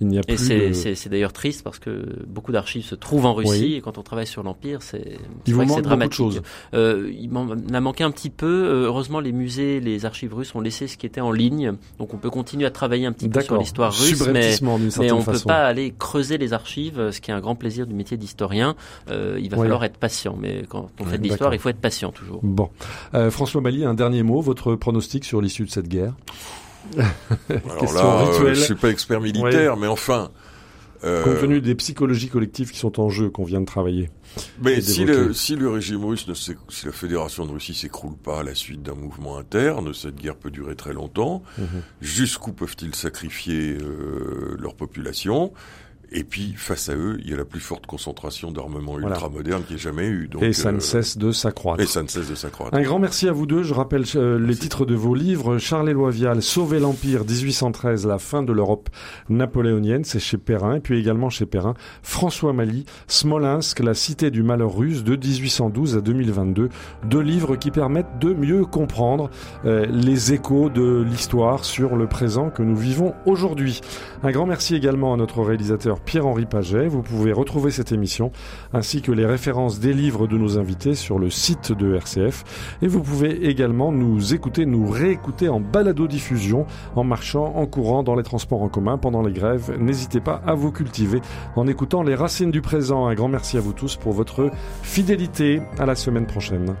Il 0.00 0.06
n'y 0.08 0.18
a 0.18 0.20
Et 0.28 0.34
plus 0.36 0.38
c'est 0.74 0.94
de... 0.94 1.08
d'ailleurs 1.10 1.32
triste 1.32 1.62
parce 1.64 1.78
que 1.78 2.24
beaucoup 2.26 2.52
d'archives 2.52 2.84
se 2.84 2.94
trouvent 2.94 3.26
en 3.26 3.34
Russie 3.34 3.50
Oui. 3.62 3.74
et 3.74 3.80
quand 3.80 3.98
on 3.98 4.02
travaille 4.02 4.26
sur 4.26 4.42
l'Empire, 4.42 4.80
c'est 4.82 4.98
Il 5.04 5.18
c'est 5.46 5.52
vous 5.52 5.56
vrai 5.58 5.66
manque 5.66 5.66
que 5.66 5.66
c'est 5.66 5.66
beaucoup 5.66 5.82
de 5.82 5.88
dramatique. 5.88 6.16
choses. 6.16 6.42
Euh, 6.74 7.12
il 7.18 7.30
m'en 7.30 7.46
a 7.72 7.80
manqué 7.80 8.04
un 8.04 8.10
petit 8.10 8.30
peu. 8.30 8.46
Euh, 8.46 8.84
Heureusement, 8.86 9.20
les 9.20 9.32
musées, 9.32 9.80
les 9.80 10.04
archives 10.06 10.32
russes 10.34 10.54
ont 10.54 10.60
laissé 10.60 10.86
ce 10.86 10.96
qui 10.96 11.04
était 11.06 11.20
en 11.20 11.32
ligne, 11.32 11.72
donc 11.98 12.14
on 12.14 12.16
peut 12.16 12.30
continuer 12.30 12.64
à 12.66 12.70
travailler 12.70 13.06
un 13.06 13.12
petit 13.12 13.28
peu 13.28 13.40
sur 13.40 13.58
l'histoire 13.58 13.92
russe, 13.92 14.22
mais, 14.28 14.56
on 14.62 14.78
peut 15.22 15.32
façon. 15.32 15.46
pas 15.48 15.66
aller 15.66 15.92
creuser 15.98 16.38
les 16.38 16.52
archives, 16.52 17.10
ce 17.10 17.20
qui 17.20 17.30
est 17.30 17.34
un 17.34 17.40
grand 17.40 17.54
plaisir 17.56 17.86
du 17.86 17.94
métier 17.94 18.16
d'historien. 18.16 18.76
Euh, 19.10 19.38
il 19.40 19.50
va 19.50 19.56
falloir 19.58 19.84
être 19.84 19.96
patient, 19.98 20.36
mais 20.40 20.62
quand 20.68 20.90
on 21.00 21.04
Ouais, 21.04 21.10
fait 21.10 21.18
de 21.18 21.22
l'histoire, 21.24 21.52
il 21.54 21.58
faut 21.60 21.68
être 21.70 21.80
patient 21.80 22.12
toujours. 22.12 22.40
Bon. 22.42 22.68
Euh, 23.14 23.30
François 23.30 23.60
Mali, 23.60 23.84
un 23.84 23.94
dernier 23.94 24.22
mot, 24.22 24.40
votre 24.40 24.74
pronostic 24.74 25.24
sur 25.24 25.40
l'issue 25.40 25.64
de 25.64 25.70
cette 25.70 25.88
guerre? 25.88 26.14
Alors 26.98 27.78
Question 27.78 28.02
là, 28.02 28.22
euh, 28.22 28.30
rituelle. 28.30 28.54
je 28.54 28.60
suis 28.62 28.74
pas 28.74 28.90
expert 28.90 29.20
militaire, 29.20 29.76
mais 29.76 29.86
enfin. 29.86 30.30
euh, 31.04 31.22
Compte 31.22 31.40
tenu 31.40 31.60
des 31.60 31.74
psychologies 31.74 32.28
collectives 32.28 32.70
qui 32.72 32.78
sont 32.78 32.98
en 33.00 33.08
jeu, 33.08 33.30
qu'on 33.30 33.44
vient 33.44 33.60
de 33.60 33.66
travailler. 33.66 34.10
Mais 34.62 34.80
si 34.80 35.04
le, 35.04 35.32
si 35.32 35.54
le 35.56 35.68
régime 35.70 36.04
russe, 36.04 36.26
ne 36.28 36.34
si 36.34 36.54
la 36.84 36.92
fédération 36.92 37.46
de 37.46 37.52
Russie 37.52 37.74
s'écroule 37.74 38.16
pas 38.16 38.40
à 38.40 38.42
la 38.42 38.54
suite 38.54 38.82
d'un 38.82 38.94
mouvement 38.94 39.38
interne, 39.38 39.92
cette 39.94 40.16
guerre 40.16 40.36
peut 40.36 40.50
durer 40.50 40.74
très 40.76 40.92
longtemps. 40.92 41.42
Mhm. 41.58 41.66
Jusqu'où 42.00 42.52
peuvent-ils 42.52 42.94
sacrifier 42.94 43.76
euh, 43.80 44.56
leur 44.58 44.74
population? 44.74 45.52
Et 46.10 46.24
puis, 46.24 46.54
face 46.56 46.88
à 46.88 46.94
eux, 46.94 47.18
il 47.22 47.30
y 47.30 47.34
a 47.34 47.36
la 47.36 47.44
plus 47.44 47.60
forte 47.60 47.86
concentration 47.86 48.50
d'armements 48.50 48.92
Voilà. 48.92 49.08
ultra-modernes 49.16 49.62
qu'il 49.64 49.72
y 49.76 49.78
ait 49.78 49.82
jamais 49.82 50.06
eu. 50.06 50.28
Donc, 50.28 50.42
et 50.42 50.52
ça 50.52 50.70
euh, 50.70 50.72
ne 50.72 50.80
cesse 50.80 51.18
de 51.18 51.32
s'accroître. 51.32 51.82
Et 51.82 51.86
ça 51.86 52.02
ne 52.02 52.08
cesse 52.08 52.28
de 52.30 52.34
s'accroître. 52.34 52.74
Un 52.74 52.82
grand 52.82 52.98
merci 52.98 53.28
à 53.28 53.32
vous 53.32 53.46
deux. 53.46 53.62
Je 53.62 53.74
rappelle 53.74 54.04
euh, 54.16 54.38
les 54.38 54.56
titres 54.56 54.86
de 54.86 54.94
vos 54.94 55.14
livres. 55.14 55.58
Charles 55.58 55.90
Éloi 55.90 56.10
Vial, 56.10 56.42
Sauver 56.42 56.78
l'Empire, 56.80 57.24
1813, 57.24 58.06
la 58.06 58.18
fin 58.18 58.42
de 58.42 58.52
l'Europe 58.52 58.88
napoléonienne. 59.28 60.04
C'est 60.04 60.18
chez 60.20 60.38
Perrin. 60.38 60.76
Et 60.76 60.80
puis 60.80 60.98
également 60.98 61.30
chez 61.30 61.46
Perrin, 61.46 61.74
François 62.02 62.52
Mali, 62.52 62.84
Smolensk, 63.06 63.80
la 63.80 63.94
cité 63.94 64.30
du 64.30 64.42
malheur 64.42 64.74
russe, 64.76 65.04
de 65.04 65.14
1812 65.16 65.96
à 65.96 66.00
2022. 66.00 66.68
Deux 67.04 67.20
livres 67.20 67.56
qui 67.56 67.70
permettent 67.70 68.18
de 68.20 68.32
mieux 68.32 68.64
comprendre 68.64 69.30
euh, 69.64 69.86
les 69.86 70.32
échos 70.32 70.70
de 70.70 71.02
l'histoire 71.02 71.64
sur 71.64 71.96
le 71.96 72.06
présent 72.06 72.50
que 72.50 72.62
nous 72.62 72.76
vivons 72.76 73.14
aujourd'hui. 73.26 73.80
Un 74.22 74.30
grand 74.30 74.46
merci 74.46 74.74
également 74.74 75.12
à 75.12 75.16
notre 75.16 75.42
réalisateur 75.42 75.97
Pierre-Henri 76.04 76.46
Paget. 76.46 76.88
Vous 76.88 77.02
pouvez 77.02 77.32
retrouver 77.32 77.70
cette 77.70 77.92
émission 77.92 78.32
ainsi 78.72 79.02
que 79.02 79.12
les 79.12 79.26
références 79.26 79.80
des 79.80 79.92
livres 79.92 80.26
de 80.26 80.36
nos 80.36 80.58
invités 80.58 80.94
sur 80.94 81.18
le 81.18 81.30
site 81.30 81.72
de 81.72 81.94
RCF. 81.94 82.76
Et 82.82 82.88
vous 82.88 83.02
pouvez 83.02 83.48
également 83.48 83.92
nous 83.92 84.34
écouter, 84.34 84.66
nous 84.66 84.88
réécouter 84.88 85.48
en 85.48 85.60
balado-diffusion, 85.60 86.66
en 86.96 87.04
marchant, 87.04 87.54
en 87.56 87.66
courant 87.66 88.02
dans 88.02 88.14
les 88.14 88.22
transports 88.22 88.62
en 88.62 88.68
commun 88.68 88.98
pendant 88.98 89.22
les 89.22 89.32
grèves. 89.32 89.76
N'hésitez 89.78 90.20
pas 90.20 90.42
à 90.46 90.54
vous 90.54 90.72
cultiver 90.72 91.20
en 91.56 91.66
écoutant 91.66 92.02
les 92.02 92.14
racines 92.14 92.50
du 92.50 92.60
présent. 92.60 93.06
Un 93.06 93.14
grand 93.14 93.28
merci 93.28 93.56
à 93.56 93.60
vous 93.60 93.72
tous 93.72 93.96
pour 93.96 94.12
votre 94.12 94.50
fidélité. 94.82 95.60
À 95.78 95.86
la 95.86 95.94
semaine 95.94 96.26
prochaine. 96.26 96.76